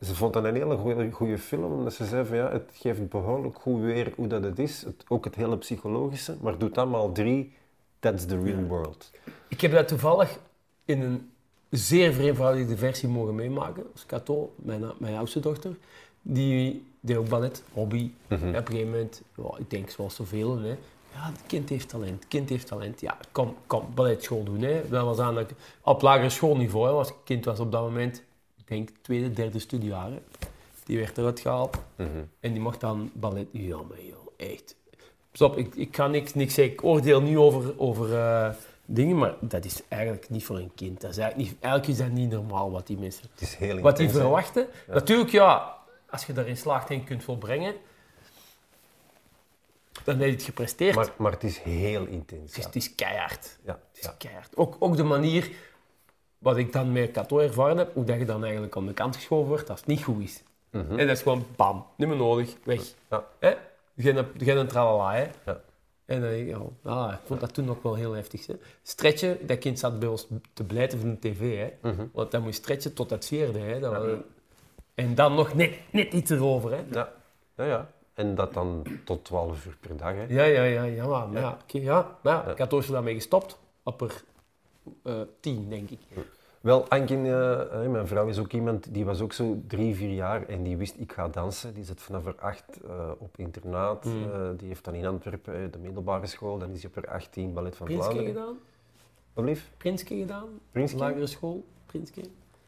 [0.00, 3.58] Ze vond dat een hele goede, film, omdat ze zei van ja, het geeft behoorlijk
[3.58, 4.82] goed weer hoe dat het is.
[4.82, 7.52] Het, ook het hele psychologische, maar doet allemaal drie.
[7.98, 9.10] That's the real world.
[9.48, 10.38] Ik heb dat toevallig
[10.84, 11.30] in een
[11.70, 13.84] zeer vereenvoudigde versie mogen meemaken.
[13.92, 15.76] Als Cato, mijn, mijn oudste dochter,
[16.22, 18.10] die deed ook ballet, hobby.
[18.28, 19.22] En op een gegeven moment,
[19.58, 20.76] ik denk zoals zoveel, hè,
[21.14, 23.00] ja, het kind heeft talent, het kind heeft talent.
[23.00, 24.60] Ja, kom, kom balletschool doen.
[24.60, 24.88] Hè.
[24.88, 25.46] Dat was aan
[25.82, 26.86] op lagere schoolniveau.
[26.86, 26.92] Hè.
[26.92, 28.22] Was, het kind was op dat moment,
[28.56, 30.10] ik denk, tweede, derde studiejaar.
[30.10, 30.22] hè.
[30.84, 31.76] Die werd eruit gehaald
[32.40, 33.46] en die mocht dan ballet.
[33.50, 34.76] Ja, maar joh, echt.
[35.32, 36.74] Stop, ik, ik kan niks, niks zeggen.
[36.74, 38.50] Ik oordeel niet over, over eh,
[38.84, 41.00] dingen, maar dat is eigenlijk niet voor een kind.
[41.00, 43.80] Dat is eigenlijk, niet, eigenlijk is dat niet normaal wat die mensen Het is heel
[43.80, 44.66] wat die verwachten.
[44.86, 45.76] Natuurlijk, ja,
[46.10, 47.74] als je daarin slaagt en je kunt volbrengen,
[50.04, 50.94] dan heb je het gepresteerd.
[50.94, 52.40] Maar, maar het is heel intens.
[52.42, 52.66] het, is, ja.
[52.66, 53.58] het is keihard.
[53.64, 54.56] Ja, Het is keihard.
[54.56, 55.50] Ook, ook de manier,
[56.38, 59.16] wat ik dan met Cato ervaren heb, hoe dat je dan eigenlijk aan de kant
[59.16, 60.42] geschoven wordt als het niet goed is.
[60.70, 62.80] En dat is gewoon bam, niet meer nodig, weg.
[63.10, 63.24] Ja.
[63.38, 63.54] Hè?
[63.96, 65.26] Geen, geen tralala, hè.
[65.44, 65.60] Ja.
[66.04, 68.46] En dan denk ik, ja, ah, ik vond dat toen ook wel heel heftig.
[68.46, 68.54] Hè.
[68.82, 71.58] Stretchen, dat kind zat bij ons te blijten van de tv.
[71.58, 71.90] Hè.
[71.90, 72.06] Mhm.
[72.12, 73.58] Want dat moest stretchen tot het vierde.
[73.58, 73.80] Hè.
[73.80, 74.10] Dat was-
[74.94, 76.70] En dan nog net, net iets erover.
[76.70, 76.82] Hè.
[76.90, 77.12] Ja.
[77.56, 77.90] Ja, ja.
[78.14, 80.12] En dat dan tot 12 uur per dag.
[80.14, 80.24] Hè.
[80.28, 81.58] Ja, ja, ja, ja, maar, maar ja.
[81.62, 83.58] oké, ja, maar ja, ik had ooit daarmee gestopt.
[83.82, 84.22] Op er
[85.02, 85.98] eh, tien, denk ik.
[86.60, 90.10] Wel, Anke, eh, eh, mijn vrouw is ook iemand, die was ook zo drie, vier
[90.10, 91.74] jaar en die wist, ik ga dansen.
[91.74, 94.04] Die zit vanaf haar acht eh, op internaat.
[94.04, 94.32] Mm.
[94.32, 96.58] Eh, die heeft dan in Antwerpen de middelbare school.
[96.58, 98.34] Dan is hij op haar 18 ballet van Prinske Vlaanderen.
[98.34, 98.58] gedaan?
[99.32, 99.70] Wat lief?
[99.76, 100.48] Prinske gedaan?
[100.70, 100.98] Prinske?
[100.98, 101.64] Lagere school?
[101.86, 102.20] Prinske?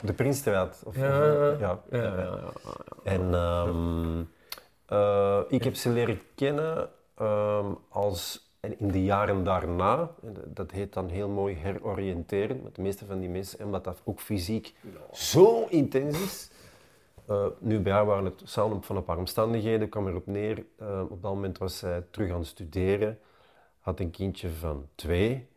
[0.05, 0.83] De Prinsstraat.
[0.85, 1.81] Of, Ja, of, ja, ja.
[1.91, 2.53] ja, ja, ja.
[3.03, 4.23] En ehm,
[4.87, 10.11] eh, ik heb ze leren kennen ehm, als, en in de jaren daarna,
[10.47, 14.21] dat heet dan heel mooi heroriënteren, met de meeste van die mensen, omdat dat ook
[14.21, 14.75] fysiek
[15.13, 16.51] zo intens is.
[17.27, 20.65] Eh, nu bij haar waren het samen van een paar omstandigheden, kwam erop neer.
[20.79, 23.19] eh, op dat moment was zij terug aan het studeren,
[23.81, 25.49] had een kindje van twee.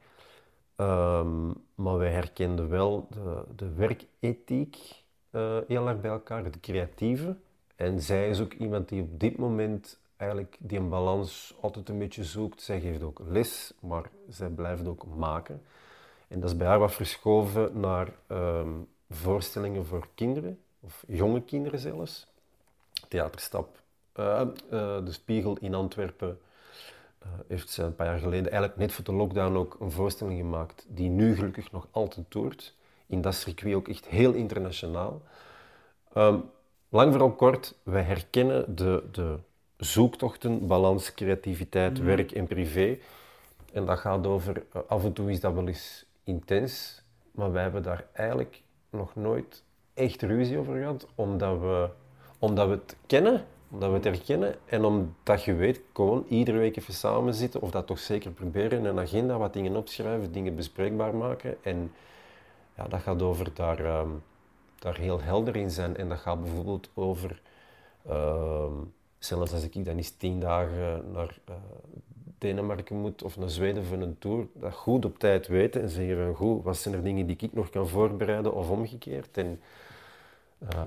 [0.75, 4.77] Ehm, maar wij herkenden wel de, de werkethiek
[5.67, 7.35] heel erg bij elkaar, het creatieve.
[7.79, 11.97] En zij is ook iemand die op dit moment eigenlijk die een balans altijd een
[11.97, 12.61] beetje zoekt.
[12.61, 15.61] Zij geeft ook les, maar zij blijft ook maken.
[16.27, 18.69] En dat is bij haar wat verschoven naar ehm,
[19.09, 22.27] voorstellingen voor kinderen, of jonge kinderen zelfs.
[23.07, 23.81] Theaterstap,
[24.11, 24.47] eh, eh,
[25.05, 26.39] De Spiegel in Antwerpen,
[27.19, 30.39] eh, heeft ze een paar jaar geleden, eigenlijk net voor de lockdown, ook een voorstelling
[30.39, 32.75] gemaakt die nu gelukkig nog altijd toert.
[33.05, 35.21] In dat circuit ook echt heel internationaal.
[36.13, 36.39] Ehm,
[36.89, 39.39] lang vooral kort, wij herkennen de, de
[39.77, 42.97] zoektochten, balans, creativiteit, werk en privé.
[43.73, 47.61] En dat gaat over, eh, af en toe is dat wel eens intens, maar wij
[47.61, 49.63] hebben daar eigenlijk nog nooit
[49.93, 51.89] echt ruzie over gehad, omdat we,
[52.39, 56.77] omdat we het kennen, omdat we het herkennen en omdat je weet, gewoon iedere week
[56.77, 61.15] even samen zitten, of dat toch zeker proberen, een agenda, wat dingen opschrijven, dingen bespreekbaar
[61.15, 61.57] maken.
[61.63, 61.91] En
[62.77, 64.09] ja, dat gaat over daar, ehm,
[64.79, 65.97] daar heel helder in zijn.
[65.97, 67.41] En dat gaat bijvoorbeeld over,
[68.07, 68.73] ehm,
[69.17, 71.55] zelfs als ik dan eens tien dagen naar eh,
[72.37, 76.25] Denemarken moet of naar Zweden voor een tour, dat goed op tijd weten en zeggen
[76.25, 79.37] van goed, wat zijn er dingen die ik nog kan voorbereiden of omgekeerd.
[79.37, 79.61] En
[80.57, 80.81] eh,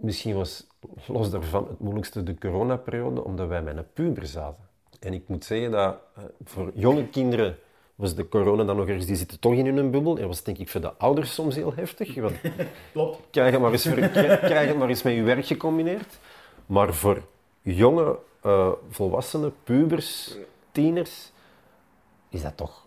[0.00, 0.66] misschien was
[1.06, 4.64] los daarvan het moeilijkste de coronaperiode, omdat wij met een puber zaten.
[5.00, 7.58] En ik moet zeggen dat eh, voor jonge kinderen
[7.96, 10.18] was de corona dan nog ergens, die zitten toch in hun bubbel.
[10.18, 12.14] En was denk ik voor de ouders soms heel heftig.
[12.14, 12.34] Want
[12.92, 13.18] Klopt.
[13.30, 16.18] krijg het maar eens, voor, krijg krijg het maar eens met je werk gecombineerd.
[16.66, 17.22] Maar voor
[17.62, 20.36] jonge eh, volwassenen, pubers,
[20.72, 21.32] tieners,
[22.28, 22.86] is dat toch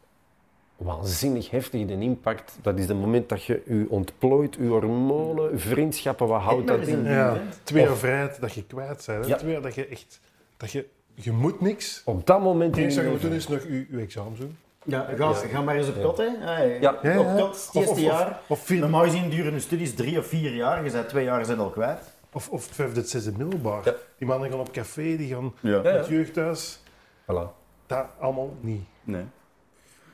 [0.78, 2.58] waanzinnig heftig, de impact.
[2.62, 6.88] Dat is het moment dat je je ontplooit, je hormonen, je vriendschappen, wat houdt dat
[6.88, 7.04] in?
[7.04, 9.06] Ja, twee jaar vrijheid dat je kwijt bent.
[9.06, 9.30] hè.
[9.32, 9.36] Ja.
[9.38, 10.20] Twee jaar dat je echt...
[10.58, 12.02] Dat je, je moet niks.
[12.06, 13.50] Op dat moment Het in enige je wat je moet leven.
[13.50, 14.58] doen is nog je, je examen doen.
[14.90, 16.24] Ja, ga, ga maar eens op kot, hè.
[16.24, 16.98] Ja, Ja.
[17.04, 17.20] Ja, ja.
[17.20, 18.40] Op kot, het eerste of- jaar.
[18.48, 20.86] Of, vier, Normaal gezien duren de studies drie of vier jaar.
[20.86, 22.18] Je bent twee jaar zijn al kwijt.
[22.34, 23.86] of, of het vijfde, het zesde middelbaar.
[23.86, 23.94] Ja.
[24.18, 25.82] Die mannen gaan op café, die gaan Ja.
[25.82, 26.80] Het jeugdhuis.
[27.22, 27.48] Voilà.
[27.86, 28.84] Dat allemaal niet.
[29.04, 29.24] Nee.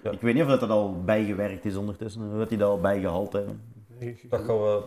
[0.04, 0.12] Ja.
[0.12, 3.34] Ik weet niet of dat, al bijgewerkt is ondertussen, of dat die dat al bijgehaald
[3.34, 3.62] hebben.
[4.30, 4.82] Dat gaan we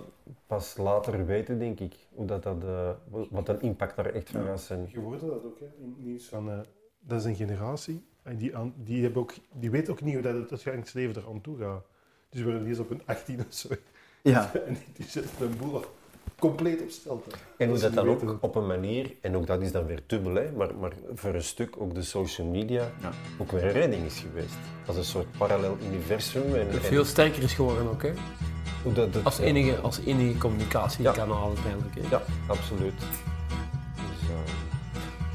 [0.46, 1.94] pas later weten, denk ik.
[2.14, 2.90] Hoe dat, dat, eh,
[3.30, 4.88] wat een impact daar echt van gaat zijn.
[4.92, 6.28] Je hoorde dat ook, hè, in het nieuws.
[6.28, 6.58] Van, eh,
[7.00, 10.22] dat is een generatie en die, aan, die, hebben ook, die weet ook niet hoe
[10.22, 11.82] dat het uitgangsleven er aan toe gaat.
[12.30, 13.68] Dus we worden eerst op een 18 of zo
[14.22, 14.50] Ja.
[14.66, 15.90] En die zetten de boel op-
[16.38, 17.30] compleet op stelte.
[17.56, 20.34] En hoe dat dan ook op een manier, en ook dat is dan weer dubbel,
[20.34, 23.10] hè, maar, maar voor een stuk ook de social media Ja.
[23.38, 24.54] ook weer een redding is geweest.
[24.86, 26.54] Als een soort parallel universum.
[26.54, 28.12] En, en Veel sterker is geworden ook, hè?
[28.82, 31.94] hoe dat, dat- Als enige, als enige communicatiekanaal uiteindelijk.
[31.94, 32.00] Hè?
[32.10, 32.98] Ja, absoluut.
[33.94, 34.52] Dus, eh,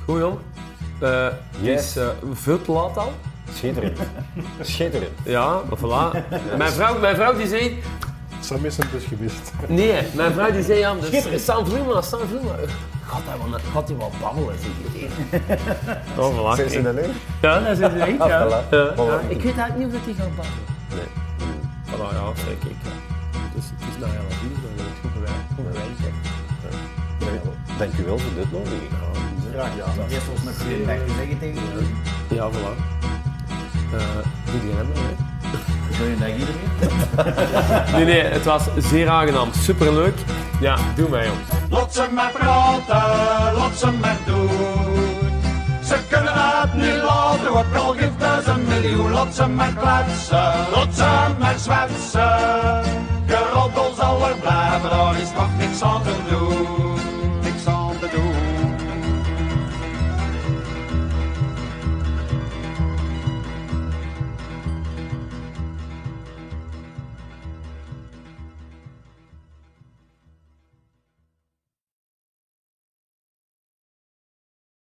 [0.05, 0.39] Goed,
[0.99, 1.11] jong.
[1.13, 1.85] Eh, Het Yes.
[1.87, 3.13] is eh, veel te laat al.
[3.53, 3.99] schitterend.
[4.61, 5.11] schitterend.
[5.23, 6.27] Ja, maar voilà.
[6.57, 7.81] Mijn vrouw, mijn vrouw die zei...
[8.39, 9.51] Sam is hem dus gemist.
[9.67, 12.55] Nee, mijn vrouw die zei ja, dus Sam Vloema, Sam Vloema.
[13.07, 14.71] Gaat hij wel, gaat hij wel babbelen, zeg
[15.01, 15.07] je.
[16.21, 16.55] Oh, voilà.
[16.55, 17.01] Zijn ze dat nu?
[17.41, 18.27] Ja, dat is Ah, ja.
[18.37, 20.65] Ja, ja, Ik weet eigenlijk niet of hij gaat babbelen.
[20.95, 21.09] Nee.
[21.89, 22.75] Voilà, ja, kijk, kijk.
[22.83, 22.91] ja.
[23.55, 25.47] Dus het is nou ja, wat doen, dan is het goed bewerkt.
[25.55, 25.65] Goed
[27.23, 27.77] hè.
[27.77, 28.81] Dank u wel voor dit nodiging.
[29.53, 30.09] Graag gedaan.
[30.09, 31.97] Eerst ons nog goeiedag te zeggen tegen.
[32.29, 32.73] Ja, voilà.
[33.93, 33.99] Eh,
[34.51, 35.97] Doe die hem, hè.
[35.97, 36.71] Goeiedag iedereen.
[37.95, 39.49] Nee, nee, het was zeer aangenaam.
[39.53, 40.17] Superleuk.
[40.59, 41.37] Ja, doe mij, jong.
[41.69, 44.49] Laat ze maar praten, laat ze maar doen.
[45.83, 49.11] Ze kunnen het niet laten, ook al geeft het een miljoen.
[49.11, 52.83] Laat ze maar kletsen, laat ze maar zwetsen.
[53.27, 56.82] Geroddel zal er blijven, daar is nog niks aan te doen.